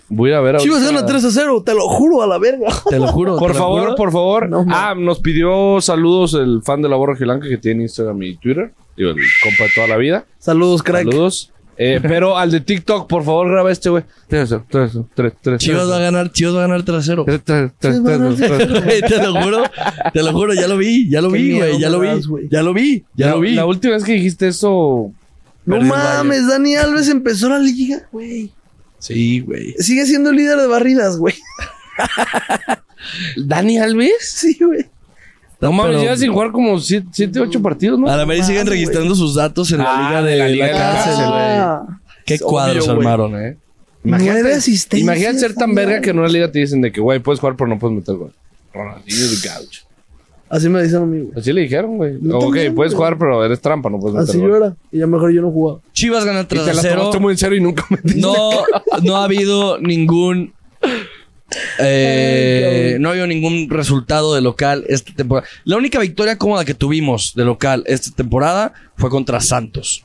[0.08, 1.62] Voy a ir a ver Chivas gana 3 a 0.
[1.64, 2.66] Te lo juro a la verga.
[2.90, 3.36] Te lo juro.
[3.38, 3.94] Por favor, juro.
[3.96, 4.48] por favor.
[4.48, 8.36] No, ah, nos pidió saludos el fan de la Borra Gilanca que tiene Instagram y
[8.38, 8.72] Twitter.
[8.96, 10.26] Digo, el compa de toda la vida.
[10.38, 11.04] Saludos, crack.
[11.04, 11.52] Saludos.
[11.78, 14.04] Eh, pero al de TikTok, por favor, graba este, güey.
[14.28, 15.58] Tres, tres, tres, tres.
[15.58, 17.24] Chivas va a ganar, Chivas va a ganar 3 a 0.
[17.26, 17.90] Tres, tres, te
[19.22, 19.62] lo juro,
[20.12, 22.08] te lo juro, ya lo vi, ya lo vi, güey, ya lo vi,
[22.50, 23.54] ya lo vi, ya La- lo vi.
[23.54, 25.12] La última vez que dijiste eso.
[25.66, 28.50] No mames, Dani Alves empezó la liga, güey.
[28.98, 29.74] Sí, güey.
[29.78, 31.34] Sigue siendo líder de barridas, güey.
[33.36, 34.30] ¿Dani Alves?
[34.30, 34.86] Sí, güey.
[35.60, 38.08] No mames, Pero- lleva sin jugar como 7, 8 partidos, ¿no?
[38.08, 40.66] A la Mary siguen registrando sus datos en la Ah, liga de de, la liga
[40.66, 41.96] de la cárcel, güey.
[42.26, 43.06] Qué es cuadros obvio, güey.
[43.08, 43.56] armaron, eh.
[44.04, 45.00] Nueve asistencias.
[45.02, 47.56] Imagínate ser tan verga que en una liga te dicen de que, güey, puedes jugar,
[47.56, 48.32] pero no puedes meter gol.
[48.72, 49.82] Ronaldinho de gaucho.
[50.48, 51.32] Así me dicen a mí, güey.
[51.40, 52.18] Así le dijeron, güey.
[52.22, 52.98] Yo Ok, también, puedes güey.
[52.98, 54.48] jugar, pero eres trampa, no puedes meter Así gol.
[54.50, 54.76] yo era.
[54.92, 55.80] Y ya mejor yo no jugaba.
[55.92, 56.96] Chivas gana Y 3 te a la 0.
[57.00, 58.20] tomaste muy en serio y nunca metiste.
[58.20, 58.50] No,
[59.02, 60.52] no ha habido ningún.
[61.78, 65.48] Eh, Ay, no ha habido ningún resultado de local esta temporada.
[65.64, 70.04] La única victoria cómoda que tuvimos de local esta temporada fue contra Santos.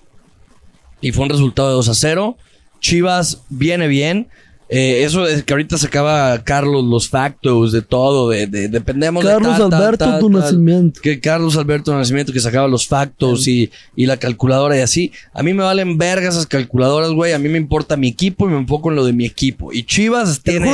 [1.01, 2.37] Y fue un resultado de 2 a 0.
[2.79, 4.27] Chivas viene bien.
[4.73, 9.29] Eh, eso de que ahorita sacaba Carlos los factos de todo, de, de- dependemos de
[9.29, 10.39] Carlos tal, Alberto, tal, tu tal.
[10.39, 11.01] nacimiento.
[11.01, 15.11] Que Carlos Alberto Nacimiento que sacaba los factos y, y la calculadora y así.
[15.33, 17.33] A mí me valen verga esas calculadoras, güey.
[17.33, 19.73] A mí me importa mi equipo y me enfoco en lo de mi equipo.
[19.73, 20.71] Y Chivas tiene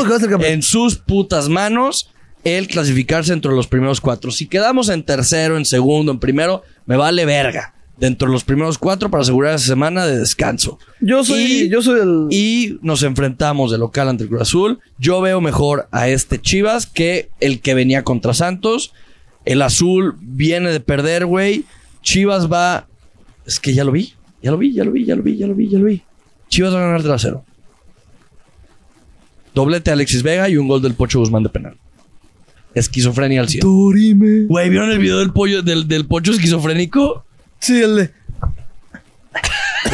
[0.54, 2.12] en sus putas manos
[2.44, 4.30] el clasificarse entre los primeros cuatro.
[4.30, 7.74] Si quedamos en tercero, en segundo, en primero, me vale verga.
[8.00, 10.78] Dentro de los primeros cuatro para asegurar esa semana de descanso.
[11.02, 12.28] Yo soy, Y- yo soy el.
[12.30, 14.80] Y nos enfrentamos de local ante el Cruz Azul.
[15.00, 18.94] Yo veo mejor a este Chivas que el que venía contra Santos.
[19.46, 21.64] El azul viene de perder, güey.
[22.04, 22.86] Chivas va.
[23.48, 24.14] Es que ya lo vi.
[24.44, 26.02] Ya lo vi, ya lo vi, ya lo vi, ya lo vi, ya lo vi.
[26.50, 27.44] Chivas va a ganar 3 a 0.
[29.56, 31.78] Doblete Alexis Vega y un gol del Pocho Guzmán de penal.
[32.76, 33.62] Esquizofrenia al 100.
[33.64, 34.46] Dorime.
[34.46, 37.26] Güey, ¿vieron el video del pollo del, del Pocho esquizofrénico?
[37.60, 38.12] Sí, el de.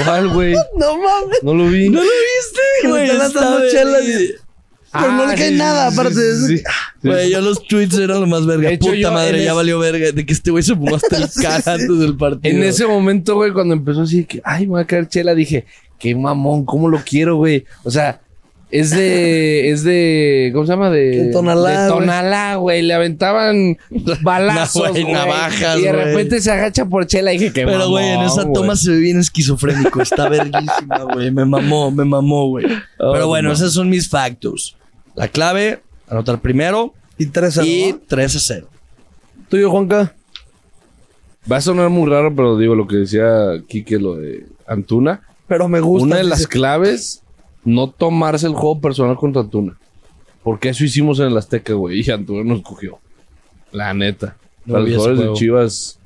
[0.06, 0.54] ¿Cuál, güey?
[0.78, 1.44] No mames.
[1.44, 1.90] No lo vi.
[1.90, 3.04] ¿No lo viste, Que le güey?
[3.04, 4.06] están lanzando chelas.
[4.06, 4.40] verga.
[4.94, 6.62] Pero no le cae sí, nada, aparte sí.
[7.02, 8.70] Güey, yo los tweets eran lo más verga.
[8.70, 10.12] De hecho, Puta yo madre, ya es- valió verga.
[10.12, 11.70] De que este güey se fumó hasta el Sí, cara sí.
[11.72, 12.56] antes del partido.
[12.56, 15.34] En ese momento, güey, cuando empezó así de que, ay, me va a caer chela,
[15.34, 15.66] dije,
[15.98, 17.66] qué mamón, cómo lo quiero, güey.
[17.84, 18.22] O sea,
[18.80, 20.90] es de, es de, ¿cómo se llama?
[20.90, 21.90] De, De Tonalá, de.
[21.90, 22.82] Tonalá, güey.
[22.82, 23.78] Le aventaban
[24.22, 25.14] balazos, güey, güey.
[25.14, 26.04] navajas, Y de güey.
[26.06, 28.54] repente se agacha por chela y dije, qué Pero, güey, en esa güey.
[28.54, 30.02] toma se ve bien esquizofrénico.
[30.02, 31.32] Está verguísima, güey.
[31.32, 32.66] Me mamó, me mamó, güey.
[33.00, 33.56] Oh, Pero bueno, no.
[33.56, 34.76] esos son mis factos.
[35.16, 38.00] La clave, anotar primero Y 3 a y 0.
[38.08, 38.68] 3 a 0.
[39.50, 40.14] Tuyo, Juanca.
[41.52, 43.28] Va a sonar muy raro, pero digo lo que decía
[43.68, 45.22] Kike, lo de Antuna.
[45.48, 46.06] Pero me gusta.
[46.06, 47.22] Una de las claves,
[47.66, 49.78] no tomarse el juego personal contra Antuna.
[50.44, 52.02] Porque eso hicimos en el Azteca, güey.
[52.06, 53.00] Y Antuna nos cogió.
[53.72, 54.36] La neta.
[54.66, 55.34] No los jugadores de.
[55.34, 56.00] Chivas.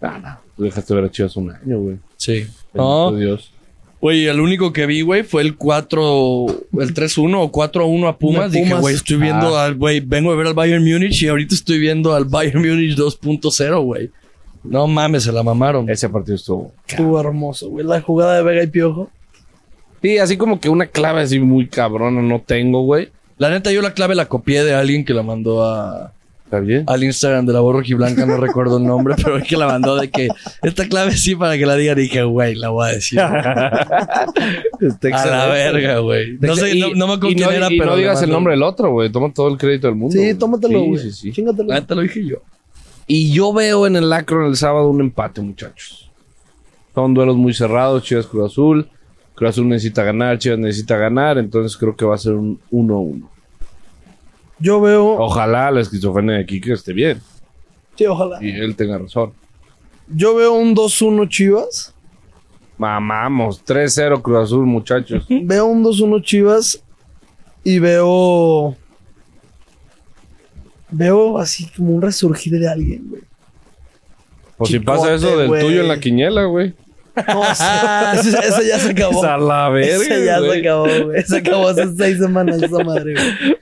[0.00, 0.38] Ah, no.
[0.56, 1.96] Tú dejaste ver a Chivas un año, güey.
[2.16, 2.46] Sí.
[2.74, 3.52] No, Dios.
[4.00, 6.46] güey, el único que vi, güey, fue el 4,
[6.80, 8.52] el 3-1 o 4-1 a Pumas.
[8.52, 9.64] Dije, güey, estoy viendo Ah.
[9.66, 12.96] al, güey, vengo a ver al Bayern Múnich y ahorita estoy viendo al Bayern Múnich
[12.96, 14.10] 2.0, güey.
[14.64, 15.88] No mames, se la mamaron.
[15.90, 16.72] Ese partido estuvo.
[16.86, 17.84] Estuvo hermoso, güey.
[17.86, 19.10] La jugada de Vega y Piojo.
[20.02, 23.08] Sí, así como que una clave así muy cabrona no tengo, güey.
[23.38, 26.12] La neta, yo la clave la copié de alguien que la mandó a,
[26.44, 26.84] ¿Está bien?
[26.86, 29.96] al Instagram de la voz rojiblanca, no recuerdo el nombre, pero es que la mandó
[29.96, 30.28] de que
[30.62, 31.98] esta clave sí para que la digan.
[31.98, 33.20] Y dije, güey, la voy a decir.
[33.20, 34.26] a
[35.26, 36.36] la verga, güey.
[36.40, 37.90] No sé, Y- no, no me acuerdo y quién no, era, y pero.
[37.92, 39.10] no digas el nombre del otro, güey.
[39.10, 40.12] Toma todo el crédito del mundo.
[40.12, 40.34] Sí, güey.
[40.34, 41.02] tómatelo, Sí, güey.
[41.02, 41.32] sí, sí.
[41.32, 41.68] Chingatelo.
[41.68, 42.36] La neta lo dije yo.
[43.06, 46.10] Y yo veo en el Acron el sábado un empate, muchachos.
[46.94, 48.88] Son duelos muy cerrados, Chivas Cruz Azul.
[49.38, 53.22] Cruz Azul necesita ganar, Chivas necesita ganar, entonces creo que va a ser un 1-1.
[54.58, 55.12] Yo veo.
[55.12, 57.20] Ojalá la esquizofrenia de Kike esté bien
[57.96, 58.42] Sí, ojalá.
[58.42, 59.32] y él tenga razón.
[60.08, 61.94] Yo veo un 2-1 Chivas.
[62.78, 65.24] Mamamos, 3-0 Cruz Azul, muchachos.
[65.28, 66.82] Veo un 2-1 Chivas.
[67.62, 68.76] Y veo.
[70.90, 73.22] Veo así como un resurgir de alguien, güey.
[74.56, 76.74] Pues si Chicote, pasa eso del tuyo en la quiniela, güey.
[77.26, 77.44] No,
[78.20, 79.24] ese, ese ya se acabó.
[79.24, 80.52] A la verga, Ese ya güey.
[80.52, 81.22] se acabó, güey.
[81.24, 83.56] Se acabó hace seis semanas esa madre, güey.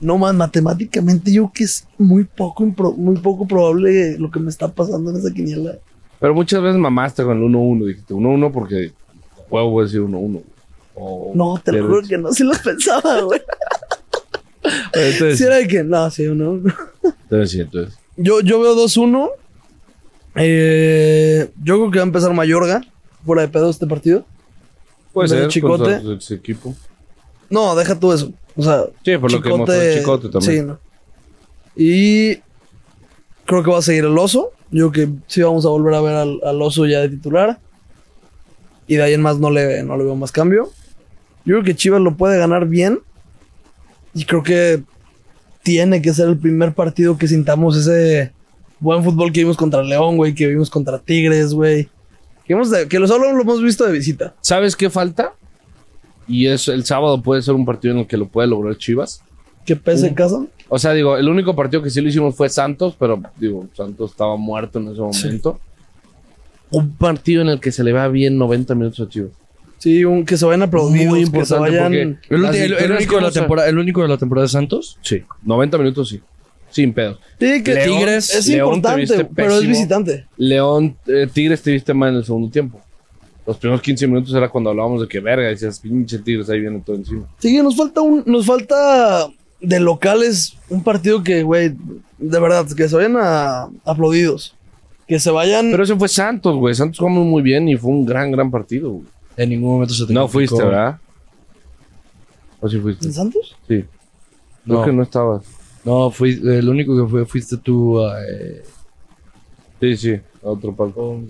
[0.00, 2.64] No más, matemáticamente yo creo que es muy poco,
[2.96, 5.78] muy poco probable lo que me está pasando en esa quiniela.
[6.18, 7.86] Pero muchas veces mamaste con el 1-1.
[7.86, 8.92] Dijiste 1-1 porque
[9.48, 10.42] juego voy a decir 1-1.
[10.94, 13.40] O- No, te lo juro que no, sí lo pensaba, güey.
[14.92, 16.50] Entonces, Sí era de que, no, sí, uno.
[16.52, 16.74] uno.
[17.02, 17.98] entonces sí, entonces.
[18.16, 19.30] Yo, yo veo 2-1.
[20.34, 22.80] Eh, yo creo que va a empezar Mayorga,
[23.24, 24.24] fuera de pedo este partido.
[25.12, 26.00] Puede ¿Del ser, Chicote?
[26.00, 26.74] su- su equipo.
[27.50, 28.32] No, deja tú eso.
[28.56, 30.52] O sea, Sí, por lo que mostró Chicote también.
[30.60, 30.78] Sí, ¿no?
[31.76, 32.36] Y
[33.44, 34.50] creo que va a seguir el oso.
[34.70, 37.58] Yo creo que sí vamos a volver a ver al, al oso ya de titular.
[38.86, 40.70] Y de ahí en más no le, no le veo más cambio.
[41.44, 43.00] Yo creo que Chivas lo puede ganar bien.
[44.14, 44.82] Y creo que
[45.62, 48.32] tiene que ser el primer partido que sintamos ese
[48.82, 51.88] buen fútbol que vimos contra León, güey, que vimos contra Tigres, güey.
[52.44, 54.34] Que, hemos que lo solo lo hemos visto de visita.
[54.40, 55.32] ¿Sabes qué falta?
[56.26, 59.22] Y es el sábado puede ser un partido en el que lo puede lograr Chivas.
[59.64, 60.44] Que pese en casa.
[60.68, 64.10] O sea, digo, el único partido que sí lo hicimos fue Santos, pero digo, Santos
[64.10, 65.60] estaba muerto en ese momento.
[66.70, 69.30] Un partido en el que se le va bien 90 minutos a Chivas.
[69.78, 72.18] Sí, un, que se vayan aplaudidos, Muy que se importante vayan...
[72.28, 72.34] porque-
[72.84, 74.98] ¿El, único de la temporada, ¿El único de la temporada de Santos?
[75.02, 76.20] Sí, 90 minutos sí.
[76.72, 77.18] Sin pedos.
[77.38, 80.26] Sí, que León- Tigres, es León importante, pero es visitante.
[80.36, 82.80] León, eh, Tigres te viste mal en el segundo tiempo.
[83.46, 86.80] Los primeros 15 minutos era cuando hablábamos de que verga, decías, pinche Tigres, ahí viene
[86.84, 87.26] todo encima.
[87.38, 89.28] Sí, nos falta un, nos falta
[89.60, 91.74] de locales un partido que, güey,
[92.18, 94.54] de verdad, que se vayan a, aplaudidos.
[95.06, 95.70] Que se vayan.
[95.72, 96.74] Pero ese fue Santos, güey.
[96.74, 99.04] Santos jugamos muy bien y fue un gran, gran partido, güey.
[99.36, 100.98] En ningún momento se te No fuiste, ¿verdad?
[102.60, 103.06] ¿O sí fuiste?
[103.06, 103.56] ¿En Santos?
[103.68, 103.84] Sí.
[104.64, 104.84] Creo No.
[104.84, 105.42] que no estabas.
[105.84, 108.00] No, fui, el único que fue fuiste tú.
[108.28, 108.62] eh,
[109.80, 110.12] Sí, sí,
[110.44, 111.20] a otro palco.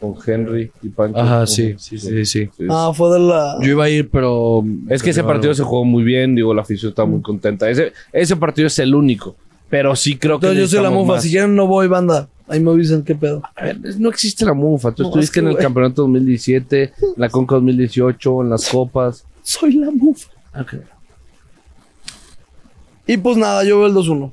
[0.00, 1.18] Con Henry y Pancho.
[1.18, 2.48] Ajá, sí, sí, sí, sí.
[2.56, 2.66] sí.
[2.70, 3.56] Ah, fue de la.
[3.60, 4.64] Yo iba a ir, pero.
[4.88, 7.68] Es que ese partido se jugó muy bien, digo, la afición está muy contenta.
[7.68, 9.34] Ese, ese partido es el único.
[9.68, 10.46] Pero sí creo que.
[10.46, 11.14] Entonces yo soy la mufa.
[11.14, 11.22] más.
[11.22, 12.28] Si quieren, no voy, banda.
[12.46, 13.42] Ahí me dicen qué pedo.
[13.56, 14.92] A ver, no existe la mufa.
[14.92, 18.68] Tú No, estuviste es que, en el campeonato 2017, en la Conca 2018, en las
[18.68, 19.24] copas.
[19.42, 20.28] Soy la mufa.
[23.08, 24.30] Y pues nada, yo veo el 2-1.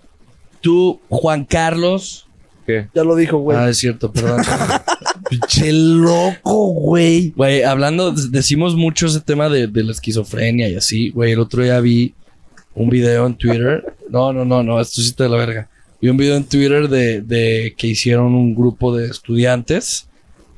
[0.59, 2.27] Tú, Juan Carlos.
[2.67, 2.89] ¿Qué?
[2.93, 3.57] Ya lo dijo, güey.
[3.57, 4.41] Ah, es cierto, perdón.
[5.29, 7.31] Pinche loco, güey.
[7.31, 11.09] Güey, hablando, decimos mucho ese tema de, de la esquizofrenia y así.
[11.11, 12.13] Güey, el otro día vi
[12.73, 13.95] un video en Twitter.
[14.09, 15.69] No, no, no, no, esto sí está de la verga.
[16.01, 20.09] Vi un video en Twitter de, de que hicieron un grupo de estudiantes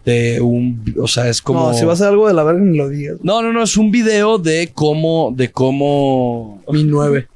[0.03, 1.69] de un, o sea, es como...
[1.69, 3.17] No, si va a ser algo de la verga, ni lo digas.
[3.21, 6.63] No, no, no, es un video de cómo, de cómo...
[6.71, 7.27] Mi 9.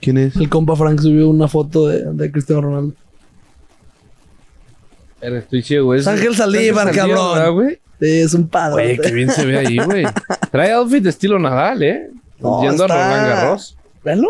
[0.00, 0.36] ¿Quién es?
[0.36, 2.94] El compa Frank subió una foto de, de Cristiano Ronaldo.
[5.20, 5.94] Estoy ciego.
[5.94, 7.34] Es Ángel Saldívar, cabrón.
[7.34, 7.78] ¿verdad, güey?
[8.00, 8.96] Sí, es un padre.
[8.96, 10.04] Güey, qué bien se ve ahí, güey.
[10.50, 12.10] Trae outfit de estilo Nadal, ¿eh?
[12.38, 13.76] No, Yendo está- a Roland Garros.
[14.02, 14.28] ¿Velo?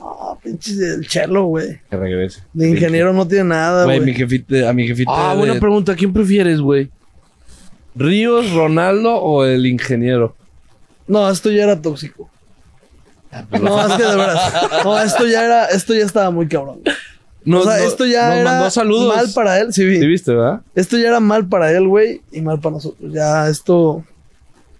[0.00, 1.78] Ah, pinche el chelo, güey.
[1.90, 2.40] Que regrese.
[2.54, 4.10] De ingeniero no tiene nada, Güey, güey.
[4.10, 5.94] mi jefita, a mi jefita Ah, de- buena pregunta.
[5.94, 6.90] ¿Quién prefieres, güey?
[7.94, 10.34] ¿Ríos, Ronaldo o el ingeniero?
[11.06, 12.30] No, esto ya era tóxico.
[13.62, 14.52] No, es que de veras.
[14.84, 16.80] No, esto ya era, esto ya estaba muy cabrón.
[17.44, 19.16] Nos, o sea, nos- esto ya nos era mandó saludos.
[19.16, 19.72] mal para él.
[19.72, 20.60] Sí, ¿Sí viste, verdad?
[20.74, 23.12] Esto ya era mal para él, güey, y mal para nosotros.
[23.12, 24.04] Ya esto.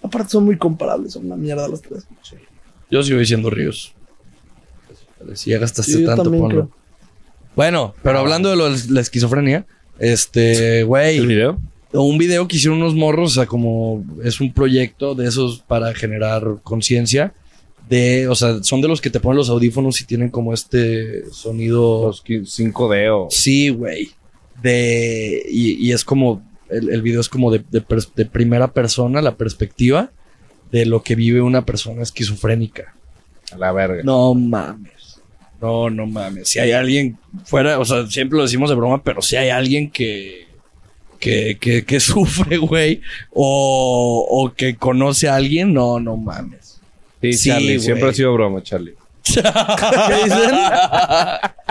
[0.03, 2.05] Aparte son muy comparables, son una mierda los tres.
[2.91, 3.95] Yo sigo diciendo Ríos.
[5.35, 6.49] Si ya gastaste Sí, yo tanto, ponlo.
[6.49, 6.70] creo.
[7.55, 9.65] Bueno, pero hablando de lo de la esquizofrenia,
[9.99, 11.59] este, güey, ¿El video?
[11.93, 15.95] un video que hicieron unos morros, o sea, como es un proyecto de esos para
[15.95, 17.35] generar conciencia.
[17.89, 21.31] De, o sea, son de los que te ponen los audífonos y tienen como este
[21.31, 22.07] sonido.
[22.07, 23.29] Los 5D o...
[23.31, 24.11] Sí, güey.
[24.63, 25.43] De.
[25.49, 26.43] Y, y es como.
[26.71, 30.11] El, el video es como de, de primera persona, la perspectiva
[30.73, 32.95] de lo que vive una persona esquizofrénica.
[33.53, 34.03] A la verga.
[34.03, 35.21] No mames.
[35.61, 36.49] No, no mames.
[36.49, 39.91] Si hay alguien fuera, o sea, siempre lo decimos de broma, pero si hay alguien
[39.91, 40.49] que.
[41.21, 43.03] que, que, que sufre, güey.
[43.31, 46.62] O, o que conoce a alguien, no, no mames.
[47.23, 47.81] Sí, Sí, Charlie.
[47.81, 48.94] Siempre ha sido broma, Charlie.
[49.24, 49.40] ¿Qué
[50.24, 50.51] dicen?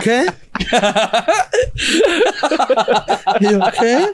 [0.04, 0.26] ¿Qué?
[3.42, 4.06] Y yo, ¿qué?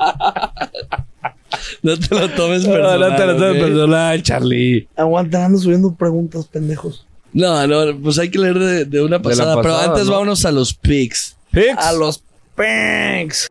[1.84, 3.00] No te lo tomes No, personal.
[3.00, 3.60] no te lo tomes ¿ok?
[3.68, 4.88] personal, Charlie.
[4.96, 7.06] Aguantan, ando subiendo preguntas, pendejos.
[7.34, 9.62] No, no, pues hay que leer de, de una pasada.
[9.62, 10.14] pero antes ¿no?
[10.14, 11.36] vámonos a los pics.
[11.52, 11.76] Pix.
[11.78, 12.24] A los
[12.56, 13.48] Panks.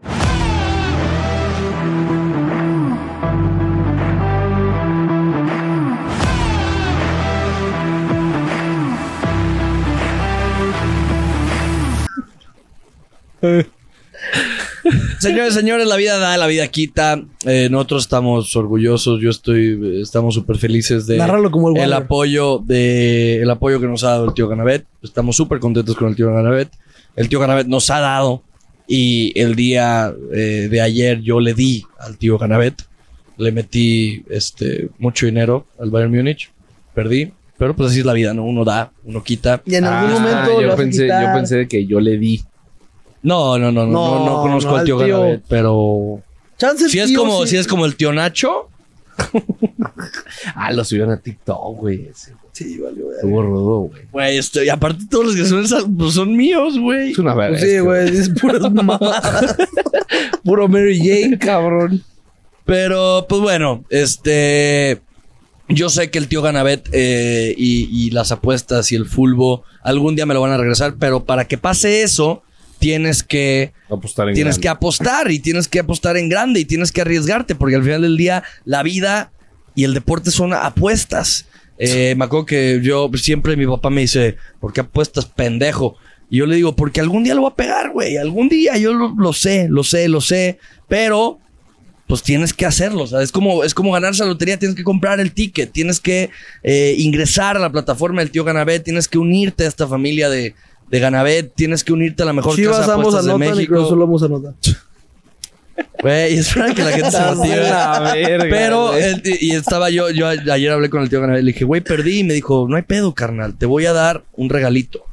[15.18, 17.20] Señores, señores, la vida da, la vida quita.
[17.44, 19.20] Eh, nosotros estamos orgullosos.
[19.20, 21.16] Yo estoy, estamos súper felices de
[21.50, 24.86] como el apoyo de el apoyo que nos ha dado el tío Ganabet.
[25.02, 26.70] Estamos súper contentos con el tío Ganabet.
[27.16, 28.42] El tío Ganabet nos ha dado
[28.86, 32.82] y el día eh, de ayer yo le di al tío Ganabet.
[33.38, 36.50] Le metí este mucho dinero al Bayern Múnich.
[36.94, 38.44] Perdí, pero pues así es la vida, ¿no?
[38.44, 39.62] Uno da, uno quita.
[39.66, 42.42] Y en algún Ah, momento yo pensé, yo pensé que yo le di.
[43.27, 46.20] No, no, no, no, no, No, no conozco no, al tío tío- Ganabet, pero
[46.59, 47.51] Chance si es tío, como sí.
[47.51, 48.69] si es como el tío Nacho,
[50.55, 52.07] Ah, lo subieron a TikTok, güey.
[52.09, 52.43] Ese, güey.
[52.53, 53.16] Sí, valió, güey.
[53.16, 54.03] Estuvo rudo, güey.
[54.12, 57.12] güey, esto- y aparte todos los que son, sal- pues, son míos, güey.
[57.12, 57.59] Es una verga.
[57.59, 59.57] Sí, güey, dices puras mamadas.
[60.44, 62.03] Puro Mary Jane, cabrón.
[62.65, 65.01] Pero, pues bueno, este.
[65.69, 70.15] Yo sé que el tío Ganabet eh, y, y las apuestas y el fulbo algún
[70.15, 72.43] día me lo van a regresar, pero para que pase eso,
[72.78, 74.62] tienes que, Apostar en tienes grande.
[74.62, 78.03] que apostar y tienes que apostar en grande y tienes que arriesgarte, porque al final
[78.03, 79.32] del día la vida
[79.74, 81.47] y el deporte son apuestas.
[81.78, 85.97] Eh, me acuerdo que yo siempre mi papá me dice, ¿por qué apuestas pendejo?
[86.31, 88.16] Y yo le digo, porque algún día lo voy a pegar, güey.
[88.16, 90.59] Algún día yo lo, lo sé, lo sé, lo sé.
[90.89, 91.39] Pero
[92.07, 93.03] pues tienes que hacerlo.
[93.03, 96.01] O sea, es como, es como ganarse la lotería, tienes que comprar el ticket, tienes
[96.01, 96.31] que
[96.62, 100.55] eh, ingresar a la plataforma del tío Ganabet, tienes que unirte a esta familia de,
[100.90, 103.50] de Ganabet, tienes que unirte a la mejor Chivas casa de apuestas de anotan y
[103.56, 103.74] México.
[103.74, 104.54] Cruz Azul ambos anotan.
[106.00, 107.56] Güey, espera que la gente se motive.
[107.68, 111.42] La verga, Pero, el- y estaba yo, yo a- ayer hablé con el tío Ganabet,
[111.44, 114.24] le dije, güey, perdí, y me dijo, no hay pedo, carnal, te voy a dar
[114.34, 115.04] un regalito.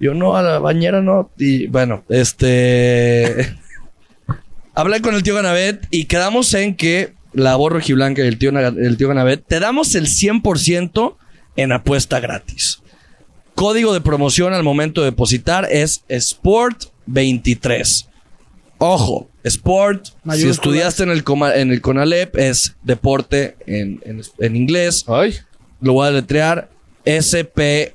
[0.00, 1.30] Yo, no, a la bañera no.
[1.38, 3.54] Y bueno, este...
[4.74, 8.50] hablé con el tío Ganabet y quedamos en que la voz rojiblanca y el tío,
[8.50, 11.16] el tío Ganabet, te damos el 100%
[11.56, 12.81] en apuesta gratis.
[13.54, 18.06] Código de promoción al momento de depositar es Sport23.
[18.78, 24.56] Ojo, Sport, si estudiaste en el, coma- en el CONALEP, es deporte en, en- en
[24.56, 25.04] inglés.
[25.06, 25.34] Ay.
[25.80, 26.68] Lo voy a deletrear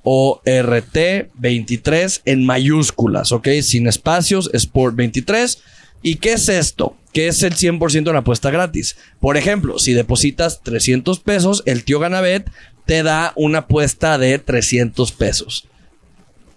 [0.08, 3.48] S-P-O-R-T 23 en mayúsculas, ¿ok?
[3.62, 5.62] Sin espacios, Sport 23.
[6.04, 6.96] ¿Y qué es esto?
[7.14, 8.98] Que es el 100% en apuesta gratis.
[9.20, 12.50] Por ejemplo, si depositas 300 pesos, el tío Ganabet
[12.88, 15.68] te da una apuesta de 300 pesos.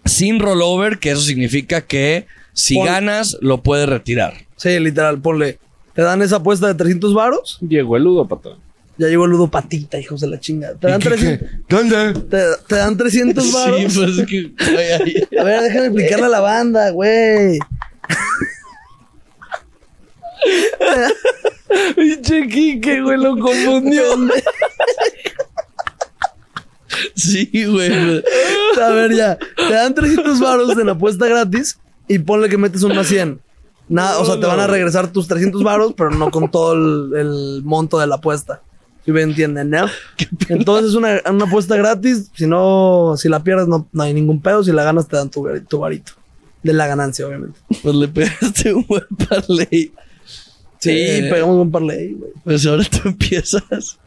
[0.06, 4.46] Sin rollover, que eso significa que si Pon- ganas, lo puedes retirar.
[4.56, 5.58] Sí, literal, ponle.
[5.94, 7.58] Te dan esa apuesta de 300 varos.
[7.60, 8.58] Llegó el Ludo, patrón.
[8.96, 10.74] Ya llegó el ludo patita, hijos de la chingada.
[10.74, 11.56] Te dan, ¿Qué, 300, qué?
[11.74, 12.12] ¿Dónde?
[12.28, 13.80] te, te dan 300 varos.
[13.80, 14.52] Sí, pues es que...
[14.58, 15.14] ay, ay.
[15.38, 17.58] A ver, déjame explicarle a la banda, güey.
[21.96, 24.02] Pinche Kike, güey, lo confundió.
[27.14, 28.22] Sí, güey.
[28.82, 29.38] A ver, ya.
[29.56, 31.78] Te dan 300 varos de la apuesta gratis
[32.08, 33.40] y ponle que metes un más 100.
[33.88, 37.12] Nada, o sea, te van a regresar tus 300 varos, pero no con todo el,
[37.18, 38.62] el monto de la apuesta.
[39.04, 39.86] Si me entienden, ¿no?
[40.48, 42.30] Entonces es una, una apuesta gratis.
[42.34, 44.62] Si no, si la pierdes, no, no hay ningún pedo.
[44.62, 46.12] Si la ganas, te dan tu, tu varito.
[46.62, 47.58] De la ganancia, obviamente.
[47.82, 49.92] Pues le pegaste un buen parlay.
[50.78, 52.30] Sí, Eh, pegamos un parlay, güey.
[52.44, 53.98] Pues ahora tú empiezas.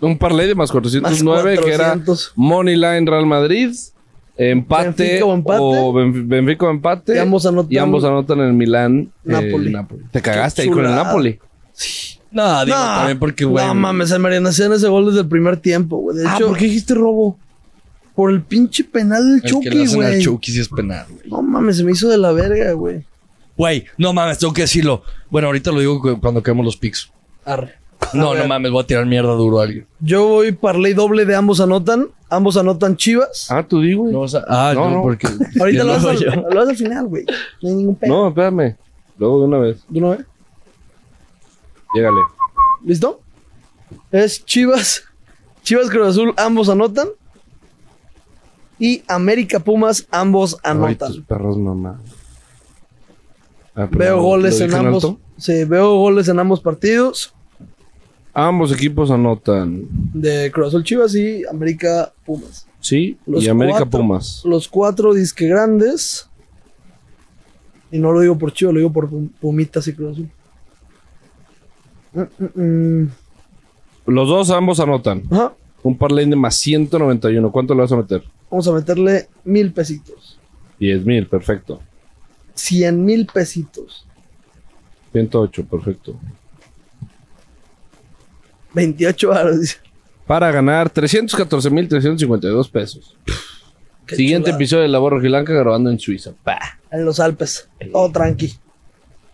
[0.00, 2.32] Un parlay de más 409 Más que era 400.
[2.36, 3.70] Moneyline Real Madrid,
[4.36, 5.58] empate, Benfica o empate.
[5.60, 7.14] o Benf- Benfica o empate.
[7.14, 9.10] Y ambos anotan- y ambos anotan en el Milán.
[9.24, 9.74] Napoli.
[9.74, 10.94] eh, Te cagaste ahí con el.
[10.94, 11.38] Napoli.
[12.30, 13.64] No, digo también porque, güey.
[13.66, 16.18] No mames, se merecían hacer ese gol desde el primer tiempo, güey.
[16.18, 17.38] De Ah, hecho, ¿por qué dijiste robo?
[18.14, 20.22] por el pinche penal del El Chucky, güey.
[20.22, 21.28] Chucky sí es penal, güey.
[21.28, 23.04] No mames, se me hizo de la verga, güey.
[23.58, 25.02] Güey, no mames, tengo que decirlo.
[25.30, 27.10] Bueno, ahorita lo digo cu- cuando quedemos los picks.
[27.44, 27.74] Arre.
[28.12, 29.86] No, no mames, voy a tirar mierda duro a alguien.
[30.00, 32.08] Yo voy parlay doble de ambos anotan.
[32.28, 33.46] Ambos anotan Chivas.
[33.50, 34.12] Ah, tú di, güey.
[34.12, 35.02] No, No, o sea, ah, No, no, no.
[35.02, 35.26] porque.
[35.60, 36.30] Ahorita lo no vas, al, yo.
[36.50, 37.24] lo vas al final, güey.
[37.62, 38.28] No hay ningún pedo.
[38.28, 38.76] espérame.
[39.18, 39.84] Luego de una vez.
[39.88, 40.26] ¿De una vez?
[41.94, 42.20] Llégale.
[42.84, 43.20] ¿Listo?
[44.10, 45.04] Es Chivas.
[45.62, 47.08] Chivas Cruz Azul, ambos anotan.
[48.78, 51.12] Y América Pumas, ambos Ay, anotan.
[51.12, 52.00] tus perros, mamá.
[53.74, 55.14] Ah, Veo ¿lo goles en ambos.
[55.38, 57.32] Sí, veo goles en ambos partidos.
[58.38, 59.86] Ambos equipos anotan.
[60.12, 62.66] De Cruz Azul Chivas y América Pumas.
[62.80, 64.00] Sí, Los y América cuatro.
[64.00, 64.42] Pumas.
[64.44, 66.28] Los cuatro disque grandes.
[67.90, 70.28] Y no lo digo por Chivas, lo digo por Pum- Pumitas y Cruz Azul.
[72.12, 72.20] Mm,
[72.60, 72.62] mm,
[73.02, 73.10] mm.
[74.06, 75.22] Los dos ambos anotan.
[75.30, 75.54] Ajá.
[75.82, 77.50] Un parlay de más 191.
[77.50, 78.22] ¿Cuánto le vas a meter?
[78.50, 80.38] Vamos a meterle mil pesitos.
[80.78, 81.80] 10 mil, perfecto.
[82.54, 84.06] Cien mil pesitos.
[85.12, 86.16] 108, perfecto.
[88.76, 89.60] 28 varos.
[89.60, 89.76] dice.
[90.26, 93.16] Para ganar 314 mil 352 pesos.
[94.06, 94.56] Qué Siguiente chulada.
[94.58, 96.32] episodio de La Voz Rojilanca grabando en Suiza.
[96.92, 97.68] En los Alpes.
[97.92, 98.54] Todo tranqui.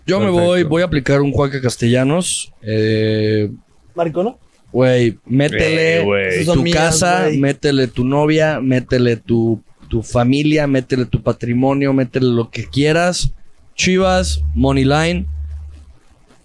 [0.07, 2.53] Yo me voy, voy a aplicar un Juanca Castellanos.
[2.63, 3.51] Eh,
[3.95, 4.39] Maricono.
[4.73, 6.01] Güey, métele
[6.41, 12.27] Eh, tu mías, casa, métele tu novia, métele tu, tu familia, métele tu patrimonio, métele
[12.29, 13.33] lo que quieras.
[13.75, 15.27] Chivas, Moneyline.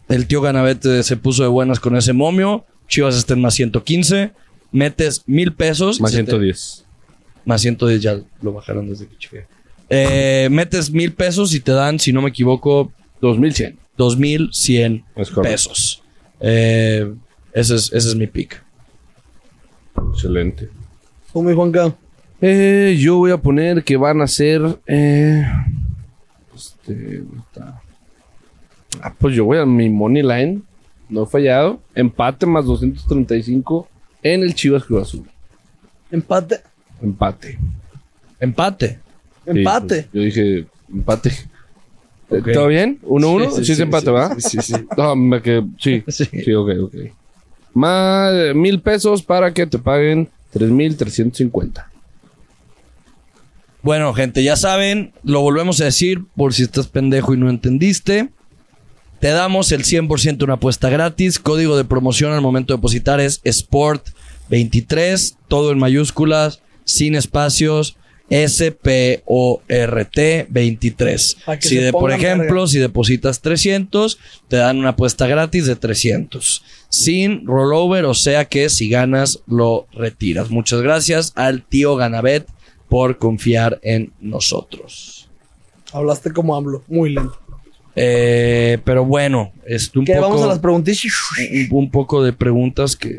[0.10, 2.66] El tío Ganavete se puso de buenas con ese momio.
[2.88, 4.32] Chivas está en más 115.
[4.72, 6.00] Metes mil pesos.
[6.02, 6.86] Más y se te- 110.
[7.46, 9.46] Más 110 ya lo bajaron desde que chequeé.
[9.90, 12.92] Eh, metes mil pesos y te dan, si no me equivoco,
[13.22, 13.78] 2100.
[13.98, 15.42] 2100 Es correcto.
[15.54, 16.04] pesos.
[16.42, 17.14] Eh,
[17.54, 18.62] ese, es, ese es mi pick.
[20.14, 20.70] Excelente.
[21.34, 21.96] Como mi Juanca.
[22.42, 24.62] Eh, yo voy a poner que van a ser.
[24.86, 25.44] Eh,
[26.56, 27.82] este, ¿dónde está?
[29.02, 30.62] Ah, pues yo voy a mi money line.
[31.10, 31.82] No he fallado.
[31.96, 33.88] Empate más 235
[34.24, 35.24] en el Chivas Cruz Azul.
[36.12, 36.62] Empate.
[37.02, 37.58] Empate.
[38.40, 39.00] Empate.
[39.46, 39.88] Sí, Empate.
[39.88, 41.32] pues, yo dije empate.
[42.30, 42.52] Ok.
[42.52, 43.00] ¿Todo bien?
[43.04, 43.64] ¿1-1?
[43.64, 44.36] Sí, Sí, empate, ¿va?
[44.40, 44.74] sí, sí.
[44.98, 46.54] No, me quedé- sí, Sí.
[46.54, 46.96] ok, ok.
[47.74, 51.90] Más de mil pesos para que te paguen 3,350.
[53.82, 58.30] Bueno, gente, ya saben, lo volvemos a decir por si estás pendejo y no entendiste.
[59.20, 61.40] Te damos el 100% de una apuesta gratis.
[61.40, 67.98] Código de promoción al momento de depositar es SPORT23, todo en mayúsculas, sin espacios.
[68.30, 69.28] S-P-O-R-T
[70.50, 71.38] 23.
[71.46, 74.20] Pa' que Si se de, por ejemplo, si depositas 300,
[74.50, 76.62] te dan una apuesta gratis de 300.
[76.90, 80.50] Sin rollover, o sea que si ganas, lo retiras.
[80.50, 82.46] Muchas gracias al tío Ganabet
[82.90, 85.30] por confiar en nosotros.
[85.94, 87.40] Hablaste como hablo, muy lento.
[88.00, 90.14] Eh, pero bueno, es un ¿Qué?
[90.14, 91.02] poco, Vamos a las preguntitas.
[91.72, 93.18] un, un poco de preguntas que...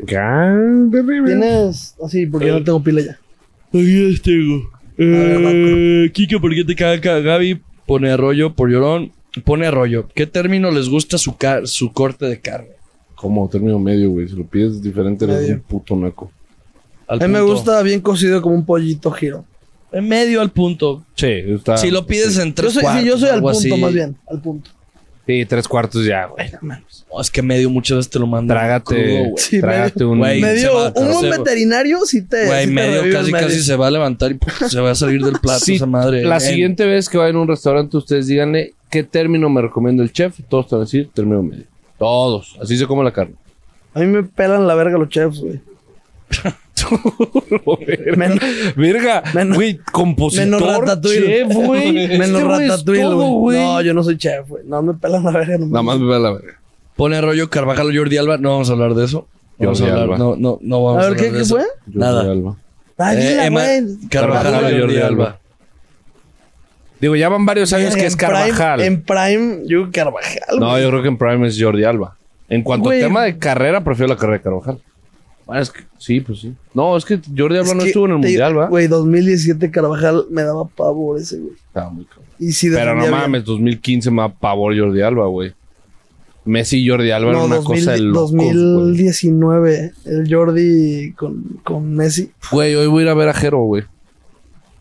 [1.25, 3.19] Tienes así, porque yo no tengo pila ya.
[3.67, 4.69] Aquí las tengo.
[4.97, 7.59] Eh, Kike, ¿por qué te caga Gaby?
[7.85, 9.11] Pone arroyo por llorón.
[9.43, 10.07] Pone arroyo.
[10.15, 11.35] ¿Qué término les gusta su,
[11.65, 12.69] su corte de carne?
[13.15, 14.29] Como término medio, güey.
[14.29, 15.55] Si lo pides diferente, eres Medio.
[15.55, 16.31] un puto naco.
[17.07, 19.43] Al A mí me gusta bien cocido como un pollito giro.
[19.91, 21.03] En medio al punto.
[21.15, 21.77] Sí, está.
[21.77, 23.01] si lo pides en Yo tres soy, cuartos.
[23.03, 23.69] sí, yo soy al punto, así.
[23.75, 24.15] más bien.
[24.29, 24.69] Al punto.
[25.25, 26.49] Sí, tres cuartos ya, güey.
[26.61, 28.57] No, es que medio muchas veces te lo mandan.
[28.57, 28.83] Trágate,
[29.23, 29.37] crudo.
[29.37, 30.19] Sí, trágate un.
[30.19, 32.47] Medio, va- un buen veterinario sí te.
[32.47, 33.47] Güey, sí medio casi medio.
[33.47, 34.39] casi se va a levantar y
[34.69, 36.23] se va a salir del plato Sí, esa madre.
[36.23, 40.01] La En- siguiente vez que vayan a un restaurante, ustedes díganle qué término me recomienda
[40.03, 40.39] el chef.
[40.49, 41.65] Todos te van a decir término medio.
[41.99, 42.57] Todos.
[42.61, 43.35] Así se come la carne.
[43.93, 45.59] A mí me pelan la verga los chefs, güey.
[48.15, 48.39] Men-
[48.75, 51.25] Verga, Menos- güey, compositor, menos Ratatouille.
[51.25, 51.91] chef, güey.
[52.17, 53.59] Menos Este ratatouille, todo, güey.
[53.59, 54.63] No, yo no soy chef, güey.
[54.65, 55.57] No, me pelan la verga.
[55.57, 56.53] No Nada más me va la verga.
[56.95, 58.37] Pone arroyo Carvajal o Jordi Alba.
[58.37, 59.27] No vamos a hablar de eso.
[59.57, 59.99] No vamos a hablar.
[60.03, 60.17] Alba.
[60.17, 61.55] No, no, no vamos a, A ver, hablar ¿qué- de qué eso.
[61.55, 61.65] fue?
[61.87, 62.23] Nada.
[62.23, 62.55] Jordi Alba.
[62.97, 63.61] Ay, Eh, Emma-.
[64.09, 65.07] Carvajal o Carvajal, Jordi Alba.
[65.25, 65.39] Alba.
[66.99, 68.81] Digo, ya van varios años que es Prime- Carvajal.
[68.81, 70.59] en Prime, yo creo Carvajal.
[70.59, 70.83] No, güey.
[70.83, 72.15] yo creo que en Prime es Jordi Alba.
[72.49, 73.01] En cuanto Güey.
[73.01, 74.79] a tema de carrera, prefiero la carrera de Carvajal.
[75.49, 76.53] Bueno, es que, sí, pues sí.
[76.75, 78.67] No, es que Jordi Alba Es no que estuvo en el te- Mundial, ¿va?
[78.67, 81.53] Güey, 2017 Carvajal me daba pavor ese, güey.
[81.55, 82.25] Estaba muy cabrón.
[82.37, 85.53] Y si Pero no mames, 2015 me da pavor Jordi Alba, güey.
[86.45, 88.53] Messi y Jordi Alba era No, una 2000 cosa de locos, güey.
[88.53, 92.29] 2019, el Jordi con, con Messi.
[92.51, 93.85] Güey, hoy voy a ir a ver a Jero, güey.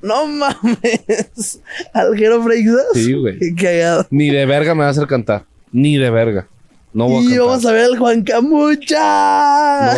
[0.03, 1.63] No mames.
[1.95, 2.83] Algero Freixas.
[2.93, 3.39] Sí, güey.
[3.39, 4.07] Qué cagado.
[4.11, 5.45] Ni de verga me va a hacer cantar.
[5.73, 6.47] Ni de verga.
[6.93, 8.97] No voy a Y vamos a ver al Juan Camucha.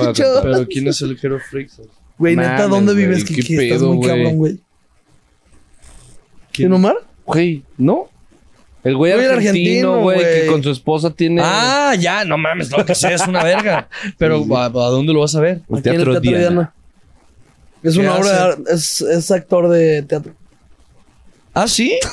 [0.03, 0.43] cantar.
[0.43, 1.81] Pero ¿quién es el Hero Freaks?
[2.19, 3.25] Güey, neta, ¿dónde güey, vives?
[3.25, 4.09] qué Que, estás pedo, muy güey.
[4.09, 4.53] cabrón, güey.
[6.53, 6.69] ¿Quién?
[6.69, 6.97] ¿Quién, Omar?
[7.25, 8.09] Güey, ¿no?
[8.83, 11.43] El güey argentino, güey, que con su esposa tiene...
[11.45, 13.89] Ah, ya, no mames, lo que sé es una verga.
[14.19, 15.61] Pero ¿a, a dónde lo vas a ver?
[15.69, 16.39] el Aquí en Teatro, el Teatro Diana.
[16.41, 16.75] Diana.
[17.83, 18.75] Es ¿Qué una obra de.
[18.75, 20.33] Es, es actor de teatro.
[21.55, 21.99] Ah, sí.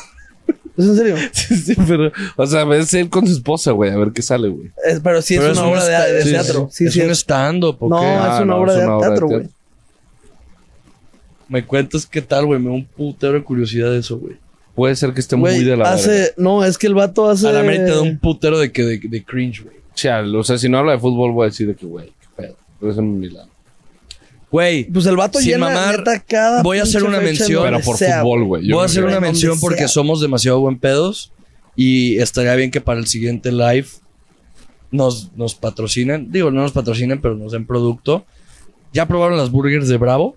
[0.77, 1.15] ¿Es en serio?
[1.33, 2.11] sí, pero...
[2.35, 3.91] O sea, es él con su esposa, güey.
[3.91, 4.71] A ver qué sale, güey.
[4.85, 6.69] Es- pero sí Pero es una un obra de, sí, teatro.
[6.71, 6.77] sí.
[6.83, 7.01] Sí, es sí.
[7.01, 8.05] un es- stand-up, ¿o No, qué?
[8.05, 9.49] Ah, es una no, obra es de una obra de teatro, güey.
[11.49, 12.59] Me cuentas qué tal, güey.
[12.59, 14.35] Me da un putero de curiosidad de eso, güey.
[14.75, 15.93] Puede ser que esté Güey, muy de la verga.
[15.93, 16.33] hace...
[16.37, 17.47] No, es que el vato hace...
[17.47, 19.77] A la mente te da un putero de, que, de, de cringe, güey.
[20.35, 22.55] O sea, si no habla de fútbol, voy a decir de que, güey, qué pedo.
[22.79, 23.49] Pero eso no es mi lado.
[24.49, 27.79] Güey, Pues el vato Sin llena mamar, neta cada voy a hacer una mención, Pero
[27.81, 28.71] por sea, fútbol, güey.
[28.71, 29.87] Voy a hacer una mención porque sea.
[29.89, 31.31] somos demasiado buen pedos.
[31.75, 33.87] Y estaría bien que para el siguiente live
[34.89, 36.31] nos, nos patrocinen.
[36.31, 38.25] Digo, no nos patrocinen, pero nos den producto.
[38.93, 40.35] ¿Ya probaron las burgers de Bravo?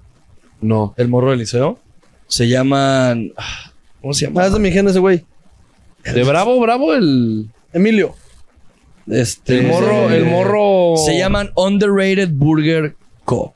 [0.60, 0.92] No.
[0.98, 1.78] El morro del liceo.
[2.26, 3.32] Se llaman.
[3.36, 3.72] ah,
[4.02, 4.46] ¿Cómo se Ah, llama?
[4.46, 5.24] es de mi gen ese güey.
[6.04, 7.48] De bravo, bravo, el...
[7.72, 8.14] Emilio.
[9.06, 10.94] Este, El morro, el morro...
[11.04, 13.54] Se llaman Underrated Burger Co.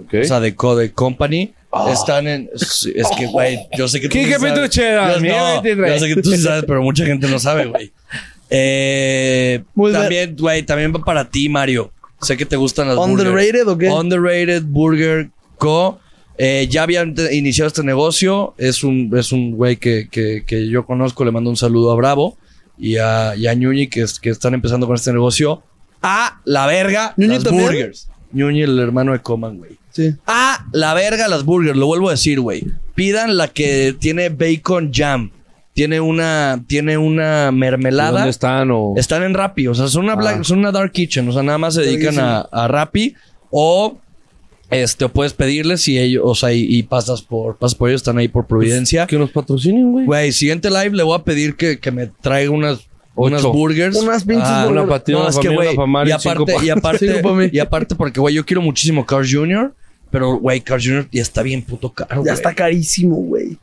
[0.00, 1.52] O sea, de Co de Company.
[1.92, 2.48] Están en.
[2.54, 4.12] Es, que, güey, yo sé que tú.
[4.14, 4.52] Kike sí sabes.
[4.54, 5.94] Petuchera, Yo, mi no, 23.
[6.00, 7.92] yo sé que tú sí sabes, pero mucha gente no sabe, güey.
[8.50, 9.62] Eh,
[9.92, 11.92] también, güey, también va para ti, Mario.
[12.20, 13.68] Sé que te gustan las ¿Underrated burgers.
[13.68, 13.88] o qué?
[13.90, 16.00] Underrated Burger Co.
[16.38, 18.54] Eh, ya habían iniciado este negocio.
[18.58, 21.24] Es un, es un güey que, que, que yo conozco.
[21.24, 22.36] Le mando un saludo a Bravo
[22.78, 25.62] y a, y a Ñuñi que, es- que están empezando con este negocio.
[26.02, 27.64] A la verga, ¿Ñuñi las también?
[27.66, 28.08] burgers.
[28.32, 29.72] Ñuñi, el hermano de Coman, güey.
[29.98, 30.14] Sí.
[30.26, 32.64] A la verga las burgers, lo vuelvo a decir, güey.
[32.94, 35.30] Pidan la que tiene bacon jam.
[35.74, 38.12] Tiene una, tiene una mermelada.
[38.20, 38.94] ¿Dónde están o...?
[38.96, 40.44] Están en Rappi, o sea, son una, black- Ah.
[40.44, 43.14] son una dark kitchen, o sea, nada más se dedican a, a Rappi
[43.50, 43.98] o
[44.70, 48.00] este o puedes pedirles y ellos, o sea, y, y pasas por pasas por ellos,
[48.02, 49.06] están ahí por Providencia.
[49.06, 50.04] Que nos patrocinen, güey.
[50.06, 52.80] Güey, siguiente live le voy a pedir que, que me traiga unas
[53.14, 53.96] unas burgers.
[53.96, 54.86] Unas pinches Ah, burgers.
[54.86, 57.22] Una no, una que, güey, una y aparte, pa- y aparte,
[57.52, 59.72] y aparte porque, güey, yo quiero muchísimo Carl Jr.,
[60.10, 61.08] pero, güey, Carl Jr.
[61.12, 63.56] ya está bien puto caro, Ya está carísimo, güey.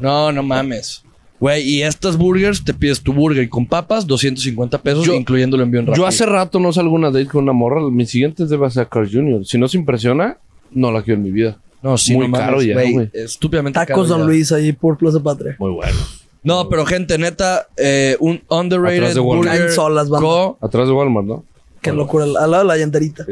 [0.00, 1.02] No, no mames.
[1.40, 5.62] Güey, y estas burgers, te pides tu burger con papas, 250 pesos, Yo- incluyendo el
[5.62, 6.02] envío en rápido.
[6.04, 7.80] Yo hace rato no salgo una date con una morra.
[7.90, 9.46] Mi siguiente debe ser Carl Jr.
[9.46, 10.36] Si no se impresiona,
[10.72, 11.56] no la quiero en mi vida.
[11.80, 13.08] No, sí, Muy no mames, caro ya, güey.
[13.12, 14.24] Estúpidamente caro Tacos Don ya.
[14.26, 15.54] Luis ahí por Plaza Patria.
[15.60, 15.96] Muy bueno.
[16.42, 19.50] No, pero gente, neta, eh, un Atrás underrated de Walmart.
[19.58, 21.44] burger solas, co- Atrás de Walmart, ¿no?
[21.80, 22.24] Qué locura.
[22.24, 23.24] Al lado de la llanterita.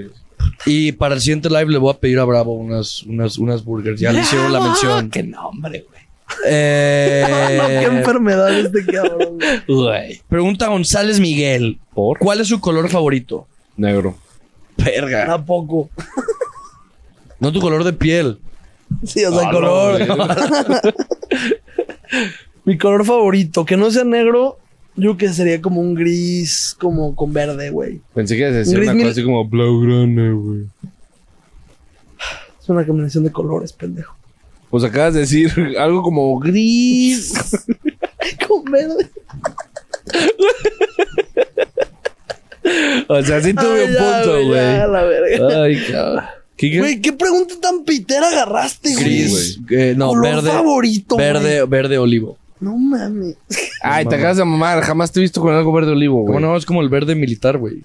[0.65, 4.01] Y para el siguiente live le voy a pedir a Bravo unas, unas, unas burgers.
[4.01, 5.11] Ya le hicieron la mención.
[5.11, 5.97] Qué nombre, güey.
[6.43, 9.39] Qué Eh, enfermedad este cabrón.
[9.69, 10.20] Güey.
[10.28, 11.78] pregunta González Miguel.
[11.95, 12.19] ¿Por?
[12.19, 13.47] ¿Cuál es su color favorito?
[13.77, 14.16] Negro.
[14.77, 15.33] Verga.
[15.33, 15.89] ¿A poco?
[17.39, 18.39] No tu color de piel.
[19.05, 20.01] Sí, o sea, Ah, color.
[22.65, 24.59] Mi color favorito, que no sea negro,
[24.97, 28.01] yo creo que sería como un gris, como con verde, güey.
[28.14, 30.64] Pensé que ibas a decir Gris una mil- cosa así como blaugrana, güey.
[32.62, 34.16] Es una combinación de colores, pendejo.
[34.70, 37.32] Pues acabas de decir algo como gris.
[38.48, 39.09] Con verde.
[43.09, 44.93] o sea, sí tuve Ay, un ya, punto, güey, ya, güey.
[44.93, 45.62] la verga.
[45.62, 46.24] Ay, cabrón.
[46.56, 49.05] ¿Qué, Güey, ¿qué pregunta tan pitera agarraste, güey?
[49.05, 49.60] Gris.
[49.70, 50.51] eh, no, Color verde.
[50.51, 52.39] favorito, Verde, verde olivo.
[52.61, 53.37] No mames.
[53.83, 54.81] Ay, te acabas de mamar.
[54.83, 56.27] Jamás te he visto con algo verde olivo, güey.
[56.35, 56.57] ¿Cómo no?
[56.57, 57.83] Es como el verde militar, güey.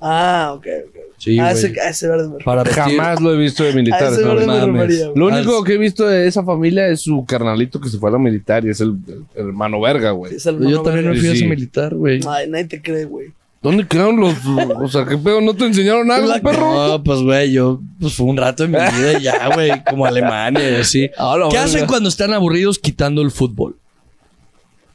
[0.00, 0.94] Ah, ok, ok.
[1.18, 1.72] Sí, ah, güey.
[1.88, 2.82] ese, verde me Para vestir.
[2.82, 4.12] Jamás lo he visto de A militar.
[4.12, 4.74] ese no verde me mames.
[4.82, 5.18] refería, güey.
[5.18, 8.12] Lo único que he visto de esa familia es su carnalito que se fue a
[8.12, 8.96] la militar y es el,
[9.34, 10.34] el hermano verga, güey.
[10.34, 11.20] Es el Yo mono también me verde.
[11.20, 12.20] fui a ese militar, güey.
[12.28, 13.28] Ay, nadie te cree, güey.
[13.62, 14.34] ¿Dónde quedaron los.?
[14.76, 15.40] O sea, ¿qué pedo?
[15.40, 16.88] ¿No te enseñaron algo, La- perro?
[16.88, 20.04] No, pues, güey, yo, pues fue un rato de mi vida y ya, güey, como
[20.04, 21.10] Alemania y así.
[21.16, 21.64] Ah, la ¿Qué verga.
[21.64, 23.76] hacen cuando están aburridos quitando el fútbol?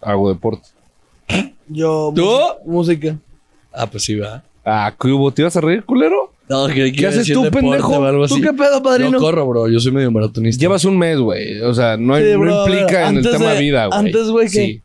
[0.02, 0.68] Hago deporte.
[1.68, 2.12] Yo.
[2.16, 2.28] ¿Tú?
[2.66, 3.18] Música.
[3.72, 4.44] Ah, pues sí, va.
[4.66, 5.32] Ah, ¿qué hubo?
[5.32, 6.34] ¿Te ibas a reír, culero?
[6.50, 8.28] No, que, ¿Qué haces tú, pendejo?
[8.28, 9.12] ¿Tú qué pedo, padrino?
[9.12, 9.68] Yo corro, bro.
[9.70, 10.60] Yo soy medio maratonista.
[10.60, 11.62] Llevas un mes, güey.
[11.62, 13.86] O sea, no, Sí, no bro, a ver, implica en el antes tema de- vida,
[13.86, 14.00] güey.
[14.00, 14.52] antes, güey, ¿qué?
[14.66, 14.82] Sí.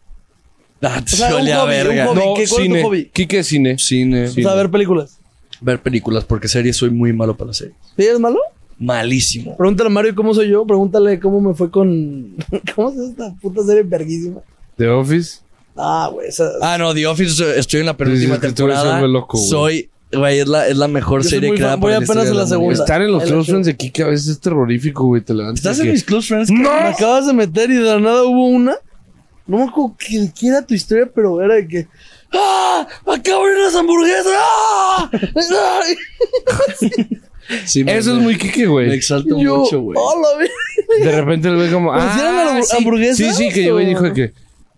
[0.82, 2.10] Ah, te O sea, un hobby, verga.
[2.10, 2.26] un hobby.
[2.26, 2.82] No, ¿Qué- cuál es tu cine.
[2.82, 3.10] hobby?
[3.14, 3.78] Quique es cine.
[3.78, 4.24] Cine.
[4.26, 5.18] O sea, ver películas.
[5.62, 7.76] Ver películas, porque series soy muy malo para las series.
[7.96, 8.38] ¿Sí eres malo?
[8.78, 9.56] Malísimo.
[9.56, 10.66] Pregúntale a Mario cómo soy yo.
[10.66, 12.34] Pregúntale cómo me fue con.
[12.76, 14.40] ¿Cómo es esta puta serie verguísima?
[14.76, 15.38] The Office.
[15.76, 16.28] Ah, güey.
[16.28, 16.50] Esa...
[16.62, 19.00] Ah, no, The Office, estoy en la penúltima que temporada.
[19.02, 19.48] loco, güey.
[19.50, 22.04] soy, güey, es la, es la mejor Yo serie muy creada fan, voy por la
[22.22, 22.74] apenas en la segunda.
[22.74, 25.22] Estar en los la close friends de Kike a veces es terrorífico, güey.
[25.22, 25.58] Te levantas.
[25.64, 26.50] ¿Estás en que- mis close friends?
[26.50, 28.76] Me acabas de meter y de la nada hubo una.
[29.46, 31.88] No me acuerdo que, que era tu historia, pero era de que.
[32.32, 32.86] ¡Ah!
[33.06, 34.26] ¡Acabo de ir a las hamburguesas!
[34.36, 35.10] ¡Ah!
[35.84, 35.96] ¡Ay!
[37.66, 38.92] Sí, me- Eso es me- muy Kike, Me güey.
[38.94, 39.98] exalto Yo, mucho, güey.
[40.00, 41.04] ¡Oh, la!
[41.04, 41.92] De repente le ve como.
[41.92, 42.76] ¿Pero si eran ah, sí.
[42.78, 44.32] hamburguesas Sí, sí, que llegó y o- dijo que.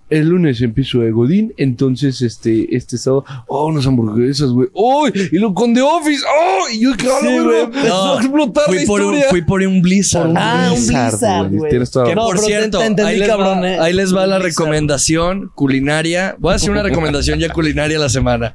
[0.09, 4.69] El lunes empiezo de Godín, entonces este, este sábado, oh, unas hamburguesas, güey.
[4.73, 5.09] ¡Oh!
[5.09, 6.69] Y lo con The Office, ¡oh!
[6.73, 7.67] Y yo, Sí, güey.
[7.89, 10.33] No, a explotar la fui, por un, fui por un Blizzard.
[10.37, 11.71] Ah, un Blizzard, güey.
[11.71, 13.79] Tienes toda la Que No, por te- cierto, te entendí, ahí, les cabrón, va, eh.
[13.81, 14.45] ahí les va la Blizzard.
[14.45, 16.37] recomendación culinaria.
[16.39, 18.55] Voy a hacer una recomendación ya culinaria la semana.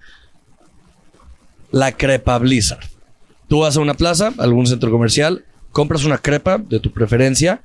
[1.72, 2.86] La crepa Blizzard.
[3.49, 7.61] Tú vas a una plaza, algún centro comercial, compras una crepa de tu preferencia.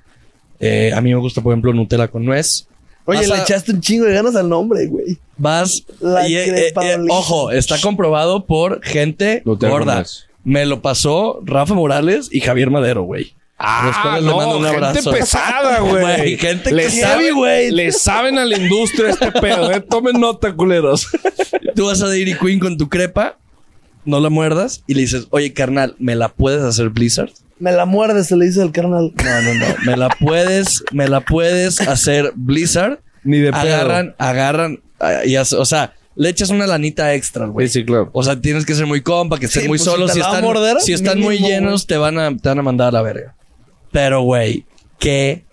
[0.58, 2.66] Eh, a mí me gusta, por ejemplo, Nutella con nuez.
[3.06, 5.18] Oye, le a- echaste un chingo de ganas al nombre, güey.
[5.38, 10.04] Vas La y, eh, crepa eh, eh, ojo, está comprobado por gente gorda.
[10.44, 13.34] Me lo pasó Rafa Morales y Javier Madero, güey.
[13.58, 15.10] Ah, cuales le no, mando un gente abrazo.
[15.12, 16.36] pesada, Güey, güey.
[16.36, 17.70] gente le que sabe, güey.
[17.70, 19.80] Le saben a la industria este pedo, eh.
[19.80, 21.08] Tomen nota, culeros.
[21.74, 23.38] Tú vas a Dairy Queen con tu crepa,
[24.06, 27.30] no la muerdas y le dices, oye, carnal, ¿me la puedes hacer Blizzard?
[27.58, 29.12] Me la muerde, se le dice al carnal.
[29.22, 29.66] No, no, no.
[29.84, 33.00] Me la puedes, me la puedes hacer Blizzard.
[33.24, 33.60] Ni de pedo.
[33.62, 34.80] Agarran, agarran,
[35.24, 37.66] y hace- o sea, le echas una lanita extra, güey.
[37.68, 38.10] Sí, sí, claro.
[38.12, 40.12] O sea, tienes que ser muy compa, que estén Sí, muy pues, si solos.
[40.12, 42.88] Si, a están, morder, si están muy llenos, te van, a, te van a mandar
[42.88, 43.34] a la verga.
[43.90, 44.64] Pero, güey,
[44.98, 45.44] qué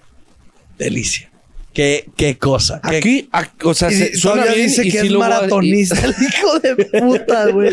[0.78, 1.30] delicia.
[1.74, 2.80] Qué, qué cosa.
[2.88, 2.98] Qué-
[3.32, 6.12] Aquí, o sea, Y se- suena todavía bien dice y que sí es maratonista, el
[6.22, 7.72] hijo de puta, güey.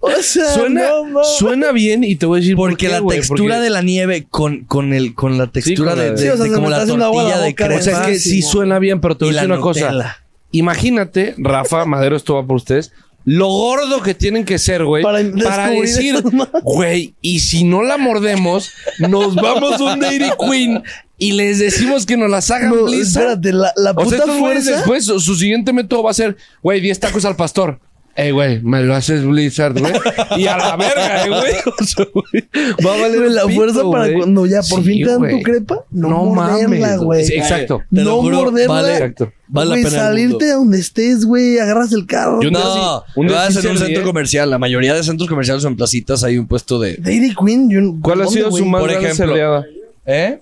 [0.00, 3.00] O sea, Suena, no, suena bien y te voy a decir por Porque qué, la
[3.00, 6.18] güey, textura porque- de la nieve con, con, el, con la textura con la de,
[6.18, 8.78] Sí, o sea, de como la tortilla de boca, O sea, es que sí suena
[8.78, 10.18] bien, pero te voy a decir una cosa.
[10.52, 12.92] Imagínate, Rafa, Madero, esto va por ustedes.
[13.24, 16.22] Lo gordo que tienen que ser, güey, Para para, decir,
[16.62, 18.70] güey, y si no la mordemos,
[19.00, 20.82] nos vamos a un Dairy Queen
[21.18, 24.38] y les decimos que nos las hagan No, espérate, la, la O puta sea, estos
[24.38, 24.76] güeyes fuerza.
[24.78, 27.80] después, su, su siguiente método va a ser, güey, 10 tacos al pastor.
[28.20, 29.92] Ey, güey, me lo haces Blizzard, güey.
[30.36, 32.44] Y a la verga, eh, güey.
[32.84, 35.40] Va a valer la pito, fuerza para cuando ya por Sí, fin te dan tu
[35.42, 36.98] crepa, no, No morderla, mames.
[36.98, 37.24] güey.
[37.24, 37.80] Sí, exacto.
[37.94, 38.74] Te lo no juro, morderla.
[38.74, 39.32] vale- Exacto.
[39.50, 42.42] Vale Güey, la pena el salirte de donde estés, güey, agarras el carro.
[42.42, 44.50] Yo- No, un día vas en un centro comercial.
[44.50, 46.96] La mayoría de centros comerciales o en placitas hay un puesto de...
[46.96, 49.64] Dairy Queen, yo, ¿Cuál ha ¿dónde, sido su más Por grande?
[50.06, 50.40] ¿Eh?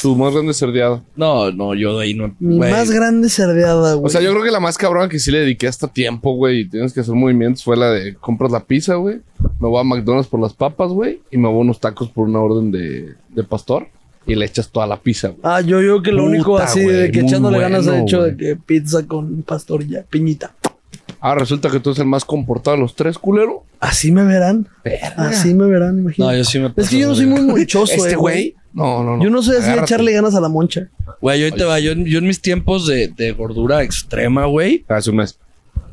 [0.00, 1.02] Tu más grande cerdeada.
[1.14, 2.34] No, no, yo de ahí no.
[2.38, 2.70] Mi güey.
[2.70, 4.06] más grande cerdeada, güey.
[4.06, 6.60] O sea, yo creo que la más cabrona que sí le dediqué hasta tiempo, güey,
[6.60, 9.20] y tienes que hacer movimientos fue la de compras la pizza, güey.
[9.58, 12.28] Me voy a McDonald's por las papas, güey, y me voy a unos tacos por
[12.28, 13.88] una orden de, de pastor
[14.26, 15.40] y le echas toda la pizza, güey.
[15.42, 18.36] Ah, yo, yo que lo Puta, único así de que echándole ganas bueno, hecho de
[18.36, 20.54] que pizza con pastorilla, piñita.
[21.20, 23.64] Ah, resulta que tú eres el más comportado de los tres, culero.
[23.78, 24.66] Así me verán.
[25.16, 26.38] Así me verán, No, imagínate.
[26.38, 28.54] yo sí me es que yo no soy muy monchoso, Este eh, güey.
[28.72, 29.22] No, no, no.
[29.24, 29.84] Yo no sé así Agárrate.
[29.94, 30.88] echarle ganas a la moncha.
[31.20, 31.78] Güey, yo te va.
[31.80, 34.84] Yo, yo en mis tiempos de, de gordura extrema, güey.
[34.88, 35.38] Hace un mes.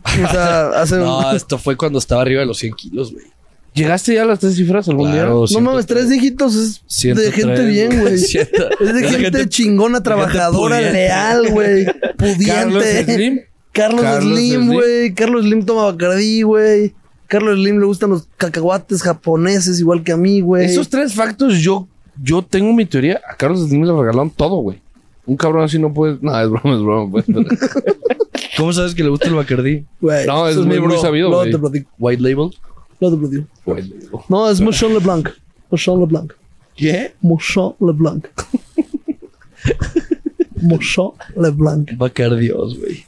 [0.04, 0.96] O sea, hace.
[0.98, 3.26] No, No, esto fue cuando estaba arriba de los 100 kilos, güey.
[3.74, 5.60] ¿Llegaste ya a las tres cifras algún Claro, día?
[5.60, 8.14] mames, tres dígitos es de 103, gente bien, güey.
[8.16, 10.94] Es de gente, chingona, trabajadora, pudiente.
[11.00, 11.86] leal, güey.
[12.18, 12.46] Pudiente.
[12.46, 13.40] Carlos Slim.
[13.78, 15.14] Carlos, Carlos Slim, güey.
[15.14, 16.94] Carlos Slim toma Bacardí, güey.
[17.28, 20.66] Carlos Slim le gustan los cacahuates japoneses igual que a mí, güey.
[20.66, 21.88] Esos tres factos, yo,
[22.22, 23.22] yo tengo mi teoría.
[23.30, 24.82] A Carlos Slim le regalaron todo, güey.
[25.26, 26.18] Un cabrón así no puede.
[26.22, 27.12] No, es broma, es broma.
[27.12, 27.44] pues, pero-
[28.58, 29.86] ¿Cómo sabes que le gusta el Bacardí?
[30.02, 31.52] Güey, No, es eso muy- muy sabido, güey.
[31.52, 31.90] te platico.
[32.00, 32.50] White Label.
[33.00, 33.48] Luego te platico.
[33.66, 33.94] Güey,
[34.30, 35.30] No, es Mouchon LeBlanc.
[35.70, 36.34] Mouchon LeBlanc.
[36.76, 37.14] ¿Qué?
[37.22, 38.26] Mouchon LeBlanc.
[40.62, 41.92] Mouchon LeBlanc.
[41.98, 43.06] Bacardios, güey.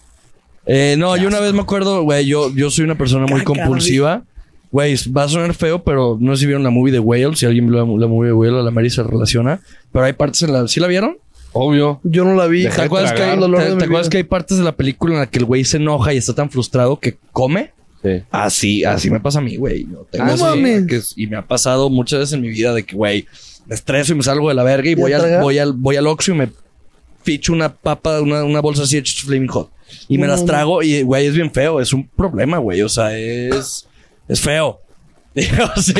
[0.71, 3.59] Eh, no, yo una vez me acuerdo, güey, yo, yo soy una persona muy Bacardi.
[3.59, 4.23] compulsiva.
[4.71, 7.35] Güey, va a sonar feo, pero no sé si vieron la movie de Whale.
[7.35, 9.59] Si alguien vio la, la movie de Whale, a la Mary se relaciona.
[9.91, 10.67] Pero hay partes en la...
[10.67, 11.17] ¿Sí la vieron?
[11.53, 11.99] Obvio.
[12.03, 12.61] Yo no la vi.
[12.63, 14.09] Deja ¿Te acuerdas, que, hay- dolor te- de te mi acuerdas vida.
[14.11, 16.35] que hay partes de la película en la que el güey se enoja y está
[16.35, 17.71] tan frustrado que come?
[18.03, 18.21] Sí.
[18.29, 19.87] Así, así me pasa a mí, güey.
[19.91, 20.85] Yo tengo Ah, mames.
[20.85, 23.25] que es- y me ha pasado muchas veces en mi vida de que, güey,
[23.65, 25.41] me estreso y me salgo de la verga y ¿Y a voy al, tragar?
[25.41, 26.49] voy al, voy al Oxxo y me
[27.33, 29.69] ficho una papa, una, una bolsa así de Cheetos Flaming Hot.
[30.07, 31.79] Y me No, las trago y, güey, es bien feo.
[31.79, 32.81] Es un problema, güey.
[32.81, 33.87] O sea, es,
[34.27, 34.79] es feo.
[35.35, 35.93] Digo, sí.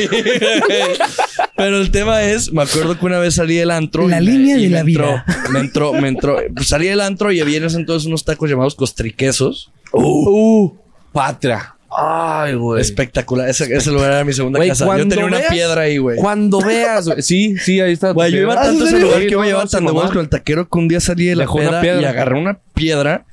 [1.56, 4.08] Pero el tema es, me acuerdo que una vez salí del antro.
[4.08, 5.24] La y me- línea y de me la entró- vida.
[5.52, 6.38] Me entró, me entró.
[6.54, 9.70] pues salí del antro y había en ese entonces unos tacos llamados costriquesos.
[9.92, 10.72] Uh,
[11.12, 11.74] patria.
[11.90, 12.80] Ay, güey.
[12.80, 13.48] Espectacular.
[13.48, 14.96] Ese, ese lugar era mi segunda Güey, casa.
[14.96, 16.16] Yo tenía una piedra ahí, güey.
[16.16, 17.22] Cuando veas, güey.
[17.22, 18.12] Sí, sí, ahí está.
[18.12, 20.28] Güey, yo iba ¿Ah, tanto ese lugar que no, me llevaba tan de con el
[20.28, 22.10] taquero que un día salí de la peda y piedra.
[22.10, 23.24] agarré una piedra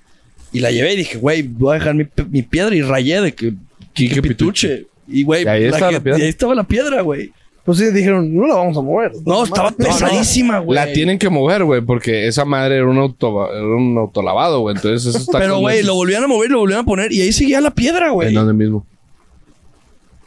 [0.52, 3.34] y la llevé y dije, güey, voy a dejar mi, mi piedra y rayé de
[3.34, 3.54] que
[3.94, 4.88] Quique Quique Pituche.
[5.08, 6.20] Y güey, Y ahí la estaba que- la piedra.
[6.20, 7.32] y ahí estaba la piedra, güey.
[7.68, 9.12] Pues sí, dijeron, no la vamos a mover.
[9.26, 10.74] No, estaba pesadísima, güey.
[10.74, 14.78] La tienen que mover, güey, porque esa madre era un, auto, era un autolavado, güey.
[14.78, 17.22] Entonces eso está Pero, güey, lo volvían a mover y lo volvían a poner y
[17.24, 18.30] ahí seguía la piedra, güey.
[18.30, 18.86] En donde mismo.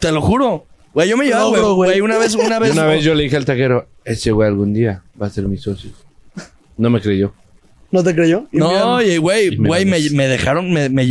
[0.00, 0.66] Te lo juro.
[0.92, 1.62] Güey, yo me llevaba, güey.
[1.62, 1.74] güey.
[1.92, 2.72] Güey, una vez, una Y vez.
[2.72, 5.56] una vez yo le dije al taquero, ese güey algún día va a ser mi
[5.56, 5.92] socio.
[6.76, 7.32] No me creyó.
[7.90, 8.48] ¿No te creyó?
[8.52, 10.12] Y No, güey, güey, me, pues.
[10.12, 11.06] me dejaron, me, me,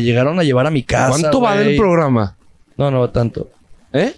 [0.00, 1.08] llegaron a llevar a mi casa.
[1.10, 2.36] ¿Cuánto va del programa?
[2.76, 3.50] No, no va tanto.
[3.92, 4.14] ¿Eh?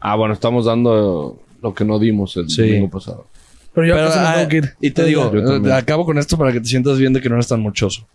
[0.00, 2.62] Ah, bueno, estamos dando lo que no dimos el Sí.
[2.62, 3.26] domingo pasado.
[3.74, 4.74] Pero yo Pero, me ah, tengo que ir.
[4.80, 5.72] Y te digo, Yo también.
[5.74, 8.06] eh, acabo con esto para que te sientas bien de que no eres tan muchoso.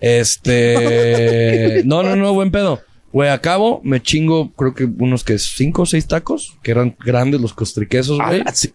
[0.00, 1.82] Este.
[1.84, 2.80] no, no, no, buen pedo.
[3.12, 7.40] Güey, acabo, me chingo, creo que unos que cinco o seis tacos, que eran grandes
[7.40, 8.42] los costriquesos, güey.
[8.46, 8.72] Ah, sí.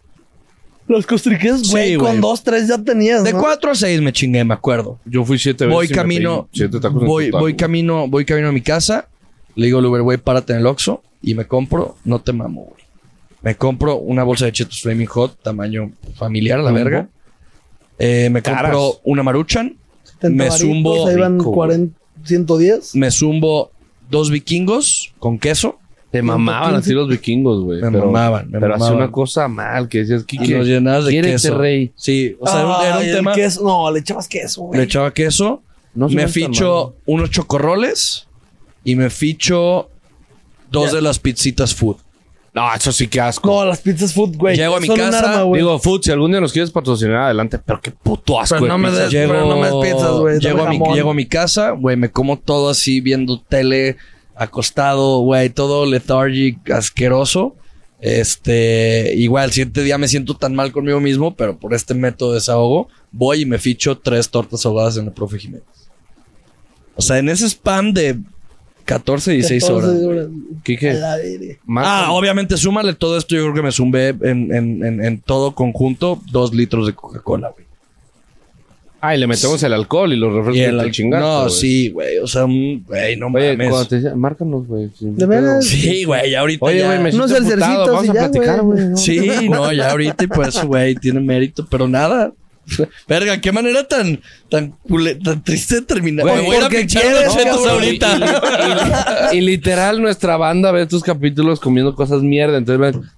[0.87, 2.11] Los costriques, Sí, güey, güey.
[2.11, 3.39] con dos, tres ya tenías, De ¿no?
[3.39, 4.99] cuatro a seis me chingué, me acuerdo.
[5.05, 5.75] Yo fui siete veces.
[5.75, 7.57] Voy y me camino, pedí Siete tacos en voy, total, voy güey.
[7.57, 9.09] camino, voy camino a mi casa.
[9.57, 12.61] Le digo al Uber, güey, párate en el Oxxo y me compro, no te mamo,
[12.63, 12.83] güey.
[13.41, 17.09] Me compro una bolsa de Cheetos Flaming Hot, tamaño familiar, a la verga.
[17.99, 18.71] Eh, me Caras.
[18.71, 19.77] compro una Maruchan.
[20.03, 21.55] 70 me zumbo Ahí van rico, güey.
[21.55, 22.95] 40, 110.
[22.95, 23.71] Me zumbo
[24.09, 25.77] dos vikingos con queso.
[26.11, 27.81] Te mamaban así los vikingos, güey.
[27.81, 29.03] Me pero, mamaban, me Pero hacía mamaban.
[29.03, 31.57] una cosa mal, que decías, Y Kike, los llenabas de quiérete, queso.
[31.57, 31.91] rey.
[31.95, 33.33] Sí, o sea, era un- era un Ay, el tema.
[33.33, 33.63] queso.
[33.63, 34.77] No, le echabas queso, güey.
[34.79, 35.63] Le echaba queso.
[35.93, 38.26] No se me tan ficho unos chocorroles.
[38.87, 39.89] Y me ficho
[40.71, 41.97] dos de las pizzitas food.
[42.53, 43.47] No, eso sí que asco.
[43.49, 44.55] No, las pizzas food, güey.
[44.55, 45.61] Llego a mi Son un casa, arma, güey.
[45.61, 47.59] Digo, Food, si algún día nos quieres patrocinar, adelante.
[47.59, 48.55] Pero qué puto asco.
[48.55, 49.03] Pero de no me pizza.
[49.03, 50.95] des- Llego, pero no me des pizzas, güey, llego, dame a mi, jamón.
[50.95, 53.97] llego a mi casa, güey, me como todo así viendo tele,
[54.35, 57.55] acostado, güey, todo lethargic, asqueroso.
[57.99, 62.29] Este, igual, el siguiente día me siento tan mal conmigo mismo, pero por este método
[62.31, 65.65] de desahogo, voy y me ficho tres tortas ahogadas en el profe Jiménez.
[66.95, 68.17] O sea, en ese spam de
[68.87, 69.89] 14, 16 horas.
[69.89, 70.27] 14 horas.
[70.63, 70.99] Quique,
[71.77, 73.35] Ah, obviamente, súmale todo esto.
[73.35, 77.49] Yo creo que me zumbé en, en, en, en todo conjunto dos litros de Coca-Cola,
[77.49, 77.67] güey.
[78.99, 82.17] Ah, y le metemos el alcohol y los refrescos Y el al- No, sí, güey.
[82.17, 83.69] O sea, un- güey, no Oye, mames.
[83.69, 84.89] cuando te decía, márcanos, güey.
[84.99, 85.65] ¿De veras?
[85.65, 88.79] Sí, güey, ya ahorita Oye, ya- güey, me Unos Vamos y a ya, platicar, güey.
[88.95, 92.31] Sí, no, ya ahorita y pues, güey, tiene mérito, pero nada.
[93.07, 96.25] Verga, qué manera tan, tan, cule- tan triste de terminar.
[96.25, 97.69] Güey, voy a pinchar unos chetos cabrón.
[97.69, 99.29] ahorita.
[99.33, 102.57] Y literal, nuestra banda ve tus capítulos comiendo cosas mierda.
[102.57, 103.09] Entonces ven.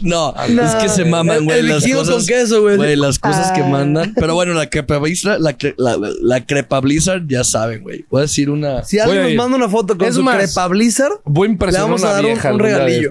[0.00, 2.14] No, No, es que se maman, güey, el las cosas.
[2.14, 2.76] con queso, güey.
[2.76, 3.68] Güey, las cosas que Ah.
[3.68, 4.12] mandan.
[4.14, 8.04] Pero bueno, la crepa Blizzard, la, cre- la, la crepa Blizzard, ya saben, güey.
[8.10, 8.82] Voy a decir una.
[8.84, 11.50] Si alguien Voy nos manda una foto con Es su más, crepa Blizzard, Voy a
[11.52, 13.10] impresionar Le vamos a una dar un- vieja un de regalillo.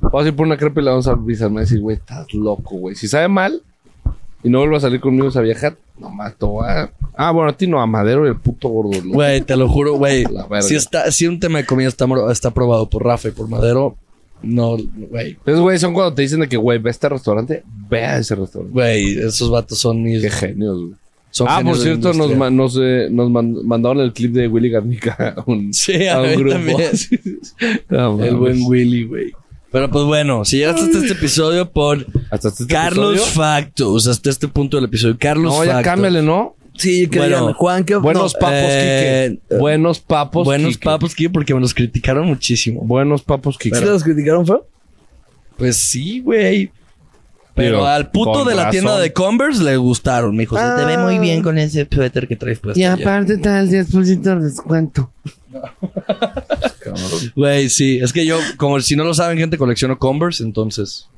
[0.00, 1.48] Vamos a ir por una crepa y le vamos a avisar.
[1.48, 2.94] Me va a decir, güey, estás loco, güey.
[2.96, 3.62] Si sabe mal
[4.44, 6.90] y no vuelve a salir conmigo esa vieja, no mato a...
[7.16, 8.90] Ah, bueno, a ti no, a Madero y el puto gordo.
[9.04, 10.24] Güey, te lo juro, güey.
[10.60, 13.96] Si, está, si un tema de comida está, está aprobado por Rafa y por Madero,
[14.42, 14.76] no,
[15.10, 15.36] güey.
[15.46, 18.18] Esos güey son cuando te dicen de que, güey, ve a este restaurante, ve a
[18.18, 18.72] ese restaurante.
[18.72, 20.20] Güey, esos vatos son mis.
[20.20, 20.94] Qué genios, güey.
[21.30, 24.70] son ah, por cierto, nos, ma- nos, eh, nos man- mandaron el clip de Willy
[24.70, 26.54] Garnica a un, Sí, a a un mí grupo.
[26.54, 26.90] también.
[27.88, 29.32] No, El buen Willy, güey.
[29.72, 33.32] Pero pues bueno, si llegaste hasta este episodio por Hasta este Carlos episodio.
[33.32, 35.16] Factos, hasta este punto del episodio.
[35.18, 35.92] Carlos No, ya Factos.
[35.92, 36.56] cámbiale, ¿no?
[36.76, 39.56] sí, que Bueno, digan, Juan, que Buenos no, papos, eh, Quique.
[39.58, 40.84] Buenos papos, Buenos Quique.
[40.84, 42.82] papos, Kike, porque me los criticaron muchísimo.
[42.82, 43.76] Buenos papos, Quique.
[43.78, 44.66] ¿sí los criticaron feo?
[45.56, 46.70] Pues sí, güey.
[47.54, 48.70] Pero al puto de la razón.
[48.72, 50.34] tienda de Converse le gustaron.
[50.34, 52.80] Me dijo, se te ve muy bien con ese suéter que traes puesto.
[52.80, 55.12] Y aparte está el 10% de descuento.
[57.34, 57.98] Güey, sí.
[57.98, 61.08] Es que yo, como si no lo saben, gente, colecciono Converse, entonces.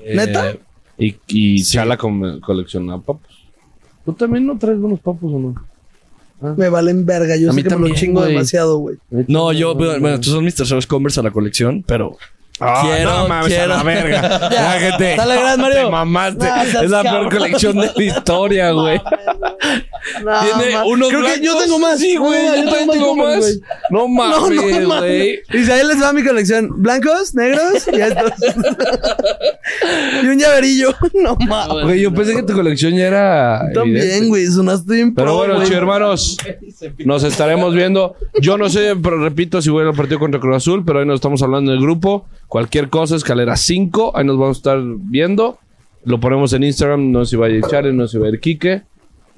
[0.00, 0.54] eh, ¿Neta?
[0.98, 1.72] Y, y Sí.
[1.74, 3.22] Chala colecciona papos.
[4.04, 6.54] ¿Tú también no traes buenos papos o no?
[6.56, 7.36] Me valen verga.
[7.36, 8.96] Yo A sé mí que me también, lo chingo demasiado, güey.
[9.26, 12.16] No, yo, bueno, bueno, estos son mis terceros Converse a la colección, pero.
[12.58, 13.64] Ah, quiero, no mames, quiero.
[13.64, 14.48] a la verga.
[14.50, 15.14] Ya, gente.
[15.16, 15.84] Dale, gracias, Mario.
[15.84, 16.46] Te mamaste.
[16.46, 17.38] No, seas es la peor cabrón.
[17.38, 18.98] colección de la historia, güey.
[20.24, 21.98] No, Tiene ma- unos Creo que yo tengo más.
[21.98, 22.46] Sí, güey.
[22.46, 23.38] Yo también tengo más.
[23.38, 23.54] güey.
[23.90, 24.40] No No, mames,
[24.80, 25.00] no, mames.
[25.00, 25.38] güey.
[25.52, 26.70] Y ahí les va mi colección.
[26.82, 28.32] Blancos, negros y estos.
[30.22, 30.94] y un llaverillo.
[31.14, 31.84] No mames.
[31.84, 33.60] Güey, yo pensé que tu colección ya era.
[33.74, 34.26] También, evidente.
[34.28, 34.46] güey.
[34.46, 36.36] Sonaste bien Pero pro, bueno, chido, hermanos,
[37.04, 38.16] nos estaremos viendo.
[38.40, 41.16] Yo no sé, pero repito, si voy al partido contra Cruz Azul, pero ahí nos
[41.16, 42.26] estamos hablando en el grupo.
[42.48, 45.58] Cualquier cosa, escalera 5, ahí nos vamos a estar viendo.
[46.04, 48.26] Lo ponemos en Instagram, no sé si va a ir Chale, no sé si va
[48.26, 48.82] a ir Quique.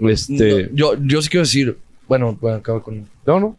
[0.01, 0.65] Este.
[0.65, 1.79] No, yo, yo sí quiero decir.
[2.07, 3.07] Bueno, bueno, acabo con.
[3.27, 3.57] No, no.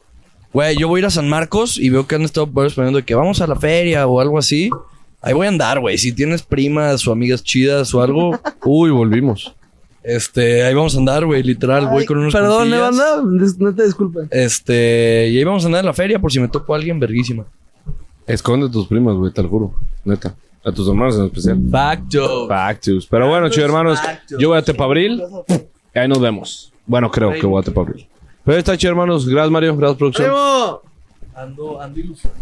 [0.54, 3.04] Güey, yo voy a ir a San Marcos y veo que han estado varios poniendo
[3.04, 4.70] que vamos a la feria o algo así.
[5.22, 5.98] Ahí voy a andar, güey.
[5.98, 9.54] Si tienes primas o amigas chidas o algo, Uy, volvimos.
[10.04, 11.44] este, ahí vamos a andar, güey.
[11.44, 12.70] Literal, voy Ay, con unos Perdón.
[12.72, 14.28] Dis- No te disculpen.
[14.32, 17.00] Este, y ahí vamos a andar en la feria por si me topo a alguien
[17.00, 17.46] verguísima.
[18.30, 19.74] Esconde tus primas, güey, te lo juro.
[20.06, 20.36] Neta.
[20.64, 21.60] A tus hermanos en especial.
[21.72, 22.48] Facto.
[22.48, 23.08] Factus.
[23.08, 24.00] Pero bueno, chido, hermanos,
[24.38, 25.24] yo voy a Tepabril.
[25.96, 26.72] Ahí nos vemos.
[26.86, 28.08] Bueno, creo que voy a Tepabril.
[28.44, 29.28] Pero ahí está, chido, hermanos.
[29.28, 29.76] Gracias, Mario.
[29.76, 30.30] Gracias, producción.
[30.30, 30.82] ¡Ánimo!
[31.36, 32.40] Ando, ando ilusionado.